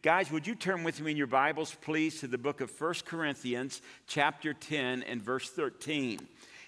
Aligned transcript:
Guys, 0.00 0.30
would 0.30 0.46
you 0.46 0.54
turn 0.54 0.84
with 0.84 1.00
me 1.00 1.10
in 1.10 1.16
your 1.16 1.26
Bibles, 1.26 1.76
please, 1.80 2.20
to 2.20 2.28
the 2.28 2.38
book 2.38 2.60
of 2.60 2.70
1 2.80 2.94
Corinthians, 3.04 3.82
chapter 4.06 4.54
10, 4.54 5.02
and 5.02 5.20
verse 5.20 5.50
13. 5.50 6.20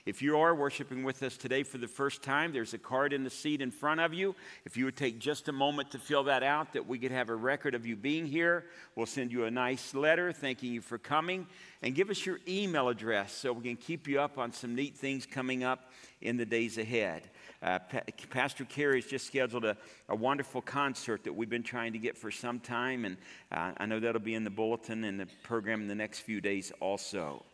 If 0.05 0.21
you 0.21 0.37
are 0.37 0.53
worshiping 0.53 1.05
with 1.05 1.23
us 1.23 1.37
today 1.37 1.63
for 1.63 1.79
the 1.79 1.87
first 1.87 2.25
time, 2.25 2.53
there's 2.53 2.75
a 2.75 2.79
card 2.79 3.13
in 3.13 3.23
the 3.23 3.31
seat 3.31 3.63
in 3.63 3.71
front 3.71 4.01
of 4.01 4.13
you. 4.13 4.35
If 4.65 4.77
you 4.77 4.87
would 4.87 4.97
take 4.97 5.21
just 5.21 5.47
a 5.47 5.53
moment 5.53 5.93
to 5.93 5.99
fill 6.01 6.25
that 6.25 6.43
out, 6.43 6.73
that 6.73 6.89
we 6.89 6.99
could 6.99 7.13
have 7.13 7.29
a 7.29 7.35
record 7.37 7.77
of 7.77 7.87
you 7.87 7.95
being 7.95 8.27
here, 8.27 8.65
we'll 8.97 9.07
send 9.07 9.31
you 9.31 9.45
a 9.45 9.51
nice 9.51 9.95
letter 9.95 10.33
thanking 10.33 10.73
you 10.73 10.81
for 10.81 10.99
coming. 10.99 11.47
And 11.83 11.95
give 11.95 12.11
us 12.11 12.27
your 12.27 12.41
email 12.49 12.89
address 12.89 13.33
so 13.33 13.53
we 13.53 13.63
can 13.63 13.77
keep 13.77 14.09
you 14.09 14.21
up 14.21 14.39
on 14.39 14.53
some 14.53 14.75
neat 14.75 14.97
things 14.97 15.25
coming 15.25 15.63
up 15.63 15.93
in 16.21 16.37
the 16.37 16.47
days 16.47 16.79
ahead. 16.79 17.31
Uh, 17.63 17.79
pa- 17.79 18.01
Pastor 18.31 18.65
Carey 18.65 19.03
has 19.03 19.11
just 19.11 19.27
scheduled 19.27 19.65
a, 19.67 19.77
a, 20.09 20.15
wonderful 20.15 20.63
concert 20.63 21.25
that 21.25 21.35
we've 21.35 21.51
been 21.51 21.63
trying 21.63 21.93
to 21.93 21.99
get 21.99 22.17
for 22.17 22.31
some 22.31 22.59
time, 22.59 23.05
and 23.05 23.19
uh, 23.53 23.73
I 23.77 23.85
know 23.85 24.01
that'll 24.01 24.21
be 24.21 24.35
in 24.35 24.45
the 24.45 24.51
bulletin 24.51 25.05
and 25.05 25.21
the 25.21 25.27
program 25.43 25.83
in 25.83 25.89
the 25.89 25.95
next 25.95 26.21
few 26.21 26.41
days 26.41 26.73
also. 26.81 27.45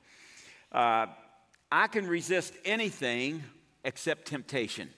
Uh, 0.70 1.06
I 1.72 1.88
can 1.88 2.06
resist 2.06 2.54
anything 2.64 3.42
except 3.84 4.26
temptation. 4.26 4.90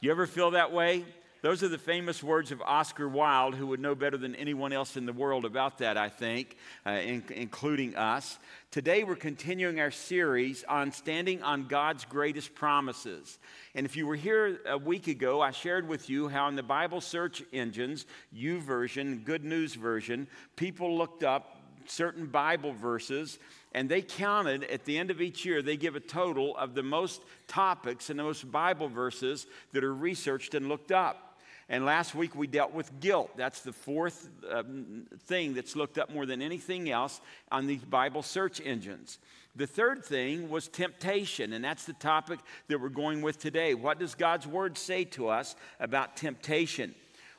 You 0.00 0.10
ever 0.10 0.26
feel 0.26 0.50
that 0.52 0.72
way? 0.72 1.04
Those 1.42 1.64
are 1.64 1.68
the 1.68 1.76
famous 1.76 2.22
words 2.22 2.52
of 2.52 2.62
Oscar 2.62 3.08
Wilde, 3.08 3.56
who 3.56 3.66
would 3.66 3.80
know 3.80 3.96
better 3.96 4.16
than 4.16 4.36
anyone 4.36 4.72
else 4.72 4.96
in 4.96 5.06
the 5.06 5.12
world 5.12 5.44
about 5.44 5.78
that, 5.78 5.96
I 5.96 6.08
think, 6.08 6.56
uh, 6.86 6.90
in, 6.90 7.24
including 7.30 7.96
us. 7.96 8.38
Today, 8.70 9.02
we're 9.02 9.16
continuing 9.16 9.80
our 9.80 9.90
series 9.90 10.62
on 10.68 10.92
standing 10.92 11.42
on 11.42 11.66
God's 11.66 12.04
greatest 12.04 12.54
promises. 12.54 13.40
And 13.74 13.84
if 13.84 13.96
you 13.96 14.06
were 14.06 14.14
here 14.14 14.60
a 14.68 14.78
week 14.78 15.08
ago, 15.08 15.40
I 15.40 15.50
shared 15.50 15.88
with 15.88 16.08
you 16.08 16.28
how 16.28 16.46
in 16.46 16.54
the 16.54 16.62
Bible 16.62 17.00
search 17.00 17.42
engines, 17.52 18.06
YouVersion, 18.32 19.24
Good 19.24 19.44
News 19.44 19.74
Version, 19.74 20.28
people 20.54 20.96
looked 20.96 21.24
up 21.24 21.56
certain 21.86 22.26
Bible 22.26 22.72
verses 22.72 23.40
and 23.72 23.88
they 23.88 24.00
counted 24.00 24.62
at 24.64 24.84
the 24.84 24.96
end 24.96 25.10
of 25.10 25.20
each 25.20 25.44
year, 25.44 25.60
they 25.60 25.76
give 25.76 25.96
a 25.96 26.00
total 26.00 26.56
of 26.56 26.74
the 26.74 26.84
most 26.84 27.20
topics 27.48 28.10
and 28.10 28.18
the 28.18 28.22
most 28.22 28.48
Bible 28.52 28.86
verses 28.86 29.48
that 29.72 29.82
are 29.82 29.94
researched 29.94 30.54
and 30.54 30.68
looked 30.68 30.92
up. 30.92 31.30
And 31.72 31.86
last 31.86 32.14
week 32.14 32.36
we 32.36 32.46
dealt 32.46 32.74
with 32.74 33.00
guilt. 33.00 33.30
That's 33.34 33.62
the 33.62 33.72
fourth 33.72 34.28
um, 34.50 35.06
thing 35.20 35.54
that's 35.54 35.74
looked 35.74 35.96
up 35.96 36.12
more 36.12 36.26
than 36.26 36.42
anything 36.42 36.90
else 36.90 37.22
on 37.50 37.66
these 37.66 37.82
Bible 37.82 38.22
search 38.22 38.60
engines. 38.62 39.18
The 39.56 39.66
third 39.66 40.04
thing 40.04 40.50
was 40.50 40.68
temptation, 40.68 41.54
and 41.54 41.64
that's 41.64 41.86
the 41.86 41.94
topic 41.94 42.40
that 42.68 42.78
we're 42.78 42.90
going 42.90 43.22
with 43.22 43.38
today. 43.38 43.72
What 43.72 43.98
does 43.98 44.14
God's 44.14 44.46
Word 44.46 44.76
say 44.76 45.04
to 45.04 45.28
us 45.28 45.56
about 45.80 46.14
temptation? 46.14 46.94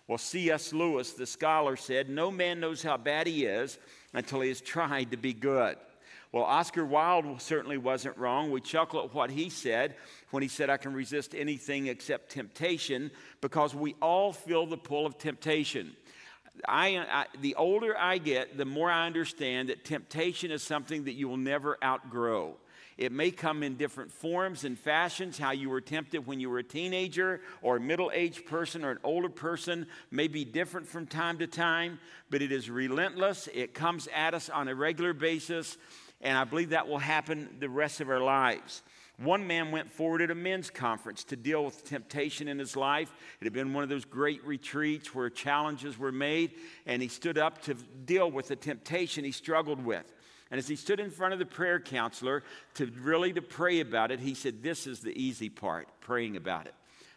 Well, 0.07 0.17
C.S. 0.17 0.73
Lewis, 0.73 1.13
the 1.13 1.27
scholar, 1.27 1.75
said, 1.75 2.09
No 2.09 2.31
man 2.31 2.59
knows 2.59 2.81
how 2.81 2.97
bad 2.97 3.27
he 3.27 3.45
is 3.45 3.77
until 4.13 4.41
he 4.41 4.49
has 4.49 4.61
tried 4.61 5.11
to 5.11 5.17
be 5.17 5.33
good. 5.33 5.77
Well, 6.33 6.45
Oscar 6.45 6.83
Wilde 6.83 7.39
certainly 7.39 7.77
wasn't 7.77 8.17
wrong. 8.17 8.49
We 8.49 8.59
chuckle 8.59 9.03
at 9.03 9.13
what 9.13 9.29
he 9.29 9.51
said 9.51 9.95
when 10.31 10.41
he 10.41 10.49
said, 10.49 10.67
I 10.67 10.77
can 10.77 10.91
resist 10.91 11.35
anything 11.35 11.85
except 11.85 12.31
temptation, 12.31 13.11
because 13.39 13.75
we 13.75 13.93
all 14.01 14.33
feel 14.33 14.65
the 14.65 14.75
pull 14.75 15.05
of 15.05 15.19
temptation. 15.19 15.95
I, 16.67 16.97
I, 16.97 17.25
the 17.39 17.53
older 17.53 17.95
I 17.95 18.17
get, 18.17 18.57
the 18.57 18.65
more 18.65 18.89
I 18.89 19.05
understand 19.05 19.69
that 19.69 19.85
temptation 19.85 20.49
is 20.49 20.63
something 20.63 21.03
that 21.03 21.13
you 21.13 21.29
will 21.29 21.37
never 21.37 21.77
outgrow. 21.83 22.55
It 22.97 23.11
may 23.11 23.29
come 23.29 23.61
in 23.61 23.75
different 23.75 24.11
forms 24.11 24.63
and 24.63 24.77
fashions. 24.77 25.37
How 25.37 25.51
you 25.51 25.69
were 25.69 25.81
tempted 25.81 26.25
when 26.25 26.39
you 26.39 26.49
were 26.49 26.59
a 26.59 26.63
teenager 26.63 27.41
or 27.61 27.77
a 27.77 27.79
middle 27.79 28.11
aged 28.13 28.47
person 28.47 28.83
or 28.83 28.91
an 28.91 28.99
older 29.03 29.29
person 29.29 29.85
may 30.09 30.27
be 30.27 30.45
different 30.45 30.87
from 30.87 31.05
time 31.05 31.37
to 31.39 31.47
time, 31.47 31.99
but 32.31 32.41
it 32.41 32.51
is 32.51 32.71
relentless. 32.71 33.49
It 33.53 33.75
comes 33.75 34.07
at 34.15 34.33
us 34.33 34.49
on 34.49 34.67
a 34.67 34.75
regular 34.75 35.13
basis 35.13 35.77
and 36.23 36.37
I 36.37 36.45
believe 36.45 36.69
that 36.69 36.87
will 36.87 36.99
happen 36.99 37.49
the 37.59 37.69
rest 37.69 38.01
of 38.01 38.09
our 38.09 38.21
lives. 38.21 38.81
One 39.17 39.45
man 39.45 39.71
went 39.71 39.91
forward 39.91 40.21
at 40.21 40.31
a 40.31 40.35
men's 40.35 40.71
conference 40.71 41.23
to 41.25 41.35
deal 41.35 41.63
with 41.65 41.85
temptation 41.85 42.47
in 42.47 42.57
his 42.57 42.75
life. 42.75 43.13
It 43.39 43.43
had 43.43 43.53
been 43.53 43.73
one 43.73 43.83
of 43.83 43.89
those 43.89 44.05
great 44.05 44.43
retreats 44.43 45.13
where 45.13 45.29
challenges 45.29 45.99
were 45.99 46.11
made, 46.11 46.53
and 46.87 47.01
he 47.01 47.07
stood 47.07 47.37
up 47.37 47.61
to 47.63 47.75
deal 47.75 48.31
with 48.31 48.47
the 48.47 48.55
temptation 48.55 49.23
he 49.23 49.31
struggled 49.31 49.85
with. 49.85 50.11
And 50.49 50.57
as 50.57 50.67
he 50.67 50.75
stood 50.75 50.99
in 50.99 51.11
front 51.11 51.33
of 51.33 51.39
the 51.39 51.45
prayer 51.45 51.79
counselor 51.79 52.43
to 52.75 52.85
really 53.01 53.33
to 53.33 53.41
pray 53.41 53.81
about 53.81 54.11
it, 54.11 54.19
he 54.19 54.33
said, 54.33 54.63
This 54.63 54.87
is 54.87 54.99
the 54.99 55.11
easy 55.11 55.49
part, 55.49 55.87
praying 55.99 56.35
about 56.35 56.65
it. 56.65 56.73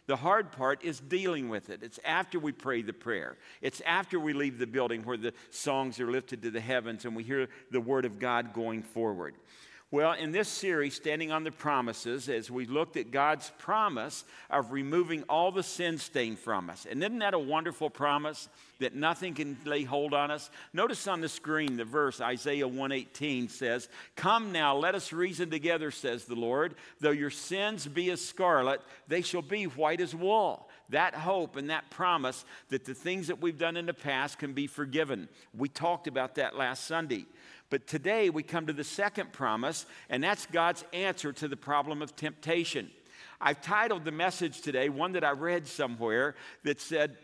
The 0.07 0.15
hard 0.15 0.53
part 0.53 0.83
is 0.83 1.01
dealing 1.01 1.49
with 1.49 1.69
it. 1.69 1.83
It's 1.83 1.99
after 2.05 2.39
we 2.39 2.53
pray 2.53 2.81
the 2.81 2.93
prayer. 2.93 3.37
It's 3.61 3.81
after 3.85 4.19
we 4.19 4.31
leave 4.31 4.57
the 4.57 4.65
building 4.65 5.03
where 5.03 5.17
the 5.17 5.33
songs 5.49 5.99
are 5.99 6.09
lifted 6.09 6.41
to 6.43 6.51
the 6.51 6.61
heavens 6.61 7.03
and 7.03 7.13
we 7.13 7.23
hear 7.23 7.49
the 7.71 7.81
word 7.81 8.05
of 8.05 8.17
God 8.17 8.53
going 8.53 8.83
forward. 8.83 9.35
Well, 9.89 10.11
in 10.11 10.33
this 10.33 10.49
series, 10.49 10.95
Standing 10.95 11.31
on 11.31 11.45
the 11.45 11.51
Promises, 11.51 12.27
as 12.27 12.51
we 12.51 12.65
looked 12.65 12.97
at 12.97 13.09
God's 13.09 13.53
promise 13.57 14.25
of 14.49 14.73
removing 14.73 15.23
all 15.29 15.49
the 15.49 15.63
sin 15.63 15.97
stain 15.97 16.35
from 16.35 16.69
us. 16.69 16.85
And 16.89 17.01
isn't 17.01 17.19
that 17.19 17.33
a 17.33 17.39
wonderful 17.39 17.89
promise 17.89 18.49
that 18.79 18.95
nothing 18.95 19.33
can 19.33 19.55
lay 19.63 19.83
hold 19.83 20.13
on 20.13 20.29
us? 20.29 20.49
Notice 20.73 21.07
on 21.07 21.21
the 21.21 21.29
screen 21.29 21.77
the 21.77 21.85
verse 21.85 22.19
Isaiah 22.19 22.67
118 22.67 23.47
says, 23.47 23.87
Come 24.17 24.51
now, 24.51 24.75
let 24.75 24.93
us 24.93 25.13
reason 25.13 25.49
together, 25.49 25.89
says 25.89 26.25
the 26.25 26.35
Lord. 26.35 26.75
Though 26.99 27.11
your 27.11 27.29
sins 27.29 27.87
be 27.87 28.11
as 28.11 28.19
scarlet, 28.19 28.81
they 29.07 29.21
shall 29.21 29.41
be 29.41 29.67
white 29.67 30.01
as 30.01 30.13
wool 30.13 30.67
that 30.89 31.13
hope 31.13 31.55
and 31.55 31.69
that 31.69 31.89
promise 31.89 32.45
that 32.69 32.85
the 32.85 32.93
things 32.93 33.27
that 33.27 33.41
we've 33.41 33.57
done 33.57 33.77
in 33.77 33.85
the 33.85 33.93
past 33.93 34.37
can 34.37 34.53
be 34.53 34.67
forgiven. 34.67 35.27
We 35.57 35.69
talked 35.69 36.07
about 36.07 36.35
that 36.35 36.55
last 36.55 36.85
Sunday. 36.85 37.25
But 37.69 37.87
today 37.87 38.29
we 38.29 38.43
come 38.43 38.67
to 38.67 38.73
the 38.73 38.83
second 38.83 39.33
promise, 39.33 39.85
and 40.09 40.23
that's 40.23 40.45
God's 40.45 40.85
answer 40.93 41.33
to 41.33 41.47
the 41.47 41.57
problem 41.57 42.01
of 42.01 42.15
temptation. 42.15 42.89
I've 43.41 43.61
titled 43.61 44.05
the 44.05 44.11
message 44.11 44.61
today, 44.61 44.89
one 44.89 45.13
that 45.13 45.23
I 45.23 45.31
read 45.31 45.67
somewhere, 45.67 46.35
that 46.63 46.79
said, 46.79 47.17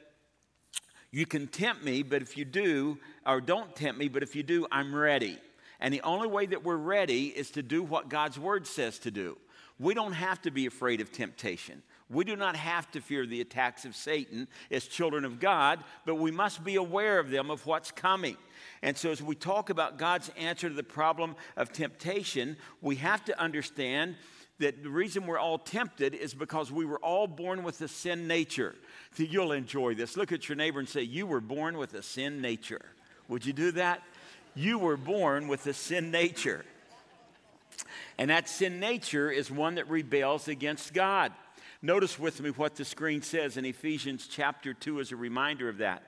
You 1.11 1.25
can 1.25 1.47
tempt 1.47 1.83
me, 1.83 2.03
but 2.03 2.21
if 2.21 2.37
you 2.37 2.45
do, 2.45 2.97
or 3.25 3.41
don't 3.41 3.75
tempt 3.75 3.99
me, 3.99 4.09
but 4.09 4.21
if 4.21 4.35
you 4.35 4.43
do, 4.43 4.67
I'm 4.71 4.93
ready. 4.93 5.39
And 5.79 5.93
the 5.93 6.01
only 6.01 6.27
way 6.27 6.45
that 6.45 6.63
we're 6.63 6.75
ready 6.75 7.27
is 7.27 7.51
to 7.51 7.63
do 7.63 7.81
what 7.81 8.09
God's 8.09 8.37
word 8.37 8.67
says 8.67 8.99
to 8.99 9.11
do. 9.11 9.37
We 9.79 9.93
don't 9.93 10.13
have 10.13 10.41
to 10.43 10.51
be 10.51 10.65
afraid 10.65 11.01
of 11.01 11.11
temptation. 11.11 11.81
We 12.09 12.23
do 12.25 12.35
not 12.35 12.55
have 12.55 12.91
to 12.91 13.01
fear 13.01 13.25
the 13.25 13.41
attacks 13.41 13.85
of 13.85 13.95
Satan 13.95 14.47
as 14.69 14.85
children 14.85 15.25
of 15.25 15.39
God, 15.39 15.83
but 16.05 16.15
we 16.15 16.31
must 16.31 16.63
be 16.63 16.75
aware 16.75 17.19
of 17.19 17.29
them, 17.29 17.49
of 17.49 17.65
what's 17.65 17.91
coming. 17.91 18.37
And 18.81 18.97
so, 18.97 19.11
as 19.11 19.21
we 19.21 19.35
talk 19.35 19.69
about 19.69 19.97
God's 19.97 20.29
answer 20.37 20.69
to 20.69 20.75
the 20.75 20.83
problem 20.83 21.35
of 21.55 21.71
temptation, 21.71 22.57
we 22.81 22.97
have 22.97 23.23
to 23.25 23.39
understand 23.39 24.15
that 24.59 24.83
the 24.83 24.89
reason 24.89 25.25
we're 25.25 25.39
all 25.39 25.57
tempted 25.57 26.13
is 26.13 26.33
because 26.33 26.71
we 26.71 26.85
were 26.85 26.99
all 26.99 27.27
born 27.27 27.63
with 27.63 27.81
a 27.81 27.87
sin 27.87 28.27
nature. 28.27 28.75
So 29.15 29.23
you'll 29.23 29.51
enjoy 29.51 29.95
this. 29.95 30.15
Look 30.15 30.31
at 30.31 30.47
your 30.47 30.55
neighbor 30.55 30.79
and 30.79 30.87
say, 30.87 31.01
You 31.01 31.25
were 31.25 31.41
born 31.41 31.77
with 31.77 31.93
a 31.93 32.03
sin 32.03 32.41
nature. 32.41 32.85
Would 33.27 33.45
you 33.45 33.53
do 33.53 33.71
that? 33.73 34.01
You 34.55 34.77
were 34.77 34.97
born 34.97 35.47
with 35.47 35.65
a 35.67 35.73
sin 35.73 36.11
nature. 36.11 36.63
And 38.17 38.29
that 38.29 38.47
sin 38.47 38.79
nature 38.79 39.31
is 39.31 39.49
one 39.49 39.75
that 39.75 39.89
rebels 39.89 40.47
against 40.47 40.93
God. 40.93 41.31
Notice 41.83 42.17
with 42.17 42.41
me 42.41 42.49
what 42.49 42.75
the 42.75 42.85
screen 42.85 43.21
says 43.21 43.57
in 43.57 43.65
Ephesians 43.65 44.27
chapter 44.27 44.73
2 44.73 44.99
as 44.99 45.11
a 45.11 45.15
reminder 45.15 45.69
of 45.69 45.77
that 45.77 46.01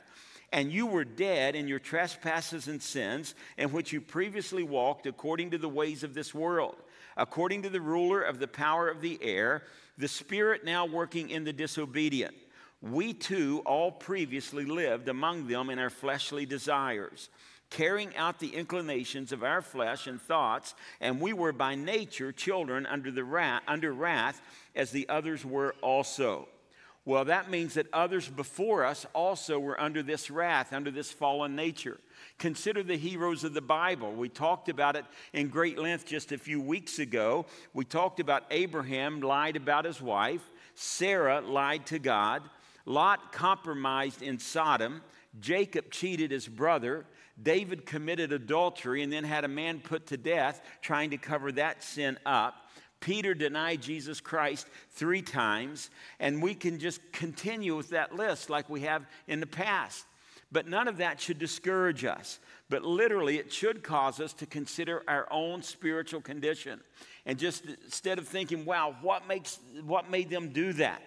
and 0.52 0.72
you 0.72 0.86
were 0.86 1.04
dead 1.04 1.54
in 1.54 1.68
your 1.68 1.80
trespasses 1.80 2.70
and 2.70 2.82
sins, 2.82 3.36
in 3.58 3.74
which 3.74 3.92
you 3.92 4.00
previously 4.00 4.64
walked 4.64 5.06
according 5.06 5.52
to 5.52 5.58
the 5.58 5.68
ways 5.68 6.02
of 6.02 6.14
this 6.14 6.34
world, 6.34 6.78
according 7.18 7.64
to 7.64 7.70
the 7.70 7.82
ruler 7.82 8.22
of 8.22 8.40
the 8.40 8.48
power 8.48 8.88
of 8.88 9.02
the 9.02 9.20
air, 9.22 9.64
the 9.98 10.08
spirit 10.08 10.64
now 10.64 10.86
working 10.86 11.30
in 11.30 11.44
the 11.44 11.52
disobedient. 11.52 12.36
We 12.82 13.14
too 13.14 13.64
all 13.66 13.92
previously 13.92 14.64
lived 14.64 15.10
among 15.10 15.48
them 15.48 15.70
in 15.70 15.80
our 15.80 15.90
fleshly 15.90 16.46
desires, 16.46 17.30
carrying 17.76 18.16
out 18.16 18.40
the 18.40 18.56
inclinations 18.56 19.34
of 19.34 19.44
our 19.44 19.62
flesh 19.62 20.08
and 20.08 20.22
thoughts, 20.22 20.76
and 21.02 21.20
we 21.20 21.34
were 21.34 21.52
by 21.52 21.76
nature 21.76 22.32
children 22.32 22.86
under, 22.86 23.12
the 23.12 23.24
wrath, 23.24 23.62
under 23.68 23.92
wrath, 23.92 24.42
as 24.78 24.92
the 24.92 25.08
others 25.10 25.44
were 25.44 25.76
also. 25.82 26.48
Well, 27.04 27.26
that 27.26 27.50
means 27.50 27.74
that 27.74 27.88
others 27.92 28.30
before 28.30 28.86
us 28.86 29.06
also 29.12 29.60
were 29.60 29.80
under 29.80 30.02
this 30.02 30.32
wrath, 30.32 30.72
under 30.72 30.90
this 30.90 31.12
fallen 31.12 31.54
nature. 31.54 32.00
Consider 32.40 32.82
the 32.82 32.96
heroes 32.96 33.44
of 33.44 33.54
the 33.54 33.62
Bible. 33.62 34.14
We 34.14 34.30
talked 34.30 34.70
about 34.70 34.96
it 34.96 35.04
in 35.34 35.50
great 35.50 35.78
length 35.78 36.06
just 36.06 36.32
a 36.32 36.38
few 36.38 36.62
weeks 36.62 37.00
ago. 37.00 37.46
We 37.74 37.84
talked 37.84 38.22
about 38.22 38.46
Abraham 38.52 39.20
lied 39.20 39.58
about 39.58 39.84
his 39.84 40.02
wife, 40.02 40.50
Sarah 40.76 41.42
lied 41.42 41.86
to 41.88 42.00
God, 42.00 42.42
Lot 42.86 43.34
compromised 43.34 44.22
in 44.22 44.40
Sodom, 44.40 45.02
Jacob 45.42 45.92
cheated 45.92 46.32
his 46.32 46.48
brother, 46.48 47.06
David 47.42 47.86
committed 47.86 48.32
adultery 48.32 49.04
and 49.04 49.12
then 49.12 49.24
had 49.24 49.44
a 49.44 49.50
man 49.50 49.80
put 49.80 50.08
to 50.08 50.18
death 50.18 50.62
trying 50.82 51.10
to 51.10 51.18
cover 51.18 51.52
that 51.54 51.84
sin 51.84 52.18
up. 52.26 52.56
Peter 53.02 53.34
denied 53.34 53.82
Jesus 53.82 54.22
Christ 54.22 54.68
three 54.92 55.22
times, 55.22 55.90
and 56.20 56.42
we 56.42 56.56
can 56.56 56.80
just 56.80 57.02
continue 57.12 57.76
with 57.76 57.90
that 57.90 58.16
list 58.16 58.50
like 58.50 58.70
we 58.70 58.82
have 58.82 59.06
in 59.28 59.40
the 59.40 59.48
past. 59.48 60.06
But 60.52 60.68
none 60.68 60.88
of 60.88 60.98
that 60.98 61.20
should 61.20 61.38
discourage 61.38 62.06
us. 62.06 62.40
But 62.70 62.84
literally, 62.84 63.38
it 63.38 63.52
should 63.52 63.84
cause 63.84 64.20
us 64.20 64.34
to 64.34 64.46
consider 64.46 65.04
our 65.08 65.28
own 65.30 65.62
spiritual 65.62 66.22
condition. 66.22 66.80
And 67.26 67.38
just 67.38 67.66
instead 67.66 68.18
of 68.18 68.28
thinking, 68.28 68.66
wow, 68.66 68.96
what, 69.02 69.28
makes, 69.28 69.60
what 69.84 70.10
made 70.10 70.30
them 70.30 70.50
do 70.50 70.74
that? 70.74 71.02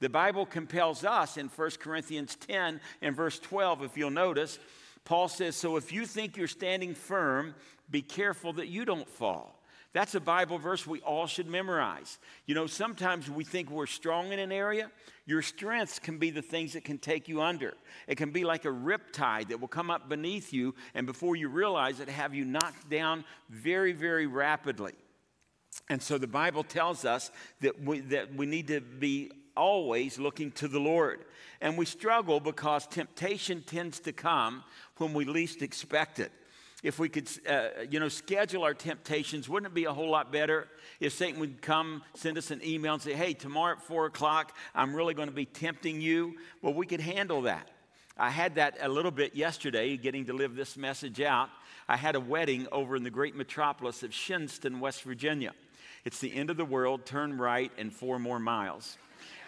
The 0.00 0.08
Bible 0.08 0.46
compels 0.46 1.04
us 1.04 1.36
in 1.36 1.48
1 1.48 1.70
Corinthians 1.80 2.36
10 2.36 2.80
and 3.00 3.14
verse 3.14 3.38
12, 3.38 3.84
if 3.84 3.96
you'll 3.96 4.10
notice, 4.10 4.58
Paul 5.04 5.28
says, 5.28 5.56
So 5.56 5.76
if 5.76 5.92
you 5.92 6.06
think 6.06 6.36
you're 6.36 6.48
standing 6.48 6.94
firm, 6.94 7.54
be 7.90 8.02
careful 8.02 8.52
that 8.54 8.68
you 8.68 8.84
don't 8.84 9.08
fall. 9.08 9.60
That's 9.94 10.16
a 10.16 10.20
Bible 10.20 10.58
verse 10.58 10.88
we 10.88 11.00
all 11.02 11.28
should 11.28 11.46
memorize. 11.46 12.18
You 12.46 12.56
know, 12.56 12.66
sometimes 12.66 13.30
we 13.30 13.44
think 13.44 13.70
we're 13.70 13.86
strong 13.86 14.32
in 14.32 14.40
an 14.40 14.50
area. 14.50 14.90
Your 15.24 15.40
strengths 15.40 16.00
can 16.00 16.18
be 16.18 16.30
the 16.30 16.42
things 16.42 16.72
that 16.72 16.84
can 16.84 16.98
take 16.98 17.28
you 17.28 17.40
under. 17.40 17.74
It 18.08 18.16
can 18.16 18.32
be 18.32 18.42
like 18.42 18.64
a 18.64 18.72
riptide 18.72 19.48
that 19.48 19.60
will 19.60 19.68
come 19.68 19.92
up 19.92 20.08
beneath 20.08 20.52
you, 20.52 20.74
and 20.94 21.06
before 21.06 21.36
you 21.36 21.48
realize 21.48 22.00
it, 22.00 22.08
have 22.08 22.34
you 22.34 22.44
knocked 22.44 22.90
down 22.90 23.24
very, 23.48 23.92
very 23.92 24.26
rapidly. 24.26 24.94
And 25.88 26.02
so 26.02 26.18
the 26.18 26.26
Bible 26.26 26.64
tells 26.64 27.04
us 27.04 27.30
that 27.60 27.80
we, 27.80 28.00
that 28.00 28.34
we 28.34 28.46
need 28.46 28.66
to 28.68 28.80
be 28.80 29.30
always 29.56 30.18
looking 30.18 30.50
to 30.52 30.68
the 30.68 30.80
Lord. 30.80 31.20
And 31.60 31.78
we 31.78 31.86
struggle 31.86 32.40
because 32.40 32.86
temptation 32.86 33.62
tends 33.62 34.00
to 34.00 34.12
come 34.12 34.64
when 34.98 35.14
we 35.14 35.24
least 35.24 35.62
expect 35.62 36.18
it 36.18 36.32
if 36.84 36.98
we 36.98 37.08
could, 37.08 37.28
uh, 37.48 37.68
you 37.90 37.98
know, 37.98 38.10
schedule 38.10 38.62
our 38.62 38.74
temptations, 38.74 39.48
wouldn't 39.48 39.72
it 39.72 39.74
be 39.74 39.86
a 39.86 39.92
whole 39.92 40.10
lot 40.10 40.30
better 40.30 40.68
if 41.00 41.14
Satan 41.14 41.40
would 41.40 41.62
come, 41.62 42.02
send 42.14 42.36
us 42.36 42.50
an 42.50 42.60
email 42.62 42.92
and 42.92 43.02
say, 43.02 43.14
hey, 43.14 43.32
tomorrow 43.32 43.72
at 43.72 43.82
four 43.82 44.04
o'clock, 44.04 44.54
I'm 44.74 44.94
really 44.94 45.14
going 45.14 45.28
to 45.28 45.34
be 45.34 45.46
tempting 45.46 46.02
you? 46.02 46.34
Well, 46.60 46.74
we 46.74 46.84
could 46.84 47.00
handle 47.00 47.42
that. 47.42 47.70
I 48.18 48.28
had 48.28 48.56
that 48.56 48.76
a 48.82 48.88
little 48.88 49.10
bit 49.10 49.34
yesterday, 49.34 49.96
getting 49.96 50.26
to 50.26 50.34
live 50.34 50.54
this 50.54 50.76
message 50.76 51.22
out. 51.22 51.48
I 51.88 51.96
had 51.96 52.16
a 52.16 52.20
wedding 52.20 52.68
over 52.70 52.96
in 52.96 53.02
the 53.02 53.10
great 53.10 53.34
metropolis 53.34 54.02
of 54.02 54.10
Shinnston, 54.10 54.78
West 54.78 55.04
Virginia. 55.04 55.52
It's 56.04 56.18
the 56.18 56.34
end 56.34 56.50
of 56.50 56.58
the 56.58 56.66
world, 56.66 57.06
turn 57.06 57.38
right, 57.38 57.72
and 57.78 57.94
four 57.94 58.18
more 58.18 58.38
miles. 58.38 58.98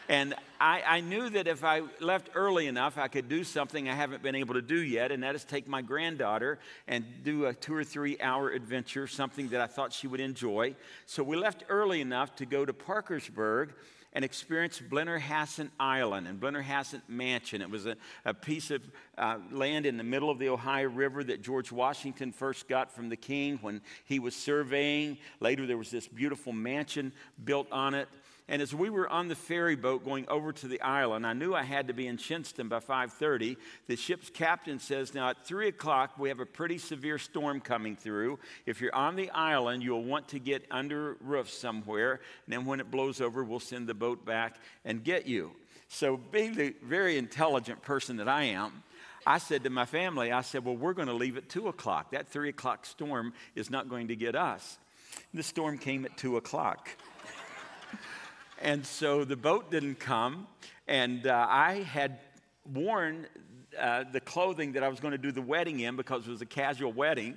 And 0.08 0.34
I, 0.60 0.82
I, 0.86 1.00
knew 1.00 1.28
that 1.30 1.48
if 1.48 1.64
I 1.64 1.82
left 2.00 2.30
early 2.34 2.68
enough, 2.68 2.96
I 2.96 3.08
could 3.08 3.28
do 3.28 3.42
something 3.42 3.88
I 3.88 3.94
haven't 3.94 4.22
been 4.22 4.36
able 4.36 4.54
to 4.54 4.62
do 4.62 4.80
yet, 4.80 5.10
and 5.10 5.22
that 5.24 5.34
is 5.34 5.44
take 5.44 5.66
my 5.66 5.82
granddaughter 5.82 6.58
and 6.86 7.04
do 7.24 7.46
a 7.46 7.54
two 7.54 7.74
or 7.74 7.82
three 7.82 8.16
hour 8.20 8.50
adventure, 8.50 9.08
something 9.08 9.48
that 9.48 9.60
I 9.60 9.66
thought 9.66 9.92
she 9.92 10.06
would 10.06 10.20
enjoy. 10.20 10.76
So 11.06 11.22
we 11.24 11.36
left 11.36 11.64
early 11.68 12.00
enough 12.00 12.36
to 12.36 12.46
go 12.46 12.64
to 12.64 12.72
Parkersburg 12.72 13.70
and 14.12 14.24
experience 14.24 14.80
Blennerhassett 14.80 15.68
Island 15.78 16.26
and 16.26 16.40
Blennerhassett 16.40 17.02
Mansion. 17.08 17.60
It 17.60 17.68
was 17.68 17.84
a, 17.84 17.96
a 18.24 18.32
piece 18.32 18.70
of 18.70 18.82
uh, 19.18 19.38
land 19.50 19.84
in 19.86 19.98
the 19.98 20.04
middle 20.04 20.30
of 20.30 20.38
the 20.38 20.48
Ohio 20.48 20.88
River 20.88 21.22
that 21.24 21.42
George 21.42 21.70
Washington 21.70 22.32
first 22.32 22.66
got 22.68 22.90
from 22.90 23.10
the 23.10 23.16
king 23.16 23.58
when 23.60 23.82
he 24.06 24.18
was 24.18 24.34
surveying. 24.34 25.18
Later, 25.40 25.66
there 25.66 25.76
was 25.76 25.90
this 25.90 26.08
beautiful 26.08 26.52
mansion 26.52 27.12
built 27.44 27.70
on 27.70 27.92
it. 27.92 28.08
And 28.48 28.62
as 28.62 28.72
we 28.72 28.90
were 28.90 29.08
on 29.08 29.26
the 29.26 29.34
ferry 29.34 29.74
boat 29.74 30.04
going 30.04 30.28
over 30.28 30.52
to 30.52 30.68
the 30.68 30.80
island, 30.80 31.26
I 31.26 31.32
knew 31.32 31.52
I 31.52 31.64
had 31.64 31.88
to 31.88 31.94
be 31.94 32.06
in 32.06 32.16
Shinnston 32.16 32.68
by 32.68 32.78
5:30. 32.78 33.56
The 33.88 33.96
ship's 33.96 34.30
captain 34.30 34.78
says, 34.78 35.14
"Now 35.14 35.30
at 35.30 35.44
three 35.44 35.68
o'clock 35.68 36.16
we 36.16 36.28
have 36.28 36.38
a 36.38 36.46
pretty 36.46 36.78
severe 36.78 37.18
storm 37.18 37.60
coming 37.60 37.96
through. 37.96 38.38
If 38.64 38.80
you're 38.80 38.94
on 38.94 39.16
the 39.16 39.30
island, 39.30 39.82
you'll 39.82 40.04
want 40.04 40.28
to 40.28 40.38
get 40.38 40.64
under 40.70 41.14
roof 41.20 41.50
somewhere. 41.50 42.20
And 42.46 42.52
then 42.52 42.64
when 42.66 42.78
it 42.78 42.90
blows 42.90 43.20
over, 43.20 43.42
we'll 43.42 43.58
send 43.58 43.88
the 43.88 43.94
boat 43.94 44.24
back 44.24 44.58
and 44.84 45.02
get 45.02 45.26
you." 45.26 45.56
So, 45.88 46.16
being 46.16 46.54
the 46.54 46.74
very 46.82 47.16
intelligent 47.16 47.82
person 47.82 48.16
that 48.16 48.28
I 48.28 48.44
am, 48.44 48.82
I 49.26 49.38
said 49.38 49.64
to 49.64 49.70
my 49.70 49.84
family, 49.84 50.30
I 50.30 50.42
said, 50.42 50.64
Well, 50.64 50.76
we're 50.76 50.94
going 50.94 51.08
to 51.08 51.14
leave 51.14 51.36
at 51.36 51.48
2 51.48 51.68
o'clock. 51.68 52.12
That 52.12 52.28
3 52.28 52.48
o'clock 52.48 52.86
storm 52.86 53.32
is 53.54 53.70
not 53.70 53.88
going 53.88 54.08
to 54.08 54.16
get 54.16 54.36
us. 54.36 54.78
The 55.34 55.42
storm 55.42 55.78
came 55.78 56.04
at 56.04 56.16
2 56.16 56.36
o'clock. 56.36 56.88
And 58.60 58.86
so 58.86 59.24
the 59.24 59.36
boat 59.36 59.70
didn't 59.70 60.00
come, 60.00 60.46
and 60.88 61.26
uh, 61.26 61.46
I 61.48 61.82
had 61.82 62.20
worn 62.72 63.26
uh, 63.78 64.04
the 64.10 64.20
clothing 64.20 64.72
that 64.72 64.82
I 64.82 64.88
was 64.88 64.98
going 65.00 65.12
to 65.12 65.18
do 65.18 65.30
the 65.30 65.42
wedding 65.42 65.80
in 65.80 65.96
because 65.96 66.26
it 66.26 66.30
was 66.30 66.40
a 66.40 66.46
casual 66.46 66.92
wedding. 66.92 67.36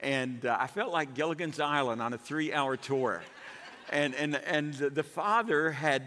And 0.00 0.44
uh, 0.44 0.56
I 0.58 0.66
felt 0.66 0.92
like 0.92 1.14
Gilligan's 1.14 1.60
Island 1.60 2.02
on 2.02 2.12
a 2.12 2.18
three 2.18 2.52
hour 2.52 2.76
tour. 2.76 3.22
and, 3.90 4.14
and, 4.14 4.34
and 4.36 4.74
the 4.74 5.02
father 5.02 5.70
had, 5.70 6.02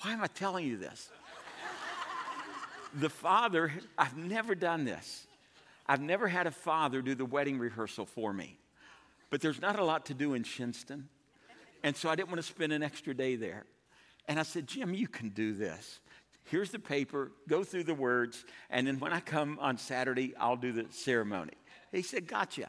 why 0.00 0.12
am 0.12 0.22
I 0.22 0.26
telling 0.26 0.66
you 0.66 0.76
this? 0.76 1.10
the 2.94 3.10
father, 3.10 3.72
I've 3.96 4.16
never 4.16 4.54
done 4.54 4.84
this. 4.84 5.26
I've 5.86 6.00
never 6.00 6.26
had 6.26 6.46
a 6.46 6.50
father 6.50 7.00
do 7.00 7.14
the 7.14 7.24
wedding 7.24 7.58
rehearsal 7.58 8.06
for 8.06 8.32
me. 8.32 8.58
But 9.30 9.40
there's 9.40 9.60
not 9.60 9.78
a 9.78 9.84
lot 9.84 10.06
to 10.06 10.14
do 10.14 10.34
in 10.34 10.42
Shinnston. 10.42 11.04
And 11.82 11.96
so 11.96 12.08
I 12.08 12.14
didn't 12.14 12.28
want 12.28 12.40
to 12.40 12.46
spend 12.46 12.72
an 12.72 12.82
extra 12.82 13.14
day 13.14 13.36
there. 13.36 13.64
And 14.26 14.38
I 14.38 14.42
said, 14.42 14.66
Jim, 14.66 14.94
you 14.94 15.08
can 15.08 15.30
do 15.30 15.54
this. 15.54 16.00
Here's 16.44 16.70
the 16.70 16.78
paper, 16.78 17.32
go 17.46 17.62
through 17.62 17.84
the 17.84 17.94
words, 17.94 18.44
and 18.70 18.86
then 18.86 18.98
when 18.98 19.12
I 19.12 19.20
come 19.20 19.58
on 19.60 19.76
Saturday, 19.76 20.34
I'll 20.38 20.56
do 20.56 20.72
the 20.72 20.86
ceremony. 20.90 21.52
He 21.92 22.02
said, 22.02 22.26
Gotcha. 22.26 22.68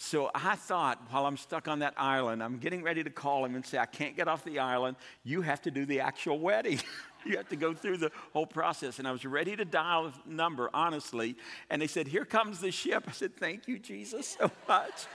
So 0.00 0.30
I 0.32 0.54
thought 0.54 1.00
while 1.10 1.26
I'm 1.26 1.36
stuck 1.36 1.66
on 1.66 1.80
that 1.80 1.94
island, 1.96 2.40
I'm 2.40 2.58
getting 2.58 2.84
ready 2.84 3.02
to 3.02 3.10
call 3.10 3.44
him 3.44 3.56
and 3.56 3.66
say, 3.66 3.78
I 3.78 3.86
can't 3.86 4.16
get 4.16 4.28
off 4.28 4.44
the 4.44 4.60
island. 4.60 4.96
You 5.24 5.42
have 5.42 5.60
to 5.62 5.72
do 5.72 5.84
the 5.84 5.98
actual 5.98 6.38
wedding. 6.38 6.78
you 7.26 7.36
have 7.36 7.48
to 7.48 7.56
go 7.56 7.74
through 7.74 7.96
the 7.96 8.12
whole 8.32 8.46
process. 8.46 9.00
And 9.00 9.08
I 9.08 9.10
was 9.10 9.24
ready 9.24 9.56
to 9.56 9.64
dial 9.64 10.10
the 10.10 10.32
number, 10.32 10.70
honestly. 10.72 11.34
And 11.68 11.82
they 11.82 11.88
said, 11.88 12.06
Here 12.06 12.24
comes 12.24 12.60
the 12.60 12.70
ship. 12.70 13.06
I 13.08 13.10
said, 13.10 13.34
Thank 13.34 13.66
you, 13.66 13.80
Jesus, 13.80 14.36
so 14.38 14.52
much. 14.68 15.06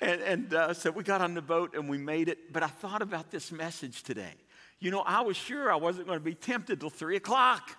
And, 0.00 0.20
and 0.22 0.54
uh, 0.54 0.74
so 0.74 0.90
we 0.90 1.04
got 1.04 1.20
on 1.20 1.34
the 1.34 1.42
boat 1.42 1.74
and 1.74 1.88
we 1.88 1.98
made 1.98 2.28
it. 2.28 2.52
But 2.52 2.62
I 2.62 2.68
thought 2.68 3.02
about 3.02 3.30
this 3.30 3.52
message 3.52 4.02
today. 4.02 4.34
You 4.80 4.90
know, 4.90 5.00
I 5.00 5.22
was 5.22 5.36
sure 5.36 5.72
I 5.72 5.76
wasn't 5.76 6.06
going 6.06 6.18
to 6.18 6.24
be 6.24 6.34
tempted 6.34 6.80
till 6.80 6.90
three 6.90 7.16
o'clock. 7.16 7.76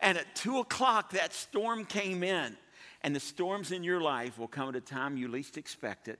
And 0.00 0.18
at 0.18 0.34
two 0.34 0.58
o'clock, 0.58 1.12
that 1.12 1.32
storm 1.32 1.84
came 1.84 2.22
in. 2.22 2.56
And 3.02 3.16
the 3.16 3.20
storms 3.20 3.72
in 3.72 3.82
your 3.82 4.00
life 4.00 4.38
will 4.38 4.48
come 4.48 4.68
at 4.68 4.76
a 4.76 4.80
time 4.80 5.16
you 5.16 5.28
least 5.28 5.56
expect 5.56 6.08
it 6.08 6.18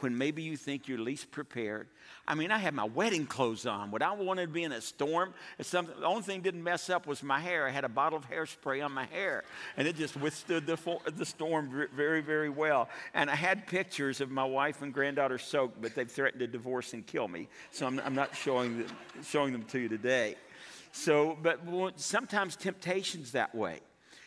when 0.00 0.16
maybe 0.16 0.42
you 0.42 0.56
think 0.56 0.88
you're 0.88 0.98
least 0.98 1.30
prepared. 1.30 1.88
I 2.28 2.34
mean, 2.34 2.50
I 2.50 2.58
had 2.58 2.74
my 2.74 2.84
wedding 2.84 3.26
clothes 3.26 3.66
on. 3.66 3.90
Would 3.92 4.02
I 4.02 4.12
want 4.12 4.40
to 4.40 4.46
be 4.46 4.64
in 4.64 4.72
a 4.72 4.80
storm? 4.80 5.32
The 5.58 5.86
only 6.04 6.22
thing 6.22 6.40
didn't 6.40 6.62
mess 6.62 6.90
up 6.90 7.06
was 7.06 7.22
my 7.22 7.38
hair. 7.38 7.66
I 7.66 7.70
had 7.70 7.84
a 7.84 7.88
bottle 7.88 8.18
of 8.18 8.28
hairspray 8.28 8.84
on 8.84 8.92
my 8.92 9.06
hair, 9.06 9.44
and 9.76 9.86
it 9.86 9.96
just 9.96 10.16
withstood 10.16 10.66
the, 10.66 10.78
the 11.14 11.24
storm 11.24 11.88
very, 11.94 12.20
very 12.20 12.50
well. 12.50 12.88
And 13.14 13.30
I 13.30 13.36
had 13.36 13.66
pictures 13.66 14.20
of 14.20 14.30
my 14.30 14.44
wife 14.44 14.82
and 14.82 14.92
granddaughter 14.92 15.38
soaked, 15.38 15.80
but 15.80 15.94
they've 15.94 16.10
threatened 16.10 16.40
to 16.40 16.46
divorce 16.46 16.92
and 16.92 17.06
kill 17.06 17.28
me. 17.28 17.48
So 17.70 17.86
I'm, 17.86 18.00
I'm 18.00 18.14
not 18.14 18.34
showing, 18.34 18.78
the, 18.78 19.24
showing 19.24 19.52
them 19.52 19.62
to 19.64 19.78
you 19.78 19.88
today. 19.88 20.36
So, 20.92 21.38
but 21.42 21.60
sometimes 21.96 22.56
temptation's 22.56 23.32
that 23.32 23.54
way. 23.54 23.80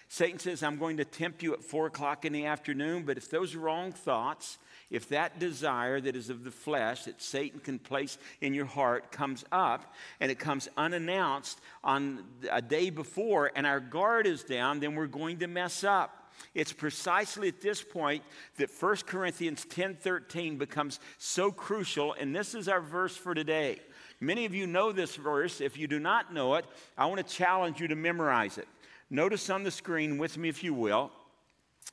Satan 0.07 0.39
says, 0.39 0.63
I'm 0.63 0.77
going 0.77 0.97
to 0.97 1.05
tempt 1.05 1.43
you 1.43 1.53
at 1.53 1.63
four 1.63 1.85
o'clock 1.85 2.25
in 2.25 2.33
the 2.33 2.47
afternoon, 2.47 3.03
but 3.03 3.17
if 3.17 3.29
those 3.29 3.55
wrong 3.55 3.91
thoughts, 3.91 4.57
if 4.91 5.09
that 5.09 5.39
desire 5.39 6.01
that 6.01 6.15
is 6.15 6.29
of 6.29 6.43
the 6.43 6.51
flesh 6.51 7.05
that 7.05 7.21
Satan 7.21 7.59
can 7.59 7.77
place 7.77 8.17
in 8.41 8.53
your 8.53 8.65
heart 8.65 9.11
comes 9.11 9.45
up 9.51 9.93
and 10.19 10.31
it 10.31 10.39
comes 10.39 10.67
unannounced 10.77 11.59
on 11.83 12.25
a 12.51 12.61
day 12.61 12.89
before 12.89 13.51
and 13.55 13.67
our 13.67 13.79
guard 13.79 14.25
is 14.25 14.43
down, 14.43 14.79
then 14.79 14.95
we're 14.95 15.07
going 15.07 15.39
to 15.39 15.47
mess 15.47 15.83
up. 15.83 16.31
It's 16.55 16.73
precisely 16.73 17.49
at 17.49 17.61
this 17.61 17.83
point 17.83 18.23
that 18.57 18.71
1 18.71 18.95
Corinthians 19.05 19.65
10:13 19.65 20.57
becomes 20.57 20.99
so 21.17 21.51
crucial 21.51 22.13
and 22.13 22.35
this 22.35 22.55
is 22.55 22.67
our 22.67 22.81
verse 22.81 23.15
for 23.15 23.35
today. 23.35 23.79
Many 24.21 24.45
of 24.45 24.53
you 24.53 24.67
know 24.67 24.91
this 24.91 25.15
verse. 25.15 25.61
If 25.61 25.77
you 25.77 25.87
do 25.87 25.99
not 25.99 26.33
know 26.33 26.55
it, 26.55 26.65
I 26.97 27.05
want 27.05 27.25
to 27.25 27.35
challenge 27.35 27.79
you 27.79 27.87
to 27.89 27.95
memorize 27.95 28.57
it. 28.57 28.67
Notice 29.09 29.49
on 29.49 29.63
the 29.63 29.71
screen 29.71 30.17
with 30.17 30.37
me, 30.37 30.49
if 30.49 30.63
you 30.63 30.73
will, 30.73 31.11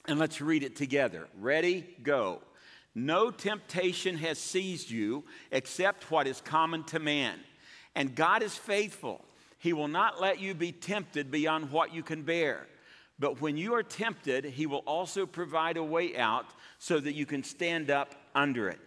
and 0.06 0.18
let's 0.18 0.40
read 0.40 0.62
it 0.62 0.76
together. 0.76 1.28
Ready? 1.38 1.86
Go. 2.02 2.42
No 2.98 3.30
temptation 3.30 4.16
has 4.16 4.38
seized 4.38 4.90
you 4.90 5.24
except 5.50 6.10
what 6.10 6.26
is 6.26 6.40
common 6.40 6.82
to 6.84 6.98
man. 6.98 7.38
And 7.94 8.14
God 8.14 8.42
is 8.42 8.56
faithful. 8.56 9.22
He 9.58 9.74
will 9.74 9.86
not 9.86 10.18
let 10.18 10.40
you 10.40 10.54
be 10.54 10.72
tempted 10.72 11.30
beyond 11.30 11.70
what 11.70 11.92
you 11.92 12.02
can 12.02 12.22
bear. 12.22 12.66
But 13.18 13.42
when 13.42 13.58
you 13.58 13.74
are 13.74 13.82
tempted, 13.82 14.46
He 14.46 14.64
will 14.64 14.82
also 14.86 15.26
provide 15.26 15.76
a 15.76 15.82
way 15.84 16.16
out 16.16 16.46
so 16.78 16.98
that 16.98 17.12
you 17.12 17.26
can 17.26 17.44
stand 17.44 17.90
up 17.90 18.14
under 18.34 18.70
it. 18.70 18.80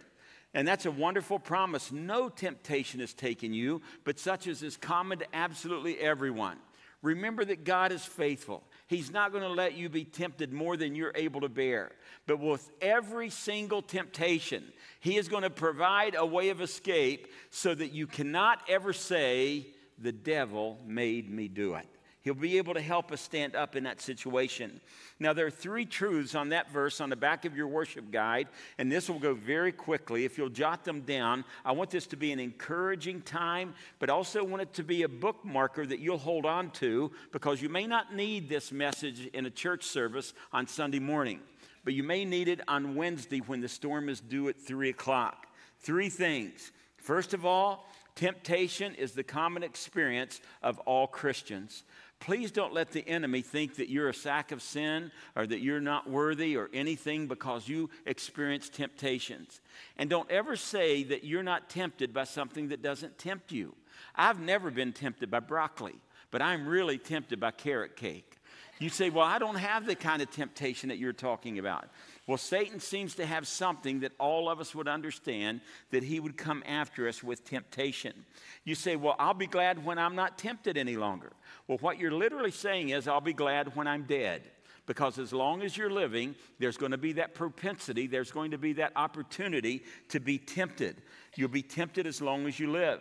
And 0.54 0.66
that's 0.66 0.86
a 0.86 0.90
wonderful 0.90 1.38
promise. 1.38 1.92
No 1.92 2.28
temptation 2.28 2.98
has 2.98 3.14
taken 3.14 3.54
you, 3.54 3.80
but 4.02 4.18
such 4.18 4.48
as 4.48 4.64
is 4.64 4.76
common 4.76 5.20
to 5.20 5.26
absolutely 5.32 5.96
everyone. 6.00 6.56
Remember 7.00 7.44
that 7.44 7.62
God 7.62 7.92
is 7.92 8.04
faithful. 8.04 8.64
He's 8.90 9.12
not 9.12 9.30
going 9.30 9.44
to 9.44 9.48
let 9.48 9.76
you 9.76 9.88
be 9.88 10.04
tempted 10.04 10.52
more 10.52 10.76
than 10.76 10.96
you're 10.96 11.12
able 11.14 11.42
to 11.42 11.48
bear. 11.48 11.92
But 12.26 12.40
with 12.40 12.68
every 12.80 13.30
single 13.30 13.82
temptation, 13.82 14.64
He 14.98 15.16
is 15.16 15.28
going 15.28 15.44
to 15.44 15.50
provide 15.50 16.16
a 16.18 16.26
way 16.26 16.48
of 16.48 16.60
escape 16.60 17.28
so 17.50 17.72
that 17.72 17.92
you 17.92 18.08
cannot 18.08 18.58
ever 18.68 18.92
say, 18.92 19.68
The 19.96 20.10
devil 20.10 20.80
made 20.84 21.30
me 21.30 21.46
do 21.46 21.74
it. 21.74 21.86
He'll 22.22 22.34
be 22.34 22.58
able 22.58 22.74
to 22.74 22.82
help 22.82 23.12
us 23.12 23.20
stand 23.20 23.56
up 23.56 23.76
in 23.76 23.84
that 23.84 24.02
situation. 24.02 24.80
Now, 25.18 25.32
there 25.32 25.46
are 25.46 25.50
three 25.50 25.86
truths 25.86 26.34
on 26.34 26.50
that 26.50 26.70
verse 26.70 27.00
on 27.00 27.08
the 27.08 27.16
back 27.16 27.46
of 27.46 27.56
your 27.56 27.66
worship 27.66 28.10
guide, 28.10 28.48
and 28.76 28.92
this 28.92 29.08
will 29.08 29.18
go 29.18 29.32
very 29.32 29.72
quickly. 29.72 30.26
If 30.26 30.36
you'll 30.36 30.50
jot 30.50 30.84
them 30.84 31.00
down, 31.00 31.44
I 31.64 31.72
want 31.72 31.90
this 31.90 32.06
to 32.08 32.16
be 32.16 32.30
an 32.32 32.38
encouraging 32.38 33.22
time, 33.22 33.74
but 33.98 34.10
also 34.10 34.44
want 34.44 34.60
it 34.60 34.74
to 34.74 34.82
be 34.82 35.02
a 35.02 35.08
bookmarker 35.08 35.88
that 35.88 36.00
you'll 36.00 36.18
hold 36.18 36.44
on 36.44 36.70
to 36.72 37.10
because 37.32 37.62
you 37.62 37.70
may 37.70 37.86
not 37.86 38.14
need 38.14 38.50
this 38.50 38.70
message 38.70 39.26
in 39.32 39.46
a 39.46 39.50
church 39.50 39.84
service 39.84 40.34
on 40.52 40.66
Sunday 40.66 41.00
morning, 41.00 41.40
but 41.84 41.94
you 41.94 42.02
may 42.02 42.26
need 42.26 42.48
it 42.48 42.60
on 42.68 42.96
Wednesday 42.96 43.38
when 43.38 43.62
the 43.62 43.68
storm 43.68 44.10
is 44.10 44.20
due 44.20 44.50
at 44.50 44.60
3 44.60 44.90
o'clock. 44.90 45.46
Three 45.78 46.10
things. 46.10 46.70
First 46.98 47.32
of 47.32 47.46
all, 47.46 47.88
temptation 48.14 48.94
is 48.96 49.12
the 49.12 49.22
common 49.22 49.62
experience 49.62 50.42
of 50.62 50.78
all 50.80 51.06
Christians. 51.06 51.84
Please 52.20 52.50
don't 52.50 52.74
let 52.74 52.92
the 52.92 53.06
enemy 53.08 53.40
think 53.40 53.76
that 53.76 53.88
you're 53.88 54.10
a 54.10 54.14
sack 54.14 54.52
of 54.52 54.60
sin 54.60 55.10
or 55.34 55.46
that 55.46 55.60
you're 55.60 55.80
not 55.80 56.08
worthy 56.08 56.54
or 56.54 56.68
anything 56.74 57.26
because 57.26 57.66
you 57.66 57.88
experience 58.04 58.68
temptations. 58.68 59.62
And 59.96 60.10
don't 60.10 60.30
ever 60.30 60.54
say 60.54 61.02
that 61.04 61.24
you're 61.24 61.42
not 61.42 61.70
tempted 61.70 62.12
by 62.12 62.24
something 62.24 62.68
that 62.68 62.82
doesn't 62.82 63.16
tempt 63.16 63.52
you. 63.52 63.74
I've 64.14 64.38
never 64.38 64.70
been 64.70 64.92
tempted 64.92 65.30
by 65.30 65.40
broccoli, 65.40 65.94
but 66.30 66.42
I'm 66.42 66.68
really 66.68 66.98
tempted 66.98 67.40
by 67.40 67.52
carrot 67.52 67.96
cake. 67.96 68.36
You 68.80 68.88
say, 68.88 69.10
Well, 69.10 69.26
I 69.26 69.38
don't 69.38 69.56
have 69.56 69.86
the 69.86 69.94
kind 69.94 70.22
of 70.22 70.30
temptation 70.30 70.88
that 70.88 70.98
you're 70.98 71.12
talking 71.12 71.58
about. 71.58 71.88
Well, 72.26 72.38
Satan 72.38 72.80
seems 72.80 73.14
to 73.16 73.26
have 73.26 73.46
something 73.46 74.00
that 74.00 74.12
all 74.18 74.48
of 74.48 74.60
us 74.60 74.74
would 74.74 74.88
understand 74.88 75.60
that 75.90 76.02
he 76.02 76.18
would 76.18 76.36
come 76.36 76.62
after 76.66 77.08
us 77.08 77.22
with 77.22 77.44
temptation. 77.44 78.24
You 78.64 78.74
say, 78.74 78.96
Well, 78.96 79.16
I'll 79.18 79.34
be 79.34 79.46
glad 79.46 79.84
when 79.84 79.98
I'm 79.98 80.16
not 80.16 80.38
tempted 80.38 80.78
any 80.78 80.96
longer. 80.96 81.32
Well, 81.70 81.78
what 81.78 82.00
you're 82.00 82.10
literally 82.10 82.50
saying 82.50 82.88
is, 82.88 83.06
I'll 83.06 83.20
be 83.20 83.32
glad 83.32 83.76
when 83.76 83.86
I'm 83.86 84.02
dead. 84.02 84.42
Because 84.86 85.20
as 85.20 85.32
long 85.32 85.62
as 85.62 85.76
you're 85.76 85.88
living, 85.88 86.34
there's 86.58 86.76
going 86.76 86.90
to 86.90 86.98
be 86.98 87.12
that 87.12 87.32
propensity, 87.32 88.08
there's 88.08 88.32
going 88.32 88.50
to 88.50 88.58
be 88.58 88.72
that 88.72 88.90
opportunity 88.96 89.84
to 90.08 90.18
be 90.18 90.36
tempted. 90.36 91.00
You'll 91.36 91.48
be 91.48 91.62
tempted 91.62 92.08
as 92.08 92.20
long 92.20 92.48
as 92.48 92.58
you 92.58 92.72
live. 92.72 93.00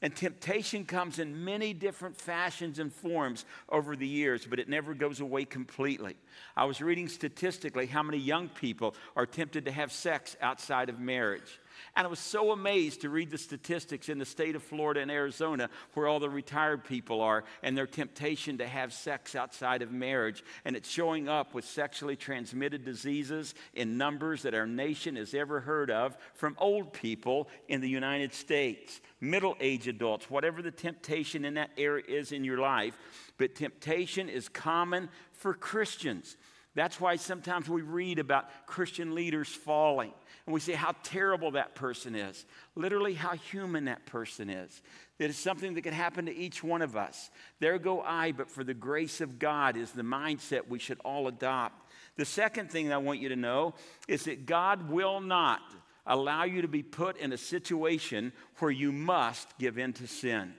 And 0.00 0.14
temptation 0.14 0.84
comes 0.84 1.18
in 1.18 1.44
many 1.44 1.72
different 1.72 2.16
fashions 2.16 2.78
and 2.78 2.92
forms 2.92 3.46
over 3.68 3.96
the 3.96 4.06
years, 4.06 4.46
but 4.46 4.60
it 4.60 4.68
never 4.68 4.94
goes 4.94 5.18
away 5.18 5.44
completely. 5.44 6.14
I 6.56 6.66
was 6.66 6.80
reading 6.80 7.08
statistically 7.08 7.86
how 7.86 8.04
many 8.04 8.18
young 8.18 8.48
people 8.48 8.94
are 9.16 9.26
tempted 9.26 9.64
to 9.64 9.72
have 9.72 9.90
sex 9.90 10.36
outside 10.40 10.88
of 10.88 11.00
marriage. 11.00 11.58
And 11.96 12.06
I 12.06 12.10
was 12.10 12.18
so 12.18 12.52
amazed 12.52 13.00
to 13.02 13.10
read 13.10 13.30
the 13.30 13.38
statistics 13.38 14.08
in 14.08 14.18
the 14.18 14.24
state 14.24 14.56
of 14.56 14.62
Florida 14.62 15.00
and 15.00 15.10
Arizona 15.10 15.68
where 15.94 16.06
all 16.06 16.20
the 16.20 16.30
retired 16.30 16.84
people 16.84 17.20
are 17.20 17.44
and 17.62 17.76
their 17.76 17.86
temptation 17.86 18.58
to 18.58 18.66
have 18.66 18.92
sex 18.92 19.34
outside 19.34 19.82
of 19.82 19.92
marriage. 19.92 20.44
And 20.64 20.76
it's 20.76 20.88
showing 20.88 21.28
up 21.28 21.54
with 21.54 21.64
sexually 21.64 22.16
transmitted 22.16 22.84
diseases 22.84 23.54
in 23.74 23.98
numbers 23.98 24.42
that 24.42 24.54
our 24.54 24.66
nation 24.66 25.16
has 25.16 25.34
ever 25.34 25.60
heard 25.60 25.90
of 25.90 26.16
from 26.34 26.56
old 26.58 26.92
people 26.92 27.48
in 27.68 27.80
the 27.80 27.88
United 27.88 28.32
States, 28.32 29.00
middle 29.20 29.56
aged 29.60 29.88
adults, 29.88 30.30
whatever 30.30 30.62
the 30.62 30.70
temptation 30.70 31.44
in 31.44 31.54
that 31.54 31.70
area 31.76 32.04
is 32.06 32.32
in 32.32 32.44
your 32.44 32.58
life. 32.58 32.96
But 33.36 33.54
temptation 33.54 34.28
is 34.28 34.48
common 34.48 35.08
for 35.32 35.54
Christians. 35.54 36.36
That's 36.74 37.00
why 37.00 37.16
sometimes 37.16 37.68
we 37.68 37.82
read 37.82 38.18
about 38.18 38.66
Christian 38.66 39.14
leaders 39.14 39.48
falling 39.48 40.12
and 40.46 40.52
we 40.52 40.60
say 40.60 40.72
how 40.72 40.94
terrible 41.02 41.52
that 41.52 41.74
person 41.74 42.14
is, 42.14 42.44
literally 42.74 43.14
how 43.14 43.34
human 43.34 43.84
that 43.84 44.04
person 44.06 44.50
is. 44.50 44.82
That 45.18 45.30
is 45.30 45.38
something 45.38 45.74
that 45.74 45.82
could 45.82 45.94
happen 45.94 46.26
to 46.26 46.36
each 46.36 46.64
one 46.64 46.82
of 46.82 46.96
us. 46.96 47.30
There 47.60 47.78
go 47.78 48.02
I, 48.02 48.32
but 48.32 48.50
for 48.50 48.64
the 48.64 48.74
grace 48.74 49.20
of 49.20 49.38
God 49.38 49.76
is 49.76 49.92
the 49.92 50.02
mindset 50.02 50.68
we 50.68 50.80
should 50.80 50.98
all 51.04 51.28
adopt. 51.28 51.92
The 52.16 52.24
second 52.24 52.70
thing 52.70 52.92
I 52.92 52.98
want 52.98 53.20
you 53.20 53.28
to 53.28 53.36
know 53.36 53.74
is 54.08 54.24
that 54.24 54.44
God 54.44 54.90
will 54.90 55.20
not 55.20 55.60
allow 56.06 56.44
you 56.44 56.62
to 56.62 56.68
be 56.68 56.82
put 56.82 57.16
in 57.16 57.32
a 57.32 57.38
situation 57.38 58.32
where 58.58 58.70
you 58.70 58.92
must 58.92 59.56
give 59.58 59.78
in 59.78 59.92
to 59.94 60.06
sin. 60.06 60.54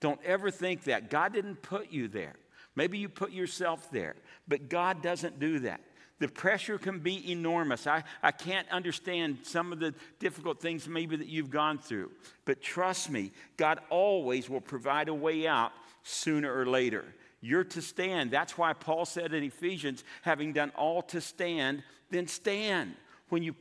Don't 0.00 0.20
ever 0.24 0.50
think 0.50 0.84
that. 0.84 1.10
God 1.10 1.32
didn't 1.32 1.62
put 1.62 1.90
you 1.90 2.08
there. 2.08 2.34
Maybe 2.76 2.98
you 2.98 3.08
put 3.08 3.32
yourself 3.32 3.90
there, 3.90 4.14
but 4.50 4.68
God 4.68 5.00
doesn't 5.00 5.38
do 5.38 5.60
that. 5.60 5.80
The 6.18 6.28
pressure 6.28 6.76
can 6.76 6.98
be 6.98 7.32
enormous. 7.32 7.86
I, 7.86 8.04
I 8.22 8.32
can't 8.32 8.68
understand 8.68 9.38
some 9.44 9.72
of 9.72 9.78
the 9.78 9.94
difficult 10.18 10.60
things 10.60 10.86
maybe 10.86 11.16
that 11.16 11.28
you've 11.28 11.50
gone 11.50 11.78
through. 11.78 12.10
But 12.44 12.60
trust 12.60 13.08
me, 13.08 13.32
God 13.56 13.80
always 13.88 14.50
will 14.50 14.60
provide 14.60 15.08
a 15.08 15.14
way 15.14 15.46
out 15.46 15.72
sooner 16.02 16.54
or 16.54 16.66
later. 16.66 17.06
You're 17.40 17.64
to 17.64 17.80
stand. 17.80 18.30
That's 18.30 18.58
why 18.58 18.74
Paul 18.74 19.06
said 19.06 19.32
in 19.32 19.44
Ephesians, 19.44 20.04
having 20.20 20.52
done 20.52 20.72
all 20.76 21.00
to 21.04 21.22
stand, 21.22 21.82
then 22.10 22.26
stand. 22.26 22.96
When 23.30 23.42
you 23.42 23.54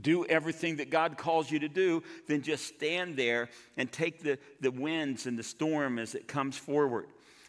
do 0.00 0.24
everything 0.26 0.76
that 0.76 0.90
God 0.90 1.16
calls 1.16 1.50
you 1.50 1.60
to 1.60 1.68
do, 1.68 2.04
then 2.28 2.42
just 2.42 2.66
stand 2.66 3.16
there 3.16 3.48
and 3.76 3.90
take 3.90 4.22
the, 4.22 4.38
the 4.60 4.70
winds 4.70 5.26
and 5.26 5.36
the 5.36 5.42
storm 5.42 5.98
as 5.98 6.14
it 6.14 6.28
comes 6.28 6.56
forward. 6.56 7.06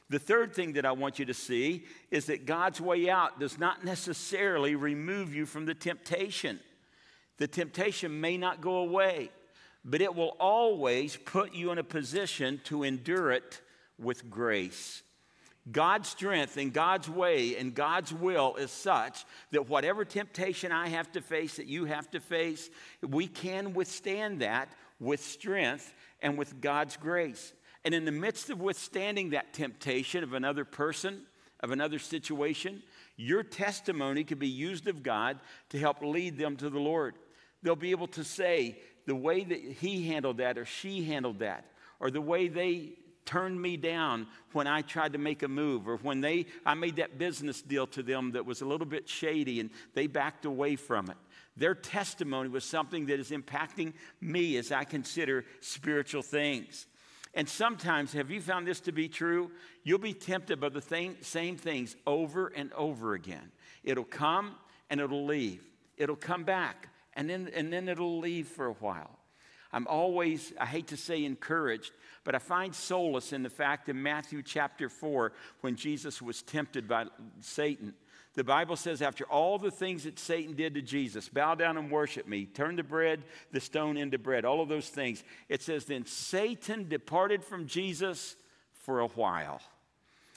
The 0.09 0.19
third 0.19 0.53
thing 0.53 0.74
that 0.74 0.85
I 0.85 0.91
want 0.91 1.17
you 1.17 1.25
to 1.25 1.33
see 1.33 1.85
is 2.12 2.27
that 2.27 2.45
God's 2.45 2.79
way 2.79 3.09
out 3.09 3.39
does 3.39 3.57
not 3.57 3.83
necessarily 3.83 4.75
remove 4.75 5.33
you 5.33 5.45
from 5.45 5.65
the 5.65 5.74
temptation. 5.74 6.59
The 7.38 7.47
temptation 7.47 8.21
may 8.21 8.38
not 8.38 8.62
go 8.62 8.77
away, 8.77 9.31
but 9.83 10.01
it 10.01 10.15
will 10.15 10.38
always 10.39 11.15
put 11.15 11.53
you 11.53 11.71
in 11.71 11.79
a 11.79 11.83
position 11.83 12.62
to 12.65 12.83
endure 12.83 13.31
it 13.31 13.62
with 13.97 14.29
grace. 14.29 15.01
God's 15.71 16.09
strength 16.09 16.57
and 16.57 16.71
God's 16.71 17.09
way 17.09 17.57
and 17.57 17.74
God's 17.74 18.13
will 18.13 18.55
is 18.55 18.69
such 18.69 19.25
that 19.51 19.67
whatever 19.67 20.05
temptation 20.05 20.71
I 20.71 20.89
have 20.89 21.12
to 21.13 21.21
face, 21.21 21.55
that 21.55 21.65
you 21.65 21.85
have 21.85 22.09
to 22.12 22.19
face, 22.19 22.69
we 23.01 23.25
can 23.25 23.74
withstand 23.74 24.41
that 24.41 24.69
with 25.00 25.24
strength 25.24 25.91
and 26.21 26.38
with 26.38 26.62
God's 26.62 26.97
grace. 26.97 27.53
And 27.86 27.94
in 27.94 28.04
the 28.04 28.12
midst 28.12 28.50
of 28.50 28.60
withstanding 28.60 29.30
that 29.30 29.54
temptation 29.54 30.24
of 30.24 30.34
another 30.34 30.65
person, 30.65 31.22
of 31.62 31.70
another 31.70 32.00
situation, 32.00 32.82
your 33.15 33.44
testimony 33.44 34.24
can 34.24 34.39
be 34.39 34.50
used 34.50 34.88
of 34.88 35.04
God 35.04 35.39
to 35.70 35.80
help 35.80 36.01
lead 36.01 36.38
them 36.38 36.58
to 36.58 36.70
the 36.70 36.80
Lord. 36.80 37.13
They'll 37.62 37.75
be 37.75 37.92
able 37.92 38.08
to 38.08 38.24
say 38.24 38.80
the 39.06 39.15
way 39.15 39.44
that 39.44 39.60
he 39.60 40.08
handled 40.08 40.38
that 40.38 40.58
or 40.58 40.65
she 40.65 41.04
handled 41.04 41.39
that, 41.39 41.65
or 42.00 42.10
the 42.10 42.22
way 42.22 42.48
they 42.48 42.94
turned 43.24 43.60
me 43.60 43.77
down 43.77 44.27
when 44.54 44.68
I 44.68 44.82
tried 44.82 45.13
to 45.13 45.20
make 45.20 45.44
a 45.44 45.48
move, 45.48 45.88
or 45.88 45.98
when 45.98 46.22
they 46.22 46.48
I 46.65 46.74
made 46.74 46.96
that 46.98 47.18
business 47.20 47.62
deal 47.62 47.88
to 47.88 48.04
them 48.04 48.32
that 48.32 48.46
was 48.46 48.62
a 48.62 48.65
little 48.65 48.86
bit 48.86 49.08
shady 49.08 49.60
and 49.60 49.70
they 49.94 50.08
backed 50.08 50.46
away 50.46 50.75
from 50.75 51.10
it. 51.10 51.18
Their 51.56 51.75
testimony 51.75 52.50
was 52.50 52.65
something 52.65 53.06
that 53.08 53.20
is 53.20 53.32
impacting 53.32 53.94
me 54.22 54.58
as 54.58 54.72
I 54.72 54.84
consider 54.84 55.46
spiritual 55.62 56.22
things. 56.22 56.88
And 57.36 57.48
sometimes, 57.50 58.13
have 58.13 58.32
you 58.32 58.39
found 58.39 58.65
this 58.65 58.80
to 58.82 58.94
be 58.94 59.10
true? 59.10 59.51
You'll 59.84 60.00
be 60.00 60.13
tempted 60.13 60.60
by 60.62 60.70
the 60.70 60.82
thing, 60.82 61.18
same 61.22 61.58
things 61.58 61.96
over 62.08 62.48
and 62.48 62.72
over 62.74 63.13
again. 63.13 63.51
It'll 63.84 64.06
come 64.06 64.56
and 64.89 65.01
it'll 65.01 65.25
leave. 65.25 65.63
It'll 65.98 66.15
come 66.15 66.46
back 66.46 66.88
and 67.13 67.30
then, 67.30 67.50
and 67.54 67.72
then 67.72 67.89
it'll 67.89 68.20
leave 68.20 68.48
for 68.48 68.68
a 68.68 68.74
while. 68.74 69.20
I'm 69.74 69.88
always, 69.88 70.54
I 70.58 70.65
hate 70.65 70.88
to 70.88 70.98
say 70.98 71.25
encouraged, 71.25 71.92
but 72.24 72.36
I 72.36 72.39
find 72.39 72.74
solace 72.74 73.34
in 73.34 73.44
the 73.44 73.50
fact 73.50 73.89
in 73.89 74.01
Matthew 74.01 74.42
chapter 74.42 74.88
4 74.88 75.34
when 75.60 75.75
Jesus 75.75 76.22
was 76.22 76.42
tempted 76.42 76.88
by 76.88 77.06
Satan 77.42 77.94
the 78.36 78.44
Bible 78.44 78.75
says, 78.75 79.01
after 79.01 79.24
all 79.25 79.58
the 79.58 79.72
things 79.72 80.04
that 80.04 80.20
Satan 80.20 80.56
did 80.56 80.74
to 80.75 80.82
Jesus, 80.82 81.30
bow 81.30 81.56
down 81.56 81.77
and 81.77 81.89
worship 81.89 82.27
me, 82.27 82.46
turn 82.46 82.75
the 82.75 82.84
bread, 82.84 83.24
the 83.51 83.62
stone 83.62 83.96
into 83.96 84.18
bread, 84.18 84.44
all 84.44 84.62
of 84.62 84.68
those 84.68 84.89
things, 84.89 85.24
it 85.48 85.62
says, 85.62 85.86
then 85.86 86.06
Satan 86.06 86.89
departed 86.89 87.44
from 87.44 87.65
Jesus 87.65 88.36
for 88.74 89.00
a 89.00 89.08
while. 89.08 89.62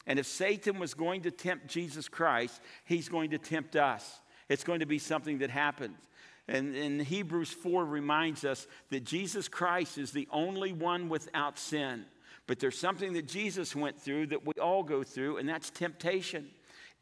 And 0.07 0.19
if 0.19 0.26
Satan 0.26 0.78
was 0.78 0.95
going 0.95 1.23
to 1.23 1.31
tempt 1.31 1.67
Jesus 1.67 2.09
Christ, 2.09 2.61
he's 2.85 3.09
going 3.09 3.31
to 3.31 3.38
tempt 3.38 3.76
us. 3.76 4.21
It's 4.49 4.64
going 4.64 4.81
to 4.81 4.87
be 4.87 4.99
something 4.99 5.38
that 5.38 5.50
happens. 5.50 5.99
And, 6.47 6.75
and 6.75 7.02
Hebrews 7.02 7.50
4 7.50 7.85
reminds 7.85 8.45
us 8.45 8.67
that 8.90 9.05
Jesus 9.05 9.49
Christ 9.49 9.99
is 9.99 10.12
the 10.12 10.26
only 10.31 10.73
one 10.73 11.09
without 11.09 11.59
sin. 11.59 12.07
But 12.47 12.59
there's 12.59 12.78
something 12.78 13.12
that 13.12 13.28
Jesus 13.28 13.76
went 13.76 14.00
through 14.00 14.28
that 14.28 14.47
we 14.47 14.55
all 14.55 14.83
go 14.83 15.02
through, 15.02 15.37
and 15.37 15.47
that's 15.47 15.69
temptation. 15.69 16.49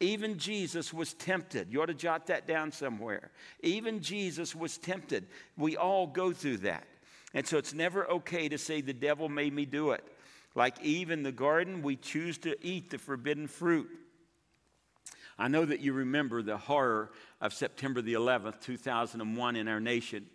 Even 0.00 0.38
Jesus 0.38 0.93
was 0.93 1.15
tempted. 1.15 1.73
You 1.73 1.83
ought 1.83 1.87
to 1.87 1.95
jot 1.95 2.26
that 2.26 2.47
down 2.47 2.71
somewhere. 2.71 3.31
Even 3.62 4.00
Jesus 4.00 4.55
was 4.55 4.76
tempted. 4.76 5.26
We 5.57 5.76
all 5.76 6.07
go 6.07 6.33
through 6.33 6.59
that. 6.59 6.87
And 7.33 7.47
so 7.47 7.59
it's 7.59 7.75
never 7.75 8.07
okay 8.09 8.49
to 8.49 8.59
say, 8.59 8.81
the 8.81 8.93
devil 8.93 9.29
made 9.29 9.53
me 9.53 9.65
do 9.65 9.93
it. 9.93 10.05
Like 10.55 10.83
Eve 10.83 11.11
in 11.11 11.23
the 11.23 11.33
garden, 11.33 11.83
we 11.83 11.97
choose 11.97 12.38
to 12.38 12.57
eat 12.65 12.91
the 12.91 12.99
forbidden 12.99 13.47
fruit. 13.47 13.88
I 15.38 15.49
know 15.49 15.65
that 15.65 15.81
you 15.81 15.93
remember 15.93 16.43
the 16.43 16.57
horror 16.57 17.11
of 17.41 17.53
September 17.53 18.00
the 18.00 18.15
11th, 18.15 18.61
2001, 18.62 19.57
in 19.57 19.69
our 19.69 19.81
nation, 19.81 20.26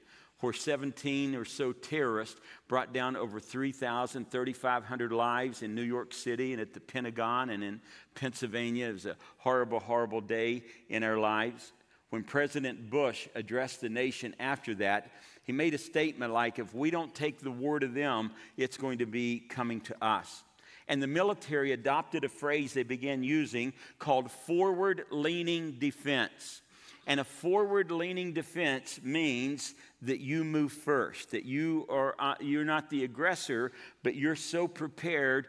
where 0.42 0.54
17 0.54 1.36
or 1.36 1.46
so 1.46 1.72
terrorists 1.72 2.40
brought 2.68 2.94
down 2.94 3.16
over 3.16 3.40
3,000, 3.40 4.30
3,500 4.30 5.12
lives 5.12 5.64
in 5.64 5.74
New 5.74 5.82
York 5.82 6.14
City 6.14 6.52
and 6.52 6.62
at 6.62 6.74
the 6.74 6.80
Pentagon 6.80 7.50
and 7.50 7.64
in 7.64 7.82
Pennsylvania. 8.16 8.90
It 8.90 8.94
was 8.94 9.06
a 9.06 9.18
horrible, 9.38 9.80
horrible 9.80 10.22
day 10.22 10.64
in 10.90 11.04
our 11.04 11.18
lives. 11.18 11.72
When 12.10 12.24
President 12.24 12.90
Bush 12.90 13.30
addressed 13.36 13.80
the 13.80 13.90
nation 13.90 14.36
after 14.40 14.76
that, 14.76 15.12
he 15.44 15.54
made 15.54 15.74
a 15.74 15.78
statement 15.78 16.34
like, 16.34 16.60
if 16.60 16.74
we 16.74 16.92
don't 16.92 17.16
take 17.16 17.40
the 17.40 17.52
war 17.52 17.80
to 17.80 17.88
them, 17.88 18.32
it's 18.58 18.78
going 18.78 18.98
to 18.98 19.06
be 19.06 19.40
coming 19.40 19.80
to 19.82 20.04
us. 20.04 20.44
And 20.88 21.02
the 21.02 21.08
military 21.08 21.72
adopted 21.72 22.26
a 22.26 22.30
phrase 22.30 22.74
they 22.74 22.84
began 22.84 23.24
using 23.24 23.72
called 23.98 24.30
forward 24.30 25.06
leaning 25.10 25.74
defense. 25.80 26.62
And 27.08 27.20
a 27.20 27.24
forward 27.24 27.92
leaning 27.92 28.32
defense 28.32 29.00
means 29.04 29.74
that 30.04 30.20
you 30.20 30.44
move 30.44 30.72
first, 30.72 31.32
that 31.32 31.46
you 31.46 31.88
are 31.90 32.16
uh, 32.20 32.36
you're 32.40 32.66
not 32.66 32.90
the 32.90 33.04
aggressor, 33.04 33.72
but 34.04 34.16
you're 34.16 34.36
so 34.36 34.68
prepared 34.68 35.48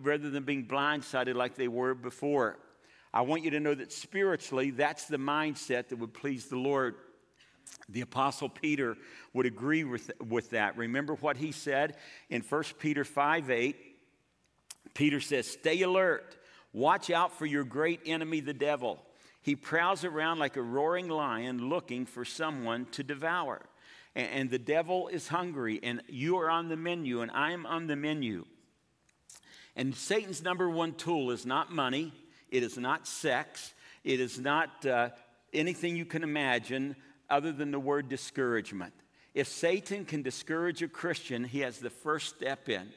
rather 0.00 0.30
than 0.30 0.44
being 0.44 0.66
blindsided 0.66 1.34
like 1.34 1.56
they 1.56 1.68
were 1.68 1.94
before. 1.94 2.58
I 3.12 3.22
want 3.22 3.42
you 3.44 3.50
to 3.52 3.60
know 3.60 3.74
that 3.74 3.92
spiritually, 3.92 4.70
that's 4.70 5.06
the 5.06 5.16
mindset 5.16 5.88
that 5.88 5.98
would 5.98 6.14
please 6.14 6.46
the 6.46 6.58
Lord. 6.58 6.96
The 7.88 8.02
Apostle 8.02 8.48
Peter 8.48 8.96
would 9.32 9.46
agree 9.46 9.84
with, 9.84 10.10
with 10.28 10.50
that. 10.50 10.76
Remember 10.76 11.14
what 11.14 11.36
he 11.36 11.50
said 11.50 11.96
in 12.30 12.42
1 12.42 12.62
Peter 12.78 13.04
5 13.04 13.50
8? 13.50 13.76
Peter 14.94 15.20
says, 15.20 15.46
Stay 15.46 15.82
alert, 15.82 16.36
watch 16.72 17.10
out 17.10 17.36
for 17.38 17.46
your 17.46 17.64
great 17.64 18.00
enemy, 18.06 18.40
the 18.40 18.54
devil. 18.54 19.02
He 19.46 19.54
prowls 19.54 20.02
around 20.02 20.40
like 20.40 20.56
a 20.56 20.60
roaring 20.60 21.06
lion 21.06 21.68
looking 21.68 22.04
for 22.04 22.24
someone 22.24 22.86
to 22.86 23.04
devour. 23.04 23.62
And, 24.16 24.28
and 24.28 24.50
the 24.50 24.58
devil 24.58 25.06
is 25.06 25.28
hungry, 25.28 25.78
and 25.84 26.02
you 26.08 26.38
are 26.38 26.50
on 26.50 26.68
the 26.68 26.76
menu, 26.76 27.20
and 27.20 27.30
I 27.30 27.52
am 27.52 27.64
on 27.64 27.86
the 27.86 27.94
menu. 27.94 28.44
And 29.76 29.94
Satan's 29.94 30.42
number 30.42 30.68
one 30.68 30.94
tool 30.94 31.30
is 31.30 31.46
not 31.46 31.70
money, 31.70 32.12
it 32.50 32.64
is 32.64 32.76
not 32.76 33.06
sex, 33.06 33.72
it 34.02 34.18
is 34.18 34.40
not 34.40 34.84
uh, 34.84 35.10
anything 35.52 35.94
you 35.94 36.06
can 36.06 36.24
imagine 36.24 36.96
other 37.30 37.52
than 37.52 37.70
the 37.70 37.78
word 37.78 38.08
discouragement. 38.08 38.94
If 39.32 39.46
Satan 39.46 40.06
can 40.06 40.22
discourage 40.22 40.82
a 40.82 40.88
Christian, 40.88 41.44
he 41.44 41.60
has 41.60 41.78
the 41.78 41.90
first 41.90 42.34
step 42.34 42.68
in. 42.68 42.88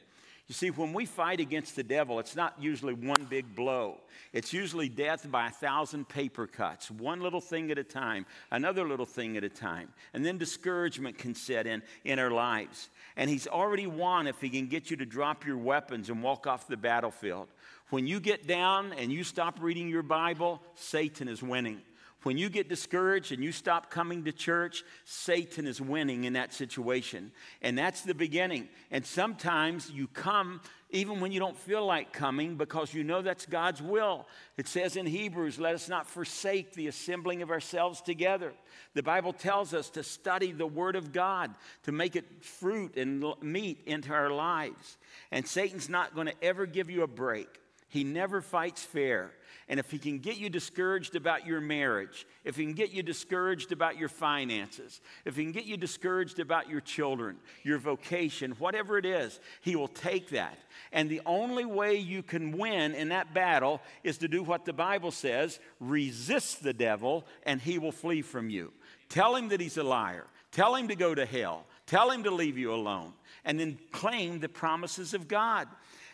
You 0.50 0.54
see, 0.54 0.70
when 0.72 0.92
we 0.92 1.06
fight 1.06 1.38
against 1.38 1.76
the 1.76 1.84
devil, 1.84 2.18
it's 2.18 2.34
not 2.34 2.56
usually 2.58 2.92
one 2.92 3.24
big 3.30 3.54
blow. 3.54 3.98
It's 4.32 4.52
usually 4.52 4.88
death 4.88 5.30
by 5.30 5.46
a 5.46 5.50
thousand 5.50 6.08
paper 6.08 6.48
cuts, 6.48 6.90
one 6.90 7.20
little 7.20 7.40
thing 7.40 7.70
at 7.70 7.78
a 7.78 7.84
time, 7.84 8.26
another 8.50 8.84
little 8.84 9.06
thing 9.06 9.36
at 9.36 9.44
a 9.44 9.48
time. 9.48 9.90
And 10.12 10.26
then 10.26 10.38
discouragement 10.38 11.18
can 11.18 11.36
set 11.36 11.68
in 11.68 11.84
in 12.04 12.18
our 12.18 12.32
lives. 12.32 12.88
And 13.16 13.30
he's 13.30 13.46
already 13.46 13.86
won 13.86 14.26
if 14.26 14.40
he 14.40 14.48
can 14.48 14.66
get 14.66 14.90
you 14.90 14.96
to 14.96 15.06
drop 15.06 15.46
your 15.46 15.56
weapons 15.56 16.10
and 16.10 16.20
walk 16.20 16.48
off 16.48 16.66
the 16.66 16.76
battlefield. 16.76 17.46
When 17.90 18.08
you 18.08 18.18
get 18.18 18.48
down 18.48 18.92
and 18.94 19.12
you 19.12 19.22
stop 19.22 19.58
reading 19.60 19.88
your 19.88 20.02
Bible, 20.02 20.60
Satan 20.74 21.28
is 21.28 21.44
winning. 21.44 21.80
When 22.22 22.36
you 22.36 22.50
get 22.50 22.68
discouraged 22.68 23.32
and 23.32 23.42
you 23.42 23.52
stop 23.52 23.90
coming 23.90 24.24
to 24.24 24.32
church, 24.32 24.84
Satan 25.04 25.66
is 25.66 25.80
winning 25.80 26.24
in 26.24 26.34
that 26.34 26.52
situation. 26.52 27.32
And 27.62 27.78
that's 27.78 28.02
the 28.02 28.14
beginning. 28.14 28.68
And 28.90 29.06
sometimes 29.06 29.90
you 29.90 30.06
come 30.06 30.60
even 30.92 31.20
when 31.20 31.32
you 31.32 31.38
don't 31.38 31.56
feel 31.56 31.86
like 31.86 32.12
coming 32.12 32.56
because 32.56 32.92
you 32.92 33.04
know 33.04 33.22
that's 33.22 33.46
God's 33.46 33.80
will. 33.80 34.26
It 34.56 34.66
says 34.66 34.96
in 34.96 35.06
Hebrews, 35.06 35.58
let 35.58 35.74
us 35.74 35.88
not 35.88 36.08
forsake 36.08 36.74
the 36.74 36.88
assembling 36.88 37.42
of 37.42 37.50
ourselves 37.50 38.00
together. 38.00 38.52
The 38.94 39.02
Bible 39.02 39.32
tells 39.32 39.72
us 39.72 39.88
to 39.90 40.02
study 40.02 40.52
the 40.52 40.66
Word 40.66 40.96
of 40.96 41.12
God, 41.12 41.54
to 41.84 41.92
make 41.92 42.16
it 42.16 42.44
fruit 42.44 42.96
and 42.96 43.24
meat 43.40 43.82
into 43.86 44.12
our 44.12 44.30
lives. 44.30 44.98
And 45.30 45.46
Satan's 45.46 45.88
not 45.88 46.14
going 46.14 46.26
to 46.26 46.44
ever 46.44 46.66
give 46.66 46.90
you 46.90 47.02
a 47.02 47.08
break. 47.08 47.48
He 47.90 48.04
never 48.04 48.40
fights 48.40 48.82
fair. 48.82 49.32
And 49.68 49.78
if 49.78 49.90
he 49.90 49.98
can 49.98 50.18
get 50.18 50.36
you 50.36 50.48
discouraged 50.48 51.14
about 51.16 51.46
your 51.46 51.60
marriage, 51.60 52.26
if 52.44 52.56
he 52.56 52.64
can 52.64 52.72
get 52.72 52.90
you 52.90 53.02
discouraged 53.02 53.72
about 53.72 53.98
your 53.98 54.08
finances, 54.08 55.00
if 55.24 55.36
he 55.36 55.42
can 55.42 55.52
get 55.52 55.64
you 55.64 55.76
discouraged 55.76 56.38
about 56.38 56.68
your 56.68 56.80
children, 56.80 57.36
your 57.62 57.78
vocation, 57.78 58.52
whatever 58.58 58.96
it 58.96 59.04
is, 59.04 59.38
he 59.60 59.76
will 59.76 59.88
take 59.88 60.30
that. 60.30 60.56
And 60.92 61.10
the 61.10 61.20
only 61.26 61.64
way 61.64 61.96
you 61.96 62.22
can 62.22 62.56
win 62.58 62.94
in 62.94 63.10
that 63.10 63.34
battle 63.34 63.80
is 64.02 64.18
to 64.18 64.28
do 64.28 64.42
what 64.42 64.64
the 64.64 64.72
Bible 64.72 65.10
says 65.10 65.58
resist 65.80 66.62
the 66.62 66.72
devil, 66.72 67.26
and 67.44 67.60
he 67.60 67.78
will 67.78 67.92
flee 67.92 68.22
from 68.22 68.50
you. 68.50 68.72
Tell 69.08 69.34
him 69.34 69.48
that 69.48 69.60
he's 69.60 69.78
a 69.78 69.84
liar. 69.84 70.26
Tell 70.52 70.74
him 70.76 70.88
to 70.88 70.96
go 70.96 71.14
to 71.14 71.26
hell. 71.26 71.66
Tell 71.86 72.10
him 72.10 72.22
to 72.22 72.30
leave 72.30 72.56
you 72.56 72.72
alone. 72.72 73.12
And 73.44 73.58
then 73.58 73.78
claim 73.90 74.38
the 74.38 74.48
promises 74.48 75.12
of 75.12 75.26
God. 75.26 75.68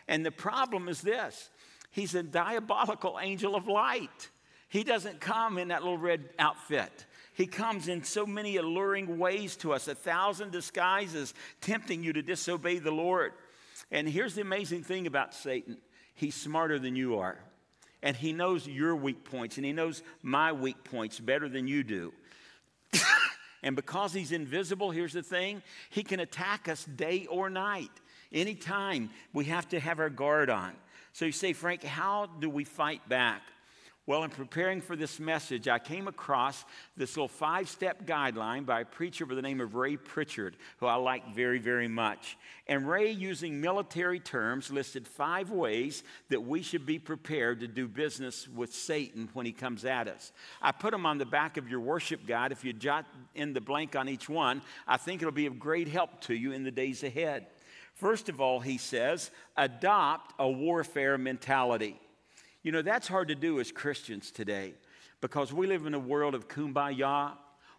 And 0.08 0.24
the 0.24 0.30
problem 0.30 0.88
is 0.88 1.00
this 1.00 1.50
He's 1.90 2.14
a 2.14 2.22
diabolical 2.22 3.18
angel 3.20 3.54
of 3.54 3.68
light. 3.68 4.30
He 4.68 4.84
doesn't 4.84 5.20
come 5.20 5.58
in 5.58 5.68
that 5.68 5.82
little 5.82 5.98
red 5.98 6.30
outfit. 6.38 7.06
He 7.32 7.46
comes 7.46 7.88
in 7.88 8.02
so 8.02 8.26
many 8.26 8.56
alluring 8.56 9.18
ways 9.18 9.56
to 9.56 9.72
us, 9.72 9.88
a 9.88 9.94
thousand 9.94 10.52
disguises, 10.52 11.34
tempting 11.60 12.02
you 12.02 12.12
to 12.14 12.22
disobey 12.22 12.78
the 12.78 12.90
Lord. 12.90 13.32
And 13.90 14.08
here's 14.08 14.34
the 14.34 14.40
amazing 14.40 14.82
thing 14.82 15.06
about 15.06 15.34
Satan 15.34 15.76
he's 16.14 16.34
smarter 16.34 16.78
than 16.78 16.96
you 16.96 17.18
are. 17.18 17.38
And 18.02 18.16
he 18.16 18.32
knows 18.32 18.66
your 18.66 18.94
weak 18.96 19.24
points, 19.24 19.56
and 19.56 19.66
he 19.66 19.72
knows 19.72 20.02
my 20.22 20.52
weak 20.52 20.84
points 20.84 21.20
better 21.20 21.48
than 21.48 21.66
you 21.66 21.82
do. 21.82 22.12
and 23.62 23.76
because 23.76 24.12
he's 24.12 24.32
invisible, 24.32 24.90
here's 24.90 25.12
the 25.12 25.22
thing 25.22 25.62
he 25.90 26.02
can 26.02 26.20
attack 26.20 26.68
us 26.68 26.84
day 26.84 27.26
or 27.26 27.50
night. 27.50 27.90
Anytime 28.32 29.10
we 29.32 29.46
have 29.46 29.68
to 29.68 29.80
have 29.80 30.00
our 30.00 30.10
guard 30.10 30.50
on. 30.50 30.72
So 31.16 31.24
you 31.24 31.32
say, 31.32 31.54
Frank, 31.54 31.82
how 31.82 32.26
do 32.26 32.50
we 32.50 32.64
fight 32.64 33.08
back? 33.08 33.40
Well, 34.04 34.22
in 34.24 34.28
preparing 34.28 34.82
for 34.82 34.96
this 34.96 35.18
message, 35.18 35.66
I 35.66 35.78
came 35.78 36.08
across 36.08 36.62
this 36.94 37.16
little 37.16 37.26
five 37.26 37.70
step 37.70 38.04
guideline 38.04 38.66
by 38.66 38.82
a 38.82 38.84
preacher 38.84 39.24
by 39.24 39.34
the 39.34 39.40
name 39.40 39.62
of 39.62 39.74
Ray 39.74 39.96
Pritchard, 39.96 40.58
who 40.76 40.84
I 40.84 40.96
like 40.96 41.34
very, 41.34 41.58
very 41.58 41.88
much. 41.88 42.36
And 42.68 42.86
Ray, 42.86 43.12
using 43.12 43.62
military 43.62 44.20
terms, 44.20 44.70
listed 44.70 45.08
five 45.08 45.50
ways 45.50 46.02
that 46.28 46.42
we 46.42 46.60
should 46.60 46.84
be 46.84 46.98
prepared 46.98 47.60
to 47.60 47.66
do 47.66 47.88
business 47.88 48.46
with 48.46 48.74
Satan 48.74 49.30
when 49.32 49.46
he 49.46 49.52
comes 49.52 49.86
at 49.86 50.08
us. 50.08 50.32
I 50.60 50.70
put 50.70 50.90
them 50.90 51.06
on 51.06 51.16
the 51.16 51.24
back 51.24 51.56
of 51.56 51.70
your 51.70 51.80
worship 51.80 52.26
guide. 52.26 52.52
If 52.52 52.62
you 52.62 52.74
jot 52.74 53.06
in 53.34 53.54
the 53.54 53.62
blank 53.62 53.96
on 53.96 54.10
each 54.10 54.28
one, 54.28 54.60
I 54.86 54.98
think 54.98 55.22
it'll 55.22 55.32
be 55.32 55.46
of 55.46 55.58
great 55.58 55.88
help 55.88 56.20
to 56.24 56.34
you 56.34 56.52
in 56.52 56.62
the 56.62 56.70
days 56.70 57.02
ahead. 57.02 57.46
First 57.96 58.28
of 58.28 58.42
all, 58.42 58.60
he 58.60 58.76
says, 58.76 59.30
adopt 59.56 60.34
a 60.38 60.48
warfare 60.48 61.16
mentality. 61.16 61.98
You 62.62 62.70
know, 62.70 62.82
that's 62.82 63.08
hard 63.08 63.28
to 63.28 63.34
do 63.34 63.58
as 63.58 63.72
Christians 63.72 64.30
today 64.30 64.74
because 65.22 65.50
we 65.50 65.66
live 65.66 65.86
in 65.86 65.94
a 65.94 65.98
world 65.98 66.34
of 66.34 66.46
kumbaya. 66.46 67.32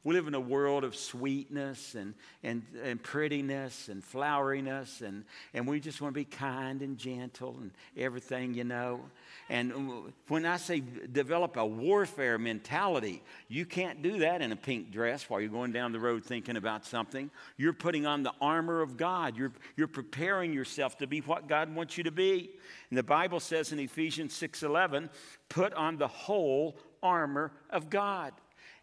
We 0.03 0.13
live 0.13 0.27
in 0.27 0.36
a 0.36 0.39
world 0.39 0.83
of 0.83 0.95
sweetness 0.95 1.95
and, 1.95 2.13
and, 2.43 2.63
and 2.83 3.01
prettiness 3.01 3.89
and 3.89 4.03
floweriness, 4.03 5.01
and, 5.01 5.25
and 5.53 5.67
we 5.67 5.79
just 5.79 6.01
want 6.01 6.13
to 6.13 6.19
be 6.19 6.25
kind 6.25 6.81
and 6.81 6.97
gentle 6.97 7.57
and 7.60 7.71
everything, 7.97 8.53
you 8.53 8.63
know. 8.63 9.01
And 9.49 10.13
when 10.27 10.45
I 10.45 10.57
say 10.57 10.81
develop 11.12 11.57
a 11.57 11.65
warfare 11.65 12.38
mentality, 12.38 13.21
you 13.47 13.65
can't 13.65 14.01
do 14.01 14.19
that 14.19 14.41
in 14.41 14.51
a 14.51 14.55
pink 14.55 14.91
dress 14.91 15.29
while 15.29 15.41
you're 15.41 15.49
going 15.49 15.71
down 15.71 15.91
the 15.91 15.99
road 15.99 16.23
thinking 16.23 16.57
about 16.57 16.86
something. 16.86 17.29
You're 17.57 17.73
putting 17.73 18.05
on 18.05 18.23
the 18.23 18.33
armor 18.39 18.81
of 18.81 18.97
God. 18.97 19.38
You're, 19.38 19.53
you're 19.75 19.88
preparing 19.88 20.53
yourself 20.53 20.97
to 20.99 21.07
be 21.07 21.19
what 21.19 21.47
God 21.47 21.73
wants 21.73 21.97
you 21.97 22.03
to 22.05 22.12
be. 22.12 22.51
And 22.89 22.97
the 22.97 23.03
Bible 23.03 23.39
says 23.39 23.71
in 23.71 23.79
Ephesians 23.79 24.33
6:11, 24.33 25.10
put 25.49 25.73
on 25.73 25.97
the 25.97 26.07
whole 26.07 26.77
armor 27.01 27.51
of 27.69 27.89
God. 27.89 28.33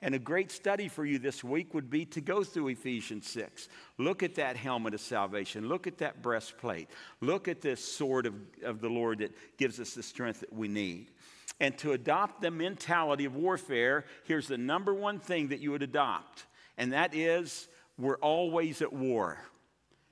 And 0.04 0.14
a 0.14 0.18
great 0.18 0.52
study 0.52 0.88
for 0.88 1.06
you 1.06 1.18
this 1.18 1.42
week 1.42 1.72
would 1.72 1.88
be 1.88 2.04
to 2.04 2.20
go 2.20 2.44
through 2.44 2.68
Ephesians 2.68 3.26
6. 3.26 3.70
Look 3.96 4.22
at 4.22 4.34
that 4.34 4.54
helmet 4.54 4.92
of 4.92 5.00
salvation. 5.00 5.66
Look 5.66 5.86
at 5.86 5.96
that 5.98 6.20
breastplate. 6.20 6.90
Look 7.22 7.48
at 7.48 7.62
this 7.62 7.82
sword 7.82 8.26
of, 8.26 8.34
of 8.62 8.82
the 8.82 8.90
Lord 8.90 9.20
that 9.20 9.32
gives 9.56 9.80
us 9.80 9.94
the 9.94 10.02
strength 10.02 10.40
that 10.40 10.52
we 10.52 10.68
need. 10.68 11.10
And 11.58 11.78
to 11.78 11.92
adopt 11.92 12.42
the 12.42 12.50
mentality 12.50 13.24
of 13.24 13.34
warfare, 13.34 14.04
here's 14.24 14.46
the 14.46 14.58
number 14.58 14.92
one 14.92 15.20
thing 15.20 15.48
that 15.48 15.60
you 15.60 15.70
would 15.70 15.82
adopt, 15.82 16.44
and 16.76 16.92
that 16.92 17.14
is 17.14 17.66
we're 17.96 18.18
always 18.18 18.82
at 18.82 18.92
war. 18.92 19.38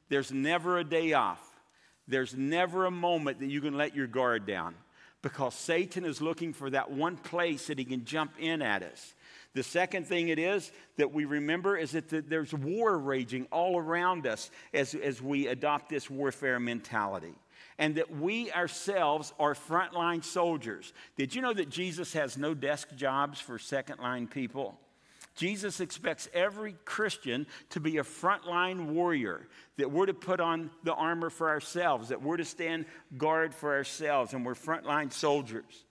There's 0.09 0.33
never 0.33 0.79
a 0.79 0.85
day 0.85 1.13
off. 1.13 1.47
There's 2.09 2.35
never 2.35 2.87
a 2.87 2.91
moment 2.91 3.41
that 3.41 3.51
you 3.51 3.61
can 3.61 3.77
let 3.77 3.95
your 3.95 4.07
guard 4.07 4.47
down 4.47 4.75
because 5.23 5.55
Satan 5.55 6.05
is 6.05 6.21
looking 6.21 6.53
for 6.53 6.69
that 6.71 6.91
one 6.91 7.17
place 7.17 7.69
that 7.69 7.79
he 7.79 7.85
can 7.85 8.05
jump 8.05 8.33
in 8.39 8.61
at 8.61 8.83
us. 8.83 9.15
The 9.55 9.63
second 9.63 10.07
thing 10.07 10.29
it 10.29 10.39
is 10.39 10.73
that 10.97 11.13
we 11.13 11.25
remember 11.27 11.77
is 11.77 11.93
that 11.93 12.09
the, 12.09 12.23
there's 12.23 12.55
war 12.55 12.97
raging 12.97 13.47
all 13.51 13.79
around 13.79 14.27
us 14.27 14.51
as, 14.73 14.95
as 14.95 15.21
we 15.21 15.47
adopt 15.49 15.91
this 15.91 16.09
warfare 16.09 16.59
mentality. 16.59 17.35
And 17.79 17.97
that 17.97 18.11
we 18.11 18.51
ourselves 18.53 19.33
are 19.39 19.55
frontline 19.55 20.25
soldiers. 20.25 20.93
Did 21.17 21.35
you 21.35 21.43
know 21.43 21.53
that 21.53 21.69
Jesus 21.69 22.13
has 22.15 22.39
no 22.39 22.55
desk 22.55 22.95
jobs 22.97 23.41
for 23.41 23.59
second 23.59 23.99
line 23.99 24.27
people? 24.27 24.79
Jesus 25.35 25.81
expects 25.81 26.29
every 26.35 26.75
Christian 26.85 27.47
to 27.71 27.81
be 27.81 27.99
a 27.99 28.03
frontline 28.03 28.89
warrior, 28.89 29.49
that 29.79 29.91
we're 29.91 30.07
to 30.07 30.15
put 30.15 30.41
on 30.41 30.71
the 30.85 30.93
armor 30.93 31.31
for 31.31 31.49
ourselves, 31.49 32.11
that 32.11 32.23
we're 32.23 32.37
to 32.37 32.45
stand 32.45 32.85
guard 33.17 33.55
for 33.55 33.75
ourselves, 33.75 34.35
and 34.35 34.45
we're 34.45 34.55
frontline 34.55 35.13
soldiers. 35.13 35.85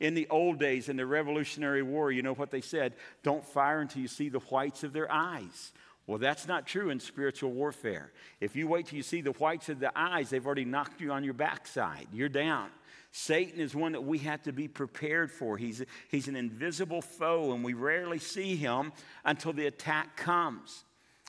In 0.00 0.14
the 0.14 0.28
old 0.28 0.58
days, 0.58 0.88
in 0.88 0.96
the 0.96 1.06
Revolutionary 1.06 1.82
War, 1.82 2.10
you 2.10 2.22
know 2.22 2.34
what 2.34 2.50
they 2.50 2.60
said? 2.60 2.94
Don't 3.22 3.44
fire 3.44 3.80
until 3.80 4.02
you 4.02 4.08
see 4.08 4.28
the 4.28 4.40
whites 4.40 4.84
of 4.84 4.92
their 4.92 5.10
eyes. 5.10 5.72
Well, 6.06 6.18
that's 6.18 6.48
not 6.48 6.66
true 6.66 6.90
in 6.90 6.98
spiritual 6.98 7.52
warfare. 7.52 8.12
If 8.40 8.56
you 8.56 8.66
wait 8.66 8.86
till 8.86 8.96
you 8.96 9.02
see 9.02 9.20
the 9.20 9.32
whites 9.32 9.68
of 9.68 9.78
the 9.78 9.92
eyes, 9.94 10.30
they've 10.30 10.44
already 10.44 10.64
knocked 10.64 11.00
you 11.00 11.12
on 11.12 11.22
your 11.22 11.34
backside. 11.34 12.08
You're 12.12 12.28
down. 12.28 12.70
Satan 13.12 13.60
is 13.60 13.74
one 13.74 13.92
that 13.92 14.02
we 14.02 14.18
have 14.18 14.42
to 14.42 14.52
be 14.52 14.68
prepared 14.68 15.30
for. 15.30 15.56
He's, 15.58 15.84
he's 16.08 16.28
an 16.28 16.36
invisible 16.36 17.02
foe, 17.02 17.52
and 17.52 17.62
we 17.62 17.74
rarely 17.74 18.18
see 18.18 18.56
him 18.56 18.92
until 19.24 19.52
the 19.52 19.66
attack 19.66 20.16
comes. 20.16 20.84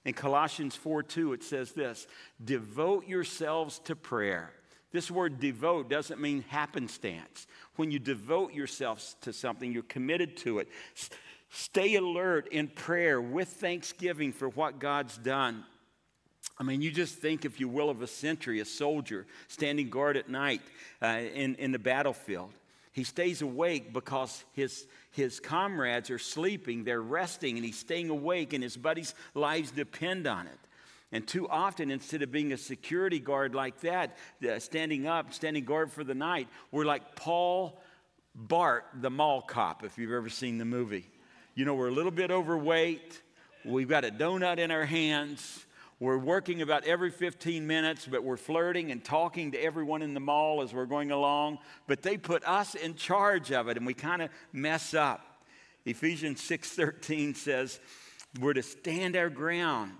In 0.06 0.14
Colossians 0.14 0.76
4 0.76 1.04
2, 1.04 1.34
it 1.34 1.44
says 1.44 1.72
this 1.72 2.08
Devote 2.44 3.08
yourselves 3.08 3.80
to 3.86 3.96
prayer. 3.96 4.54
This 4.94 5.12
word 5.12 5.40
devote 5.40 5.90
doesn't 5.90 6.22
mean 6.22 6.46
happenstance. 6.48 7.48
When 7.76 7.92
you 7.92 8.00
devote 8.00 8.54
yourself 8.54 9.16
to 9.22 9.34
something, 9.34 9.74
you're 9.74 9.84
committed 9.84 10.38
to 10.38 10.60
it. 10.60 10.70
Stay 11.50 11.96
alert 11.96 12.48
in 12.52 12.68
prayer 12.68 13.20
with 13.20 13.50
thanksgiving 13.50 14.32
for 14.32 14.50
what 14.50 14.80
God's 14.80 15.18
done. 15.18 15.66
I 16.60 16.64
mean, 16.64 16.84
you 16.84 16.92
just 16.92 17.16
think, 17.16 17.44
if 17.44 17.60
you 17.60 17.68
will, 17.68 17.90
of 17.90 18.04
a 18.04 18.08
sentry, 18.08 18.60
a 18.60 18.66
soldier 18.66 19.26
standing 19.48 19.90
guard 19.90 20.16
at 20.16 20.30
night 20.30 20.62
uh, 21.02 21.22
in, 21.34 21.56
in 21.56 21.72
the 21.72 21.80
battlefield. 21.80 22.52
He 22.92 23.04
stays 23.04 23.42
awake 23.42 23.92
because 23.92 24.46
his, 24.54 24.86
his 25.12 25.40
comrades 25.40 26.12
are 26.12 26.20
sleeping, 26.20 26.84
they're 26.84 27.02
resting, 27.02 27.56
and 27.58 27.66
he's 27.66 27.80
staying 27.80 28.12
awake, 28.12 28.54
and 28.54 28.64
his 28.64 28.78
buddies' 28.78 29.16
lives 29.34 29.72
depend 29.72 30.28
on 30.28 30.46
it. 30.46 30.60
And 31.14 31.28
too 31.28 31.48
often, 31.48 31.92
instead 31.92 32.24
of 32.24 32.32
being 32.32 32.54
a 32.54 32.58
security 32.58 33.20
guard 33.20 33.54
like 33.54 33.80
that, 33.82 34.18
standing 34.58 35.06
up, 35.06 35.32
standing 35.32 35.64
guard 35.64 35.92
for 35.92 36.04
the 36.04 36.16
night, 36.16 36.48
we're 36.72 36.86
like 36.86 37.16
Paul 37.16 37.80
Blart, 38.36 38.82
the 39.00 39.12
mall 39.12 39.44
cop, 39.44 39.84
if 39.84 40.00
you've 40.00 40.12
ever 40.12 40.28
seen 40.28 40.58
the 40.58 40.66
movie. 40.66 41.08
You 41.54 41.66
know, 41.66 41.76
we're 41.76 41.90
a 41.90 41.94
little 41.94 42.12
bit 42.12 42.32
overweight, 42.32 43.22
we've 43.64 43.88
got 43.88 44.04
a 44.04 44.10
donut 44.10 44.58
in 44.58 44.72
our 44.72 44.86
hands, 44.86 45.68
we're 46.00 46.18
working 46.18 46.64
about 46.64 46.84
every 46.86 47.12
15 47.12 47.68
minutes, 47.68 48.08
but 48.10 48.24
we're 48.24 48.36
flirting 48.36 48.92
and 48.92 49.04
talking 49.04 49.52
to 49.52 49.64
everyone 49.64 50.02
in 50.02 50.16
the 50.16 50.20
mall 50.20 50.64
as 50.64 50.74
we're 50.74 50.88
going 50.88 51.12
along. 51.12 51.60
But 51.86 52.02
they 52.02 52.18
put 52.18 52.44
us 52.44 52.74
in 52.74 52.96
charge 52.96 53.52
of 53.52 53.68
it, 53.68 53.78
and 53.78 53.86
we 53.86 53.94
kind 53.94 54.24
of 54.24 54.32
mess 54.52 54.96
up. 54.96 55.46
Ephesians 55.86 56.42
6:13 56.42 57.36
says, 57.36 57.80
"We're 58.40 58.54
to 58.54 58.64
stand 58.64 59.16
our 59.16 59.30
ground." 59.30 59.92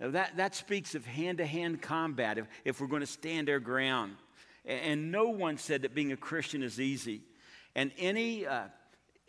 That, 0.00 0.36
that 0.36 0.54
speaks 0.54 0.94
of 0.94 1.04
hand-to-hand 1.04 1.82
combat. 1.82 2.38
If, 2.38 2.46
if 2.64 2.80
we're 2.80 2.86
going 2.86 3.00
to 3.00 3.06
stand 3.06 3.50
our 3.50 3.60
ground, 3.60 4.16
and, 4.64 4.80
and, 4.80 5.12
no 5.12 5.28
one 5.28 5.58
said 5.58 5.82
that 5.82 5.94
being 5.94 6.12
a 6.12 6.16
Christian 6.16 6.62
is 6.62 6.80
easy, 6.80 7.20
and 7.74 7.92
any 7.98 8.46
uh, 8.46 8.64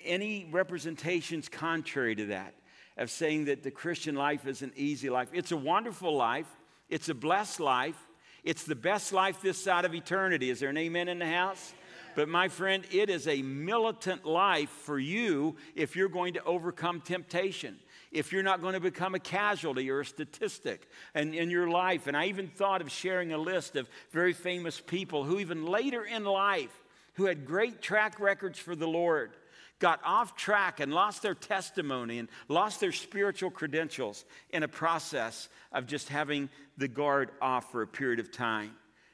any 0.06 0.48
representations 0.52 1.50
contrary 1.50 2.16
to 2.16 2.28
that 2.28 2.54
of 2.98 3.10
saying 3.10 3.46
that 3.46 3.64
the 3.64 3.72
Christian 3.72 4.16
life 4.16 4.46
is 4.46 4.62
an 4.62 4.72
easy 4.76 5.10
life. 5.10 5.30
It's 5.34 5.52
a 5.52 5.58
wonderful 5.58 6.16
life, 6.16 6.48
it's 6.90 7.10
a 7.10 7.14
blessed 7.14 7.60
life, 7.60 7.96
it's 8.44 8.64
the 8.64 8.76
best 8.76 9.14
life 9.14 9.42
this 9.42 9.64
side 9.64 9.86
of 9.86 9.94
eternity. 9.94 10.50
Is 10.50 10.60
there 10.60 10.70
an 10.70 10.78
amen 10.78 11.08
in 11.08 11.20
the 11.20 11.28
house? 11.28 11.74
But 12.16 12.28
my 12.28 12.50
friend, 12.50 12.84
it 12.92 13.10
is 13.10 13.28
a 13.28 13.42
militant 13.42 14.26
life 14.26 14.70
for 14.70 15.00
you 15.00 15.56
if 15.76 15.96
you're 15.96 16.10
going 16.10 16.34
to 16.34 16.44
overcome 16.44 17.00
temptation. 17.00 17.80
If 18.12 18.34
you're 18.34 18.44
not 18.44 18.62
going 18.62 18.74
to 18.74 18.80
become 18.80 19.16
a 19.16 19.20
casualty 19.20 19.90
or 19.90 20.02
a 20.02 20.06
statistic 20.06 20.88
in, 21.16 21.34
in 21.34 21.50
your 21.50 21.70
life. 21.70 22.08
And 22.08 22.18
I 22.18 22.26
even 22.26 22.48
thought 22.48 22.82
of 22.82 22.92
sharing 22.92 23.32
a 23.32 23.38
list 23.38 23.76
of 23.76 23.90
very 24.12 24.34
famous 24.34 24.82
people 24.82 25.24
who, 25.24 25.40
even 25.40 25.66
later 25.66 26.04
in 26.04 26.26
life, 26.26 26.84
who 27.14 27.26
had 27.26 27.46
great 27.46 27.82
track 27.82 28.20
records 28.20 28.60
for 28.60 28.76
the 28.76 28.88
Lord, 28.88 29.32
got 29.80 30.00
off 30.06 30.36
track 30.36 30.80
and 30.80 30.94
lost 30.94 31.22
their 31.22 31.34
testimony 31.34 32.20
and 32.20 32.30
lost 32.48 32.80
their 32.80 32.92
spiritual 32.92 33.50
credentials 33.50 34.24
in 34.52 34.64
a 34.64 34.68
process 34.68 35.50
of 35.72 35.88
just 35.88 36.08
having 36.10 36.50
the 36.78 36.88
guard 36.88 37.32
off 37.42 37.72
for 37.72 37.82
a 37.82 37.88
period 37.88 38.20
of 38.20 38.32
time. 38.32 38.72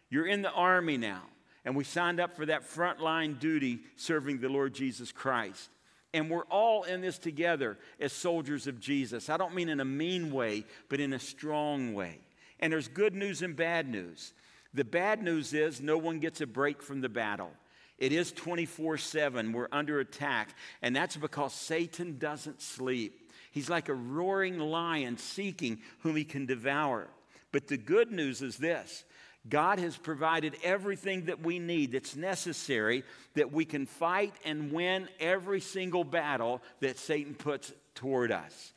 You're 0.10 0.28
in 0.28 0.42
the 0.42 0.52
army 0.52 0.98
now, 0.98 1.24
and 1.66 1.76
we 1.76 1.84
signed 1.84 2.20
up 2.20 2.36
for 2.36 2.46
that 2.46 2.70
frontline 2.70 3.40
duty 3.40 3.80
serving 3.96 4.40
the 4.40 4.50
Lord 4.50 4.74
Jesus 4.74 5.12
Christ. 5.12 5.70
And 6.14 6.30
we're 6.30 6.46
all 6.46 6.84
in 6.84 7.02
this 7.02 7.18
together 7.18 7.78
as 8.00 8.14
soldiers 8.14 8.68
of 8.68 8.80
Jesus. 8.80 9.30
I 9.30 9.38
don't 9.38 9.54
mean 9.54 9.70
in 9.70 9.80
a 9.80 9.86
mean 9.86 10.32
way, 10.32 10.66
but 10.90 11.00
in 11.00 11.14
a 11.14 11.20
strong 11.20 11.94
way. 11.94 12.20
And 12.60 12.72
there's 12.72 12.88
good 12.88 13.14
news 13.14 13.42
and 13.42 13.56
bad 13.56 13.88
news. 13.88 14.34
The 14.74 14.86
bad 14.86 15.22
news 15.22 15.54
is 15.54 15.82
no 15.82 15.98
one 15.98 16.20
gets 16.20 16.42
a 16.42 16.48
break 16.48 16.82
from 16.82 17.02
the 17.02 17.10
battle. 17.10 17.52
It 17.98 18.12
is 18.12 18.32
24 18.32 18.98
7. 18.98 19.52
We're 19.52 19.68
under 19.72 20.00
attack. 20.00 20.56
And 20.82 20.96
that's 20.96 21.18
because 21.18 21.54
Satan 21.54 22.18
doesn't 22.18 22.62
sleep. 22.62 23.32
He's 23.52 23.70
like 23.70 23.90
a 23.90 23.94
roaring 23.94 24.60
lion 24.60 25.18
seeking 25.18 25.80
whom 26.00 26.16
he 26.16 26.24
can 26.24 26.46
devour. 26.46 27.08
But 27.52 27.68
the 27.68 27.78
good 27.78 28.12
news 28.12 28.42
is 28.42 28.58
this 28.58 29.04
God 29.50 29.80
has 29.80 29.96
provided 29.96 30.56
everything 30.64 31.26
that 31.26 31.42
we 31.42 31.60
need 31.60 31.92
that's 31.92 32.16
necessary 32.16 33.04
that 33.36 33.52
we 33.52 33.66
can 33.66 33.86
fight 33.86 34.34
and 34.46 34.72
win 34.72 35.08
every 35.20 35.62
single 35.62 36.04
battle 36.04 36.62
that 36.82 36.98
Satan 36.98 37.34
puts 37.34 37.72
toward 37.96 38.32
us. 38.32 38.74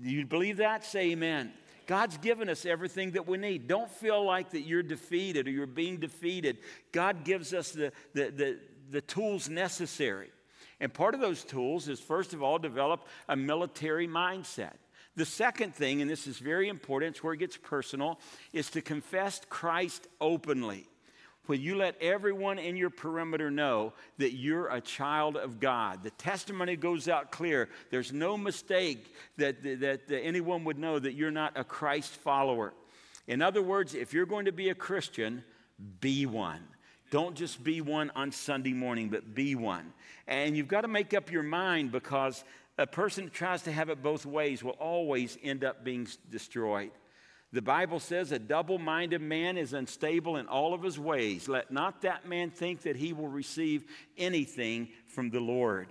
You 0.00 0.24
believe 0.26 0.58
that? 0.58 0.84
Say 0.84 1.12
amen. 1.12 1.52
God's 1.86 2.16
given 2.18 2.48
us 2.48 2.64
everything 2.64 3.12
that 3.12 3.26
we 3.26 3.36
need. 3.36 3.68
Don't 3.68 3.90
feel 3.90 4.24
like 4.24 4.50
that 4.50 4.62
you're 4.62 4.82
defeated 4.82 5.46
or 5.46 5.50
you're 5.50 5.66
being 5.66 5.98
defeated. 5.98 6.58
God 6.92 7.24
gives 7.24 7.52
us 7.52 7.72
the, 7.72 7.92
the, 8.14 8.30
the, 8.30 8.58
the 8.90 9.00
tools 9.02 9.48
necessary. 9.48 10.30
And 10.80 10.92
part 10.92 11.14
of 11.14 11.20
those 11.20 11.44
tools 11.44 11.88
is, 11.88 12.00
first 12.00 12.32
of 12.32 12.42
all, 12.42 12.58
develop 12.58 13.06
a 13.28 13.36
military 13.36 14.08
mindset. 14.08 14.72
The 15.16 15.24
second 15.24 15.74
thing, 15.74 16.02
and 16.02 16.10
this 16.10 16.26
is 16.26 16.38
very 16.38 16.68
important, 16.68 17.14
it's 17.14 17.22
where 17.22 17.34
it 17.34 17.38
gets 17.38 17.56
personal, 17.56 18.18
is 18.52 18.70
to 18.70 18.80
confess 18.82 19.40
Christ 19.48 20.08
openly. 20.20 20.88
When 21.46 21.60
you 21.60 21.76
let 21.76 22.00
everyone 22.00 22.58
in 22.58 22.76
your 22.76 22.88
perimeter 22.88 23.50
know 23.50 23.92
that 24.16 24.32
you're 24.32 24.68
a 24.68 24.80
child 24.80 25.36
of 25.36 25.60
God, 25.60 26.02
the 26.02 26.10
testimony 26.10 26.74
goes 26.74 27.06
out 27.06 27.30
clear. 27.30 27.68
There's 27.90 28.12
no 28.12 28.38
mistake 28.38 29.14
that, 29.36 29.62
that, 29.62 30.08
that 30.08 30.20
anyone 30.22 30.64
would 30.64 30.78
know 30.78 30.98
that 30.98 31.12
you're 31.12 31.30
not 31.30 31.52
a 31.56 31.62
Christ 31.62 32.12
follower. 32.12 32.72
In 33.26 33.42
other 33.42 33.62
words, 33.62 33.94
if 33.94 34.14
you're 34.14 34.26
going 34.26 34.46
to 34.46 34.52
be 34.52 34.70
a 34.70 34.74
Christian, 34.74 35.44
be 36.00 36.24
one. 36.24 36.60
Don't 37.10 37.36
just 37.36 37.62
be 37.62 37.80
one 37.82 38.10
on 38.16 38.32
Sunday 38.32 38.72
morning, 38.72 39.10
but 39.10 39.34
be 39.34 39.54
one. 39.54 39.92
And 40.26 40.56
you've 40.56 40.68
got 40.68 40.80
to 40.80 40.88
make 40.88 41.12
up 41.12 41.30
your 41.30 41.42
mind 41.42 41.92
because 41.92 42.42
a 42.78 42.86
person 42.86 43.24
that 43.24 43.34
tries 43.34 43.62
to 43.62 43.72
have 43.72 43.88
it 43.88 44.02
both 44.02 44.26
ways 44.26 44.62
will 44.62 44.72
always 44.72 45.38
end 45.42 45.64
up 45.64 45.84
being 45.84 46.08
destroyed. 46.30 46.90
The 47.52 47.62
Bible 47.62 48.00
says 48.00 48.32
a 48.32 48.38
double 48.38 48.80
minded 48.80 49.20
man 49.20 49.56
is 49.56 49.74
unstable 49.74 50.38
in 50.38 50.48
all 50.48 50.74
of 50.74 50.82
his 50.82 50.98
ways. 50.98 51.48
Let 51.48 51.70
not 51.70 52.02
that 52.02 52.28
man 52.28 52.50
think 52.50 52.82
that 52.82 52.96
he 52.96 53.12
will 53.12 53.28
receive 53.28 53.84
anything 54.18 54.88
from 55.06 55.30
the 55.30 55.38
Lord. 55.38 55.86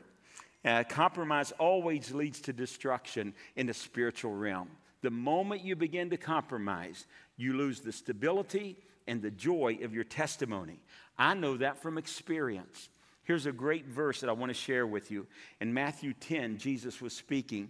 Uh, 0.65 0.83
compromise 0.83 1.53
always 1.53 2.11
leads 2.11 2.41
to 2.41 2.53
destruction 2.53 3.33
in 3.55 3.67
the 3.67 3.73
spiritual 3.73 4.33
realm. 4.33 4.69
The 5.01 5.11
moment 5.11 5.63
you 5.63 5.77
begin 5.77 6.09
to 6.09 6.17
compromise, 6.17 7.05
you 7.37 7.53
lose 7.53 7.79
the 7.79 7.91
stability 7.93 8.77
and 9.07 9.21
the 9.21 9.31
joy 9.31 9.79
of 9.83 9.93
your 9.93 10.05
testimony. 10.05 10.79
I 11.17 11.33
know 11.33 11.57
that 11.57 11.81
from 11.81 11.97
experience. 11.97 12.89
Here's 13.23 13.45
a 13.45 13.51
great 13.51 13.86
verse 13.86 14.19
that 14.21 14.29
I 14.29 14.33
want 14.33 14.49
to 14.49 14.53
share 14.53 14.86
with 14.86 15.09
you. 15.09 15.27
In 15.62 15.73
Matthew 15.73 16.13
10, 16.13 16.57
Jesus 16.57 17.01
was 17.01 17.13
speaking. 17.13 17.69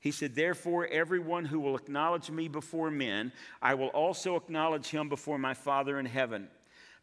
He 0.00 0.10
said, 0.10 0.34
Therefore, 0.34 0.86
everyone 0.86 1.44
who 1.44 1.60
will 1.60 1.76
acknowledge 1.76 2.30
me 2.30 2.48
before 2.48 2.90
men, 2.90 3.32
I 3.62 3.74
will 3.74 3.88
also 3.88 4.36
acknowledge 4.36 4.86
him 4.86 5.08
before 5.08 5.38
my 5.38 5.54
Father 5.54 5.98
in 5.98 6.06
heaven. 6.06 6.48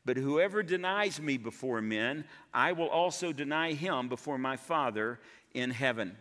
But 0.03 0.17
whoever 0.17 0.63
denies 0.63 1.21
me 1.21 1.37
before 1.37 1.81
men, 1.81 2.25
I 2.53 2.71
will 2.71 2.89
also 2.89 3.31
deny 3.31 3.73
him 3.73 4.09
before 4.09 4.37
my 4.37 4.57
Father 4.57 5.19
in 5.53 5.69
heaven. 5.69 6.17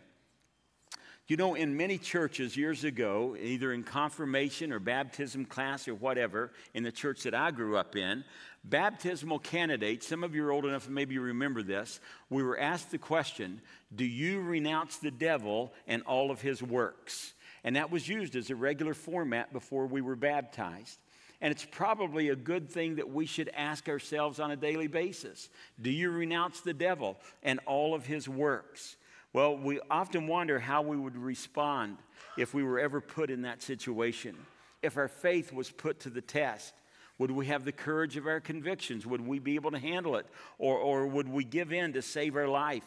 You 1.27 1.37
know, 1.37 1.55
in 1.55 1.77
many 1.77 1.97
churches 1.97 2.57
years 2.57 2.83
ago, 2.83 3.37
either 3.39 3.71
in 3.71 3.83
confirmation 3.83 4.73
or 4.73 4.79
baptism 4.79 5.45
class 5.45 5.87
or 5.87 5.95
whatever, 5.95 6.51
in 6.73 6.83
the 6.83 6.91
church 6.91 7.23
that 7.23 7.33
I 7.33 7.51
grew 7.51 7.77
up 7.77 7.95
in, 7.95 8.25
baptismal 8.63 9.39
candidates, 9.39 10.07
some 10.07 10.23
of 10.23 10.35
you 10.35 10.45
are 10.45 10.51
old 10.51 10.65
enough 10.65 10.87
maybe 10.89 11.15
you 11.15 11.21
remember 11.21 11.63
this, 11.63 11.99
we 12.29 12.43
were 12.43 12.59
asked 12.59 12.91
the 12.91 12.97
question 12.97 13.61
Do 13.93 14.05
you 14.05 14.41
renounce 14.41 14.97
the 14.97 15.11
devil 15.11 15.73
and 15.87 16.03
all 16.03 16.31
of 16.31 16.41
his 16.41 16.61
works? 16.61 17.33
And 17.63 17.75
that 17.75 17.91
was 17.91 18.07
used 18.07 18.35
as 18.35 18.49
a 18.49 18.55
regular 18.55 18.93
format 18.93 19.53
before 19.53 19.85
we 19.85 20.01
were 20.01 20.15
baptized. 20.15 20.97
And 21.41 21.51
it's 21.51 21.65
probably 21.65 22.29
a 22.29 22.35
good 22.35 22.69
thing 22.69 22.95
that 22.95 23.09
we 23.09 23.25
should 23.25 23.49
ask 23.49 23.89
ourselves 23.89 24.39
on 24.39 24.51
a 24.51 24.55
daily 24.55 24.87
basis 24.87 25.49
Do 25.81 25.89
you 25.89 26.11
renounce 26.11 26.61
the 26.61 26.73
devil 26.73 27.17
and 27.43 27.59
all 27.65 27.93
of 27.93 28.05
his 28.05 28.29
works? 28.29 28.95
Well, 29.33 29.57
we 29.57 29.79
often 29.89 30.27
wonder 30.27 30.59
how 30.59 30.81
we 30.81 30.97
would 30.97 31.17
respond 31.17 31.97
if 32.37 32.53
we 32.53 32.63
were 32.63 32.79
ever 32.79 32.99
put 32.99 33.29
in 33.29 33.43
that 33.43 33.61
situation. 33.61 34.35
If 34.81 34.97
our 34.97 35.07
faith 35.07 35.53
was 35.53 35.71
put 35.71 36.01
to 36.01 36.09
the 36.09 36.21
test, 36.21 36.73
would 37.21 37.29
we 37.29 37.45
have 37.45 37.65
the 37.65 37.71
courage 37.71 38.17
of 38.17 38.25
our 38.25 38.39
convictions? 38.39 39.05
Would 39.05 39.21
we 39.21 39.37
be 39.37 39.53
able 39.53 39.69
to 39.69 39.77
handle 39.77 40.15
it? 40.15 40.25
Or, 40.57 40.75
or 40.75 41.05
would 41.05 41.29
we 41.29 41.43
give 41.43 41.71
in 41.71 41.93
to 41.93 42.01
save 42.01 42.35
our 42.35 42.47
life? 42.47 42.83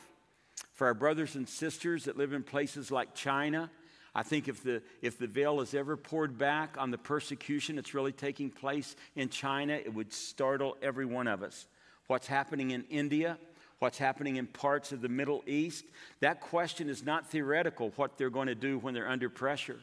For 0.72 0.88
our 0.88 0.94
brothers 0.94 1.36
and 1.36 1.48
sisters 1.48 2.06
that 2.06 2.18
live 2.18 2.32
in 2.32 2.42
places 2.42 2.90
like 2.90 3.14
China, 3.14 3.70
I 4.12 4.24
think 4.24 4.48
if 4.48 4.60
the, 4.64 4.82
if 5.02 5.18
the 5.18 5.28
veil 5.28 5.60
is 5.60 5.72
ever 5.72 5.96
poured 5.96 6.36
back 6.36 6.74
on 6.76 6.90
the 6.90 6.98
persecution 6.98 7.76
that's 7.76 7.94
really 7.94 8.10
taking 8.10 8.50
place 8.50 8.96
in 9.14 9.28
China, 9.28 9.74
it 9.74 9.94
would 9.94 10.12
startle 10.12 10.76
every 10.82 11.06
one 11.06 11.28
of 11.28 11.44
us. 11.44 11.66
What's 12.08 12.26
happening 12.26 12.72
in 12.72 12.82
India, 12.90 13.38
what's 13.78 13.98
happening 13.98 14.34
in 14.34 14.48
parts 14.48 14.90
of 14.90 15.00
the 15.00 15.08
Middle 15.08 15.44
East, 15.46 15.84
that 16.18 16.40
question 16.40 16.88
is 16.88 17.04
not 17.04 17.30
theoretical, 17.30 17.92
what 17.94 18.18
they're 18.18 18.30
going 18.30 18.48
to 18.48 18.56
do 18.56 18.78
when 18.78 18.94
they're 18.94 19.08
under 19.08 19.30
pressure. 19.30 19.78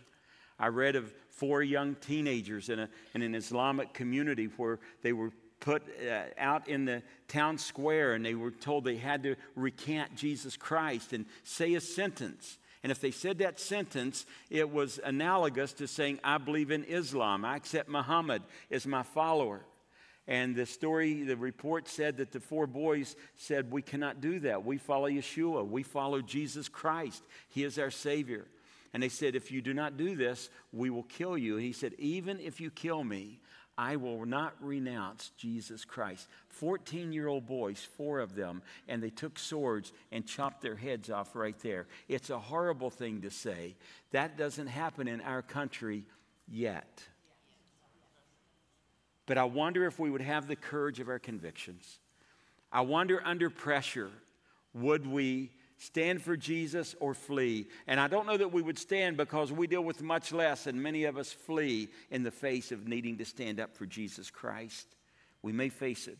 I 0.62 0.67
read 0.67 0.95
of 0.95 1.12
four 1.30 1.63
young 1.63 1.95
teenagers 1.95 2.69
in, 2.69 2.80
a, 2.80 2.89
in 3.15 3.24
an 3.24 3.34
Islamic 3.34 3.93
community 3.93 4.45
where 4.58 4.80
they 5.02 5.12
were 5.12 5.32
put 5.60 5.84
uh, 6.08 6.21
out 6.38 6.67
in 6.67 6.86
the 6.86 7.02
town 7.28 7.58
square 7.58 8.13
and 8.13 8.24
they 8.24 8.36
were 8.36 8.52
told 8.52 8.86
they 8.86 8.95
had 8.95 9.24
to 9.24 9.36
recant 9.56 10.15
Jesus 10.15 10.56
Christ 10.56 11.13
and 11.13 11.26
say 11.43 11.74
a 11.74 11.82
sentence. 11.82 12.60
And 12.84 12.91
if 12.91 13.02
they 13.02 13.10
said 13.10 13.39
that 13.39 13.60
sentence, 13.60 14.28
it 14.52 14.69
was 14.69 15.00
analogous 15.04 15.74
to 15.74 15.88
saying, 15.88 16.19
I 16.24 16.38
believe 16.38 16.69
in 16.69 16.84
Islam. 16.84 17.43
I 17.43 17.56
accept 17.56 17.89
Muhammad 17.89 18.43
as 18.69 18.86
my 18.86 19.02
follower. 19.02 19.65
And 20.28 20.56
the 20.56 20.67
story, 20.67 21.24
the 21.24 21.38
report 21.38 21.88
said 21.88 22.17
that 22.17 22.32
the 22.32 22.39
four 22.39 22.67
boys 22.67 23.15
said, 23.36 23.71
We 23.71 23.82
cannot 23.82 24.21
do 24.21 24.39
that. 24.41 24.63
We 24.63 24.78
follow 24.78 25.10
Yeshua. 25.10 25.67
We 25.67 25.82
follow 25.82 26.21
Jesus 26.21 26.69
Christ. 26.69 27.24
He 27.50 27.63
is 27.63 27.80
our 27.80 27.89
Savior. 27.89 28.45
And 28.93 29.01
they 29.01 29.10
said, 29.10 29.36
If 29.36 29.51
you 29.51 29.62
do 29.62 29.73
not 29.73 29.97
do 29.97 30.15
this, 30.15 30.49
we 30.71 30.89
will 30.89 31.04
kill 31.04 31.38
you. 31.38 31.56
And 31.56 31.65
he 31.65 31.73
said, 31.73 31.93
Even 31.97 32.39
if 32.39 32.60
you 32.60 32.69
kill 32.71 33.04
me, 33.04 33.39
I 33.77 33.95
will 33.95 34.25
not 34.25 34.54
renounce 34.60 35.32
Jesus 35.38 35.86
Christ. 35.86 36.27
14 36.49 37.13
year 37.13 37.27
old 37.27 37.47
boys, 37.47 37.88
four 37.97 38.19
of 38.19 38.36
them, 38.36 38.62
and 38.88 39.01
they 39.01 39.10
took 39.10 39.39
swords 39.39 39.93
and 40.12 40.25
chopped 40.25 40.62
their 40.62 40.75
heads 40.75 41.10
off 41.10 41.36
right 41.36 41.58
there. 41.60 41.88
It's 42.08 42.30
a 42.30 42.39
horrible 42.39 42.89
thing 42.89 43.21
to 43.21 43.32
say. 43.32 43.75
That 44.12 44.38
doesn't 44.38 44.67
happen 44.67 45.08
in 45.08 45.21
our 45.21 45.41
country 45.41 46.04
yet. 46.47 47.04
But 49.25 49.38
I 49.38 49.45
wonder 49.45 49.86
if 49.86 49.97
we 49.97 50.12
would 50.12 50.21
have 50.21 50.47
the 50.47 50.56
courage 50.56 50.99
of 50.99 51.08
our 51.08 51.19
convictions. 51.19 51.99
I 52.71 52.82
wonder 52.82 53.21
under 53.23 53.49
pressure, 53.49 54.12
would 54.73 55.08
we 55.08 55.51
stand 55.82 56.22
for 56.22 56.38
Jesus 56.38 56.96
or 57.00 57.15
flee. 57.15 57.65
And 57.88 58.00
I 58.00 58.08
don't 58.08 58.28
know 58.28 58.38
that 58.38 58.54
we 58.54 58.62
would 58.62 58.78
stand 58.78 59.17
because 59.17 59.52
we 59.52 59.65
deal 59.65 59.84
with 59.84 60.04
much 60.04 60.32
less, 60.32 60.67
and 60.67 60.82
many 60.82 61.06
of 61.06 61.17
us 61.17 61.32
flee 61.32 61.89
in 62.12 62.22
the 62.22 62.30
face 62.30 62.72
of 62.72 62.88
needing 62.88 63.17
to 63.17 63.26
stand 63.26 63.60
up 63.60 63.76
for 63.76 63.88
Jesus 63.88 64.30
Christ. 64.30 64.86
We 65.41 65.52
may 65.52 65.70
face 65.70 66.08
it. 66.08 66.20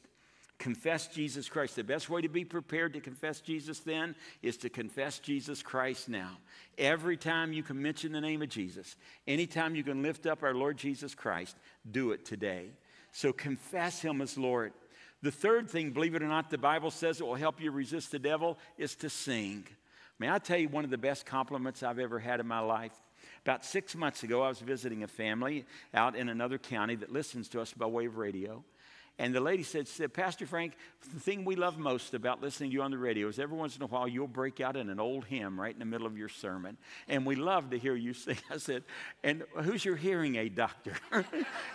Confess 0.58 1.08
Jesus 1.08 1.48
Christ. 1.48 1.76
The 1.76 1.84
best 1.84 2.10
way 2.10 2.22
to 2.22 2.28
be 2.28 2.44
prepared 2.44 2.94
to 2.94 3.00
confess 3.00 3.40
Jesus 3.40 3.80
then 3.82 4.16
is 4.42 4.58
to 4.58 4.70
confess 4.70 5.20
Jesus 5.20 5.62
Christ 5.62 6.10
now. 6.10 6.38
Every 6.80 7.18
time 7.18 7.54
you 7.54 7.62
can 7.62 7.80
mention 7.80 8.12
the 8.12 8.22
name 8.22 8.42
of 8.42 8.50
Jesus, 8.50 8.96
anytime 9.28 9.76
you 9.76 9.84
can 9.84 10.02
lift 10.02 10.26
up 10.26 10.42
our 10.42 10.56
Lord 10.56 10.78
Jesus 10.78 11.14
Christ, 11.14 11.56
do 11.92 12.14
it 12.14 12.26
today. 12.26 12.70
So 13.12 13.32
confess 13.32 14.02
Him 14.02 14.22
as 14.22 14.38
Lord. 14.40 14.74
The 15.24 15.32
third 15.32 15.70
thing, 15.70 15.92
believe 15.92 16.16
it 16.16 16.24
or 16.24 16.28
not, 16.28 16.50
the 16.50 16.58
Bible 16.58 16.90
says 16.90 17.20
it 17.20 17.26
will 17.26 17.36
help 17.36 17.62
you 17.62 17.72
resist 17.72 18.12
the 18.12 18.20
devil 18.20 18.58
is 18.78 18.96
to 18.96 19.10
sing. 19.10 19.66
May 20.18 20.30
I 20.30 20.40
tell 20.40 20.58
you 20.58 20.70
one 20.70 20.84
of 20.84 20.90
the 20.90 20.98
best 20.98 21.26
compliments 21.26 21.84
I've 21.84 22.00
ever 22.00 22.20
had 22.20 22.40
in 22.40 22.48
my 22.48 22.60
life? 22.60 22.94
About 23.44 23.66
six 23.66 23.96
months 23.96 24.24
ago, 24.24 24.42
I 24.42 24.50
was 24.50 24.60
visiting 24.60 25.04
a 25.04 25.08
family 25.08 25.66
out 25.94 26.16
in 26.16 26.30
another 26.30 26.58
county 26.58 26.96
that 26.96 27.12
listens 27.12 27.50
to 27.50 27.62
us 27.62 27.74
by 27.74 27.86
way 27.86 28.06
of 28.06 28.18
radio. 28.18 28.64
And 29.20 29.36
the 29.36 29.42
lady 29.42 29.62
said, 29.62 29.88
said, 29.88 30.14
Pastor 30.14 30.48
Frank, 30.48 30.74
the 31.14 31.20
thing 31.20 31.46
we 31.46 31.56
love 31.56 31.78
most 31.78 32.14
about 32.14 32.42
listening 32.42 32.72
to 32.72 32.74
you 32.74 32.82
on 32.82 32.92
the 32.92 32.98
radio 32.98 33.28
is 33.28 33.38
every 33.38 33.58
once 33.58 33.76
in 33.76 33.84
a 33.84 33.86
while 33.86 34.08
you'll 34.08 34.28
break 34.28 34.60
out 34.60 34.76
in 34.76 34.90
an 34.90 35.00
old 35.00 35.26
hymn 35.26 35.60
right 35.60 35.74
in 35.74 35.80
the 35.80 35.86
middle 35.86 36.08
of 36.08 36.18
your 36.18 36.30
sermon. 36.30 36.78
And 37.08 37.26
we 37.26 37.36
love 37.36 37.70
to 37.70 37.78
hear 37.78 37.96
you 37.96 38.14
sing. 38.16 38.38
I 38.50 38.58
said, 38.58 38.84
and 39.24 39.44
who's 39.58 39.86
your 39.86 39.96
hearing 39.96 40.36
aid 40.36 40.56
doctor? 40.56 40.94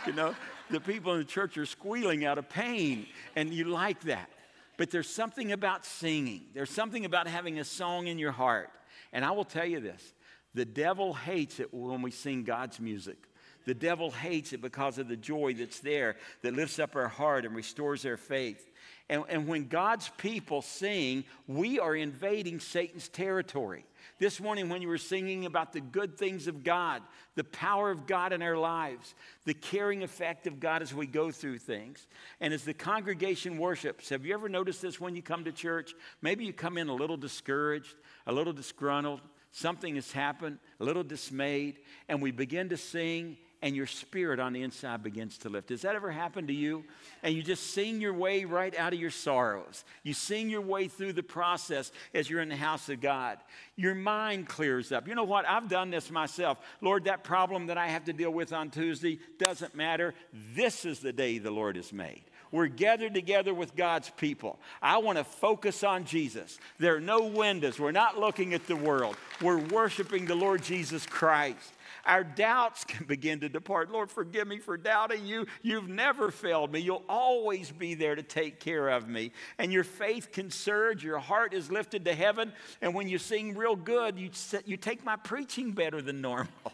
you 0.07 0.13
know, 0.13 0.35
the 0.71 0.81
people 0.81 1.13
in 1.13 1.19
the 1.19 1.25
church 1.25 1.57
are 1.57 1.67
squealing 1.67 2.25
out 2.25 2.39
of 2.39 2.49
pain, 2.49 3.07
and 3.37 3.55
you 3.55 3.67
like 3.67 4.01
that. 4.03 4.29
But 4.77 4.91
there's 4.91 5.09
something 5.09 5.53
about 5.53 5.87
singing, 5.87 6.47
there's 6.55 6.71
something 6.71 7.05
about 7.05 7.29
having 7.29 7.59
a 7.59 7.65
song 7.65 8.09
in 8.09 8.19
your 8.19 8.33
heart. 8.33 8.71
And 9.13 9.25
I 9.25 9.31
will 9.31 9.45
tell 9.45 9.67
you 9.67 9.81
this 9.81 10.15
the 10.55 10.65
devil 10.65 11.15
hates 11.15 11.61
it 11.61 11.73
when 11.73 12.03
we 12.03 12.11
sing 12.11 12.43
God's 12.43 12.81
music. 12.81 13.19
The 13.67 13.75
devil 13.75 14.13
hates 14.13 14.53
it 14.53 14.63
because 14.63 14.99
of 14.99 15.09
the 15.09 15.17
joy 15.17 15.55
that's 15.55 15.81
there 15.81 16.17
that 16.43 16.55
lifts 16.55 16.79
up 16.79 16.97
our 16.97 17.09
heart 17.09 17.45
and 17.45 17.55
restores 17.55 18.07
our 18.07 18.17
faith. 18.17 18.71
And, 19.09 19.25
and 19.29 19.47
when 19.47 19.69
God's 19.69 20.09
people 20.17 20.63
sing, 20.63 21.25
we 21.47 21.79
are 21.79 21.95
invading 21.95 22.61
Satan's 22.61 23.09
territory. 23.09 23.85
This 24.19 24.41
morning, 24.41 24.69
when 24.69 24.83
you 24.83 24.89
were 24.89 24.99
singing 24.99 25.47
about 25.47 25.73
the 25.73 25.81
good 25.81 26.17
things 26.17 26.47
of 26.47 26.65
God, 26.65 27.03
the 27.35 27.45
power 27.45 27.91
of 27.91 28.07
God 28.07 28.33
in 28.33 28.41
our 28.41 28.57
lives, 28.57 29.15
the 29.45 29.53
caring 29.53 30.03
effect 30.03 30.47
of 30.47 30.59
God 30.59 30.81
as 30.81 30.95
we 30.95 31.07
go 31.07 31.31
through 31.31 31.59
things, 31.59 32.07
and 32.41 32.55
as 32.55 32.65
the 32.65 32.73
congregation 32.73 33.59
worships, 33.59 34.09
have 34.09 34.25
you 34.25 34.33
ever 34.33 34.49
noticed 34.49 34.81
this 34.81 35.01
when 35.01 35.17
you 35.17 35.23
come 35.23 35.45
to 35.45 35.53
church? 35.53 35.93
Maybe 36.23 36.45
you 36.45 36.53
come 36.53 36.79
in 36.79 36.89
a 36.89 36.95
little 36.95 37.17
discouraged, 37.17 37.95
a 38.27 38.33
little 38.33 38.53
disgruntled, 38.53 39.21
something 39.51 39.97
has 39.97 40.13
happened, 40.13 40.59
a 40.81 40.85
little 40.85 41.05
dismayed, 41.05 41.79
and 42.09 42.23
we 42.23 42.31
begin 42.31 42.71
to 42.71 42.77
sing, 42.77 43.37
and 43.67 43.75
your 43.75 43.87
spirit 43.87 44.39
on 44.39 44.53
the 44.53 44.63
inside 44.63 45.03
begins 45.03 45.39
to 45.39 45.49
lift. 45.49 45.67
Does 45.67 45.83
that 45.83 45.97
ever 45.97 46.13
happen 46.13 46.47
to 46.47 46.53
you? 46.53 46.85
And 47.25 47.35
you 47.35 47.43
just 47.43 47.73
sing 47.73 48.01
your 48.01 48.15
way 48.15 48.45
right 48.45 48.73
out 48.79 48.93
of 48.93 49.01
your 49.01 49.11
sorrows. 49.11 49.85
You 50.05 50.15
sing 50.15 50.49
your 50.49 50.61
way 50.61 50.87
through 50.87 51.15
the 51.15 51.25
process 51.25 51.91
as 52.15 52.31
you're 52.31 52.43
in 52.43 52.49
the 52.49 52.55
house 52.55 52.89
of 52.89 53.01
God. 53.01 53.39
Your 53.75 53.97
mind 53.97 54.47
clears 54.47 54.93
up. 54.93 55.09
You 55.09 55.17
know 55.17 55.25
what? 55.25 55.49
I've 55.49 55.69
done 55.69 55.91
this 55.91 56.13
myself. 56.13 56.59
Lord, 56.81 57.07
that 57.07 57.25
problem 57.25 57.67
that 57.67 57.77
I 57.77 57.89
have 57.89 58.05
to 58.05 58.13
deal 58.13 58.31
with 58.31 58.53
on 58.53 58.71
Tuesday 58.71 59.19
doesn't 59.37 59.75
matter. 59.75 60.15
This 60.55 60.85
is 60.85 61.01
the 61.01 61.13
day 61.13 61.39
the 61.39 61.51
Lord 61.51 61.75
has 61.75 61.93
made. 61.93 62.23
We're 62.53 62.69
gathered 62.69 63.15
together 63.15 63.53
with 63.53 63.75
God's 63.75 64.11
people. 64.11 64.61
I 64.81 64.99
want 64.99 65.19
to 65.19 65.25
focus 65.25 65.83
on 65.83 66.05
Jesus. 66.05 66.61
There 66.79 66.95
are 66.95 67.01
no 67.01 67.25
windows. 67.25 67.81
We're 67.81 67.91
not 67.91 68.17
looking 68.17 68.55
at 68.55 68.69
the 68.69 68.77
world. 68.77 69.17
We're 69.43 69.59
worshiping 69.59 70.27
the 70.27 70.37
Lord 70.37 70.63
Jesus 70.63 71.05
Christ 71.05 71.73
our 72.07 72.25
doubts 72.25 72.85
can 72.85 73.07
begin 73.09 73.41
to 73.41 73.49
depart. 73.49 73.91
Lord, 73.91 74.11
forgive 74.11 74.47
me 74.47 74.59
for 74.59 74.77
doubting 74.77 75.27
you. 75.27 75.47
You've 75.63 75.89
never 75.89 76.31
failed 76.31 76.73
me. 76.73 76.81
You'll 76.81 77.05
always 77.09 77.71
be 77.71 77.95
there 77.95 78.15
to 78.15 78.23
take 78.23 78.61
care 78.61 78.89
of 78.89 79.09
me. 79.09 79.33
And 79.59 79.73
your 79.73 79.85
faith 79.85 80.33
can 80.33 80.51
surge. 80.51 81.05
Your 81.05 81.19
heart 81.19 81.53
is 81.53 81.71
lifted 81.71 82.05
to 82.07 82.15
heaven. 82.15 82.53
And 82.81 82.95
when 82.95 83.09
you 83.09 83.19
sing 83.19 83.57
real 83.57 83.77
good, 83.77 84.19
you, 84.19 84.31
you 84.65 84.77
take 84.77 85.05
my 85.05 85.17
preaching 85.17 85.73
better 85.73 86.01
than 86.01 86.21
normal. 86.21 86.51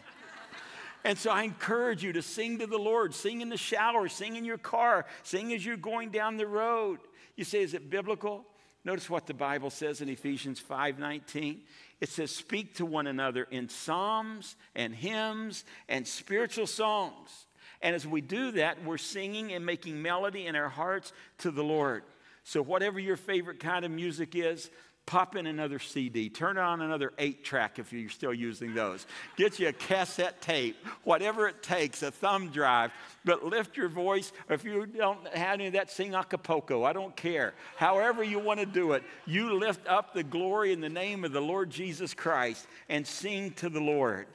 And 1.05 1.17
so 1.17 1.31
I 1.31 1.43
encourage 1.43 2.01
you 2.01 2.13
to 2.13 2.21
sing 2.21 2.59
to 2.59 2.65
the 2.65 2.77
Lord. 2.77 3.13
Sing 3.13 3.41
in 3.41 3.49
the 3.49 3.57
shower, 3.57 4.07
sing 4.07 4.37
in 4.37 4.45
your 4.45 4.57
car, 4.57 5.05
sing 5.23 5.53
as 5.53 5.65
you're 5.65 5.75
going 5.75 6.11
down 6.11 6.37
the 6.37 6.47
road. 6.47 6.99
You 7.35 7.43
say, 7.43 7.61
is 7.61 7.73
it 7.73 7.89
biblical? 7.89 8.45
Notice 8.85 9.09
what 9.09 9.27
the 9.27 9.33
Bible 9.33 9.69
says 9.69 10.01
in 10.01 10.09
Ephesians 10.09 10.59
5:19. 10.61 11.61
It 12.03 12.09
says, 12.09 12.31
Speak 12.31 12.75
to 12.75 12.85
one 12.85 13.07
another 13.07 13.47
in 13.49 13.69
psalms 13.69 14.57
and 14.75 14.93
hymns 14.93 15.63
and 15.87 16.05
spiritual 16.05 16.67
songs. 16.67 17.45
And 17.81 17.95
as 17.95 18.05
we 18.05 18.19
do 18.19 18.51
that, 18.51 18.83
we're 18.83 18.97
singing 18.97 19.53
and 19.53 19.65
making 19.65 20.01
melody 20.01 20.45
in 20.45 20.57
our 20.57 20.67
hearts 20.67 21.13
to 21.37 21.49
the 21.49 21.63
Lord. 21.63 22.03
So, 22.43 22.61
whatever 22.61 22.99
your 22.99 23.15
favorite 23.15 23.61
kind 23.61 23.85
of 23.85 23.91
music 23.91 24.35
is, 24.35 24.69
pop 25.05 25.35
in 25.35 25.47
another 25.47 25.79
CD, 25.79 26.29
turn 26.29 26.57
on 26.57 26.81
another 26.81 27.11
eight 27.17 27.43
track 27.43 27.77
if 27.77 27.91
you're 27.91 28.09
still 28.09 28.33
using 28.33 28.73
those. 28.73 29.05
Get 29.35 29.59
you 29.59 29.67
a 29.67 29.73
cassette 29.73 30.41
tape, 30.41 30.77
whatever 31.03 31.47
it 31.47 31.61
takes, 31.61 32.01
a 32.03 32.11
thumb 32.11 32.49
drive, 32.49 32.91
but 33.25 33.43
lift 33.43 33.75
your 33.75 33.89
voice. 33.89 34.31
If 34.49 34.63
you 34.63 34.85
don't 34.85 35.27
have 35.29 35.55
any 35.55 35.67
of 35.67 35.73
that, 35.73 35.91
sing 35.91 36.15
Acapulco. 36.15 36.83
I 36.83 36.93
don't 36.93 37.15
care. 37.15 37.53
However, 37.75 38.23
you 38.23 38.39
want 38.39 38.61
to 38.61 38.65
do 38.65 38.93
it, 38.93 39.03
you 39.25 39.53
lift 39.53 39.87
up 39.87 40.13
the 40.13 40.23
glory 40.23 40.71
in 40.71 40.79
the 40.79 40.89
name 40.89 41.25
of 41.25 41.33
the 41.33 41.41
Lord 41.41 41.69
Jesus 41.69 42.13
Christ 42.13 42.65
and 42.87 43.05
sing 43.05 43.51
to 43.51 43.69
the 43.69 43.81
Lord. 43.81 44.27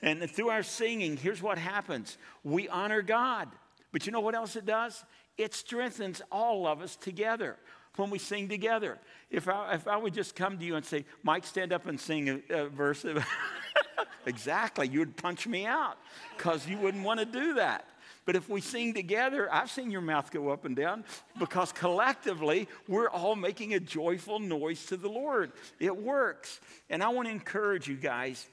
And 0.00 0.28
through 0.30 0.50
our 0.50 0.62
singing, 0.62 1.16
here's 1.16 1.42
what 1.42 1.58
happens 1.58 2.16
we 2.42 2.68
honor 2.68 3.02
God. 3.02 3.48
But 3.92 4.06
you 4.06 4.12
know 4.12 4.20
what 4.20 4.34
else 4.34 4.56
it 4.56 4.66
does? 4.66 5.04
It 5.36 5.54
strengthens 5.54 6.22
all 6.32 6.66
of 6.66 6.80
us 6.80 6.96
together 6.96 7.56
when 7.96 8.10
we 8.10 8.18
sing 8.18 8.48
together. 8.48 8.98
If 9.30 9.48
I, 9.48 9.74
if 9.74 9.86
I 9.86 9.96
would 9.96 10.14
just 10.14 10.34
come 10.34 10.58
to 10.58 10.64
you 10.64 10.76
and 10.76 10.84
say, 10.84 11.04
Mike, 11.22 11.44
stand 11.44 11.72
up 11.72 11.86
and 11.86 12.00
sing 12.00 12.42
a, 12.50 12.54
a 12.54 12.68
verse, 12.68 13.04
exactly, 14.26 14.88
you 14.88 15.00
would 15.00 15.16
punch 15.16 15.46
me 15.46 15.66
out 15.66 15.96
because 16.36 16.66
you 16.66 16.78
wouldn't 16.78 17.04
want 17.04 17.20
to 17.20 17.26
do 17.26 17.54
that. 17.54 17.86
But 18.26 18.36
if 18.36 18.48
we 18.48 18.60
sing 18.60 18.94
together, 18.94 19.52
I've 19.52 19.70
seen 19.70 19.90
your 19.90 20.00
mouth 20.00 20.30
go 20.30 20.48
up 20.48 20.64
and 20.64 20.74
down 20.74 21.04
because 21.38 21.72
collectively 21.72 22.68
we're 22.88 23.10
all 23.10 23.36
making 23.36 23.74
a 23.74 23.80
joyful 23.80 24.38
noise 24.38 24.86
to 24.86 24.96
the 24.96 25.08
Lord. 25.08 25.52
It 25.78 25.94
works. 25.94 26.60
And 26.88 27.02
I 27.02 27.08
want 27.08 27.28
to 27.28 27.32
encourage 27.32 27.86
you 27.86 27.96
guys 27.96 28.46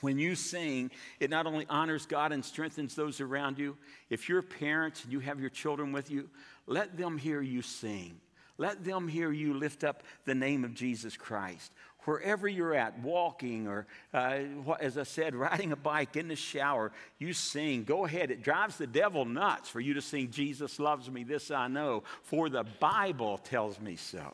when 0.00 0.18
you 0.18 0.34
sing, 0.34 0.90
it 1.20 1.30
not 1.30 1.46
only 1.46 1.64
honors 1.70 2.04
God 2.04 2.32
and 2.32 2.44
strengthens 2.44 2.94
those 2.94 3.20
around 3.20 3.58
you, 3.58 3.76
if 4.10 4.28
you're 4.28 4.42
parents 4.42 5.04
and 5.04 5.12
you 5.12 5.20
have 5.20 5.40
your 5.40 5.48
children 5.48 5.92
with 5.92 6.10
you, 6.10 6.28
let 6.66 6.98
them 6.98 7.16
hear 7.16 7.40
you 7.40 7.62
sing. 7.62 8.20
Let 8.58 8.84
them 8.84 9.08
hear 9.08 9.30
you 9.30 9.54
lift 9.54 9.84
up 9.84 10.02
the 10.24 10.34
name 10.34 10.64
of 10.64 10.74
Jesus 10.74 11.16
Christ. 11.16 11.72
Wherever 12.04 12.46
you're 12.46 12.74
at, 12.74 13.00
walking 13.00 13.66
or, 13.66 13.86
uh, 14.14 14.38
as 14.80 14.96
I 14.96 15.02
said, 15.02 15.34
riding 15.34 15.72
a 15.72 15.76
bike 15.76 16.16
in 16.16 16.28
the 16.28 16.36
shower, 16.36 16.92
you 17.18 17.32
sing. 17.32 17.84
Go 17.84 18.04
ahead. 18.04 18.30
It 18.30 18.42
drives 18.42 18.76
the 18.76 18.86
devil 18.86 19.24
nuts 19.24 19.68
for 19.68 19.80
you 19.80 19.94
to 19.94 20.02
sing, 20.02 20.30
Jesus 20.30 20.78
loves 20.78 21.10
me, 21.10 21.24
this 21.24 21.50
I 21.50 21.68
know, 21.68 22.04
for 22.22 22.48
the 22.48 22.64
Bible 22.64 23.38
tells 23.38 23.80
me 23.80 23.96
so. 23.96 24.32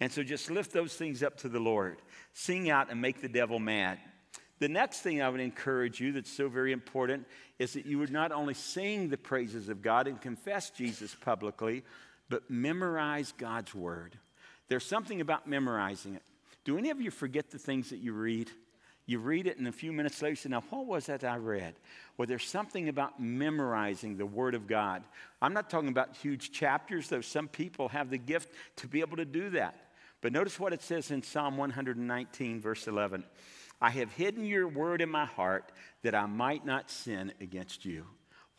And 0.00 0.10
so 0.10 0.22
just 0.22 0.50
lift 0.50 0.72
those 0.72 0.94
things 0.94 1.22
up 1.22 1.36
to 1.38 1.48
the 1.48 1.60
Lord. 1.60 1.98
Sing 2.32 2.70
out 2.70 2.90
and 2.90 3.00
make 3.00 3.20
the 3.20 3.28
devil 3.28 3.58
mad. 3.58 3.98
The 4.58 4.68
next 4.68 5.00
thing 5.00 5.20
I 5.20 5.28
would 5.28 5.40
encourage 5.40 6.00
you 6.00 6.12
that's 6.12 6.30
so 6.30 6.48
very 6.48 6.72
important 6.72 7.26
is 7.58 7.72
that 7.74 7.84
you 7.84 7.98
would 7.98 8.12
not 8.12 8.32
only 8.32 8.54
sing 8.54 9.08
the 9.08 9.18
praises 9.18 9.68
of 9.68 9.82
God 9.82 10.06
and 10.06 10.20
confess 10.20 10.70
Jesus 10.70 11.16
publicly, 11.20 11.82
but 12.28 12.50
memorize 12.50 13.32
God's 13.36 13.74
word. 13.74 14.18
There's 14.68 14.86
something 14.86 15.20
about 15.20 15.46
memorizing 15.46 16.14
it. 16.14 16.22
Do 16.64 16.78
any 16.78 16.90
of 16.90 17.00
you 17.00 17.10
forget 17.10 17.50
the 17.50 17.58
things 17.58 17.90
that 17.90 17.98
you 17.98 18.12
read? 18.12 18.50
You 19.04 19.18
read 19.18 19.46
it, 19.46 19.58
and 19.58 19.66
a 19.66 19.72
few 19.72 19.92
minutes 19.92 20.22
later, 20.22 20.30
you 20.30 20.36
say, 20.36 20.48
Now, 20.48 20.62
what 20.70 20.86
was 20.86 21.06
that 21.06 21.24
I 21.24 21.36
read? 21.36 21.74
Well, 22.16 22.26
there's 22.26 22.46
something 22.46 22.88
about 22.88 23.20
memorizing 23.20 24.16
the 24.16 24.26
Word 24.26 24.54
of 24.54 24.68
God. 24.68 25.02
I'm 25.40 25.52
not 25.52 25.68
talking 25.68 25.88
about 25.88 26.16
huge 26.16 26.52
chapters, 26.52 27.08
though 27.08 27.20
some 27.20 27.48
people 27.48 27.88
have 27.88 28.10
the 28.10 28.18
gift 28.18 28.50
to 28.76 28.86
be 28.86 29.00
able 29.00 29.16
to 29.16 29.24
do 29.24 29.50
that. 29.50 29.74
But 30.20 30.32
notice 30.32 30.60
what 30.60 30.72
it 30.72 30.82
says 30.82 31.10
in 31.10 31.22
Psalm 31.22 31.56
119, 31.56 32.60
verse 32.60 32.86
11. 32.86 33.24
I 33.80 33.90
have 33.90 34.12
hidden 34.12 34.44
your 34.44 34.68
word 34.68 35.02
in 35.02 35.08
my 35.08 35.24
heart 35.24 35.72
that 36.02 36.14
I 36.14 36.26
might 36.26 36.64
not 36.64 36.88
sin 36.88 37.32
against 37.40 37.84
you. 37.84 38.06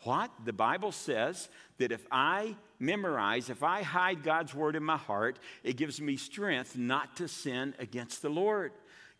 What? 0.04 0.30
The 0.44 0.52
Bible 0.52 0.92
says 0.92 1.48
that 1.78 1.90
if 1.90 2.06
I 2.10 2.56
memorize, 2.78 3.50
if 3.50 3.62
I 3.62 3.82
hide 3.82 4.22
God's 4.22 4.54
word 4.54 4.76
in 4.76 4.84
my 4.84 4.98
heart, 4.98 5.38
it 5.62 5.76
gives 5.76 6.00
me 6.00 6.16
strength 6.16 6.76
not 6.76 7.16
to 7.16 7.28
sin 7.28 7.74
against 7.78 8.22
the 8.22 8.28
Lord. 8.28 8.72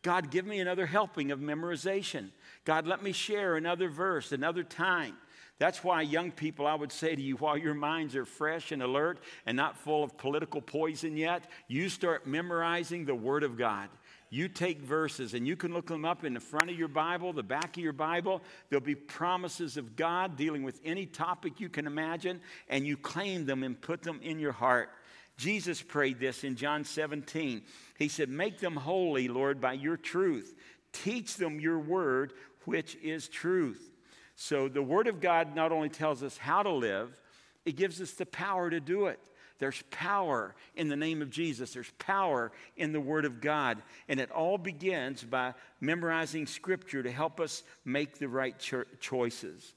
God, 0.02 0.30
give 0.30 0.46
me 0.46 0.60
another 0.60 0.86
helping 0.86 1.30
of 1.30 1.40
memorization. 1.40 2.28
God, 2.66 2.86
let 2.86 3.02
me 3.02 3.12
share 3.12 3.56
another 3.56 3.88
verse, 3.88 4.32
another 4.32 4.62
time. 4.62 5.16
That's 5.58 5.82
why, 5.82 6.02
young 6.02 6.30
people, 6.30 6.66
I 6.66 6.74
would 6.74 6.92
say 6.92 7.14
to 7.14 7.22
you, 7.22 7.36
while 7.36 7.56
your 7.56 7.74
minds 7.74 8.14
are 8.16 8.26
fresh 8.26 8.70
and 8.70 8.82
alert 8.82 9.18
and 9.46 9.56
not 9.56 9.78
full 9.78 10.04
of 10.04 10.18
political 10.18 10.60
poison 10.60 11.16
yet, 11.16 11.44
you 11.68 11.88
start 11.88 12.26
memorizing 12.26 13.04
the 13.04 13.14
Word 13.14 13.44
of 13.44 13.56
God 13.56 13.88
you 14.34 14.48
take 14.48 14.80
verses 14.80 15.32
and 15.34 15.46
you 15.46 15.54
can 15.54 15.72
look 15.72 15.86
them 15.86 16.04
up 16.04 16.24
in 16.24 16.34
the 16.34 16.40
front 16.40 16.68
of 16.68 16.76
your 16.76 16.88
Bible, 16.88 17.32
the 17.32 17.42
back 17.44 17.76
of 17.76 17.82
your 17.82 17.92
Bible. 17.92 18.42
There'll 18.68 18.84
be 18.84 18.96
promises 18.96 19.76
of 19.76 19.94
God 19.94 20.36
dealing 20.36 20.64
with 20.64 20.80
any 20.84 21.06
topic 21.06 21.60
you 21.60 21.68
can 21.68 21.86
imagine, 21.86 22.40
and 22.68 22.84
you 22.84 22.96
claim 22.96 23.46
them 23.46 23.62
and 23.62 23.80
put 23.80 24.02
them 24.02 24.18
in 24.22 24.40
your 24.40 24.50
heart. 24.50 24.90
Jesus 25.36 25.80
prayed 25.80 26.18
this 26.18 26.42
in 26.42 26.56
John 26.56 26.82
17. 26.82 27.62
He 27.96 28.08
said, 28.08 28.28
Make 28.28 28.58
them 28.58 28.74
holy, 28.74 29.28
Lord, 29.28 29.60
by 29.60 29.74
your 29.74 29.96
truth. 29.96 30.54
Teach 30.92 31.36
them 31.36 31.60
your 31.60 31.78
word, 31.78 32.32
which 32.64 32.96
is 33.02 33.28
truth. 33.28 33.92
So 34.34 34.68
the 34.68 34.82
word 34.82 35.06
of 35.06 35.20
God 35.20 35.54
not 35.54 35.70
only 35.70 35.88
tells 35.88 36.24
us 36.24 36.36
how 36.36 36.64
to 36.64 36.70
live, 36.70 37.20
it 37.64 37.76
gives 37.76 38.00
us 38.00 38.10
the 38.12 38.26
power 38.26 38.68
to 38.68 38.80
do 38.80 39.06
it. 39.06 39.20
There's 39.64 39.82
power 39.90 40.54
in 40.76 40.88
the 40.88 40.94
name 40.96 41.22
of 41.22 41.30
Jesus. 41.30 41.72
There's 41.72 41.90
power 41.98 42.52
in 42.76 42.92
the 42.92 43.00
Word 43.00 43.24
of 43.24 43.40
God. 43.40 43.80
And 44.10 44.20
it 44.20 44.30
all 44.30 44.58
begins 44.58 45.24
by 45.24 45.54
memorizing 45.80 46.46
Scripture 46.46 47.02
to 47.02 47.10
help 47.10 47.40
us 47.40 47.62
make 47.82 48.18
the 48.18 48.28
right 48.28 48.58
cho- 48.58 48.84
choices. 49.00 49.72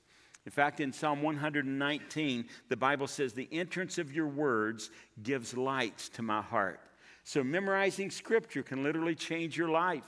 In 0.45 0.52
fact, 0.52 0.82
in 0.82 0.91
Psalm 0.91 1.21
119, 1.21 2.50
the 2.67 2.76
Bible 2.76 3.08
says, 3.08 3.32
The 3.32 3.47
entrance 3.50 3.97
of 3.97 4.12
your 4.12 4.28
words 4.28 4.89
gives 5.23 5.56
lights 5.56 6.10
to 6.10 6.21
my 6.21 6.41
heart. 6.41 6.82
So, 7.23 7.41
memorizing 7.41 8.12
Scripture 8.12 8.63
can 8.63 8.84
literally 8.84 9.15
change 9.15 9.58
your 9.58 9.69
life. 9.69 10.04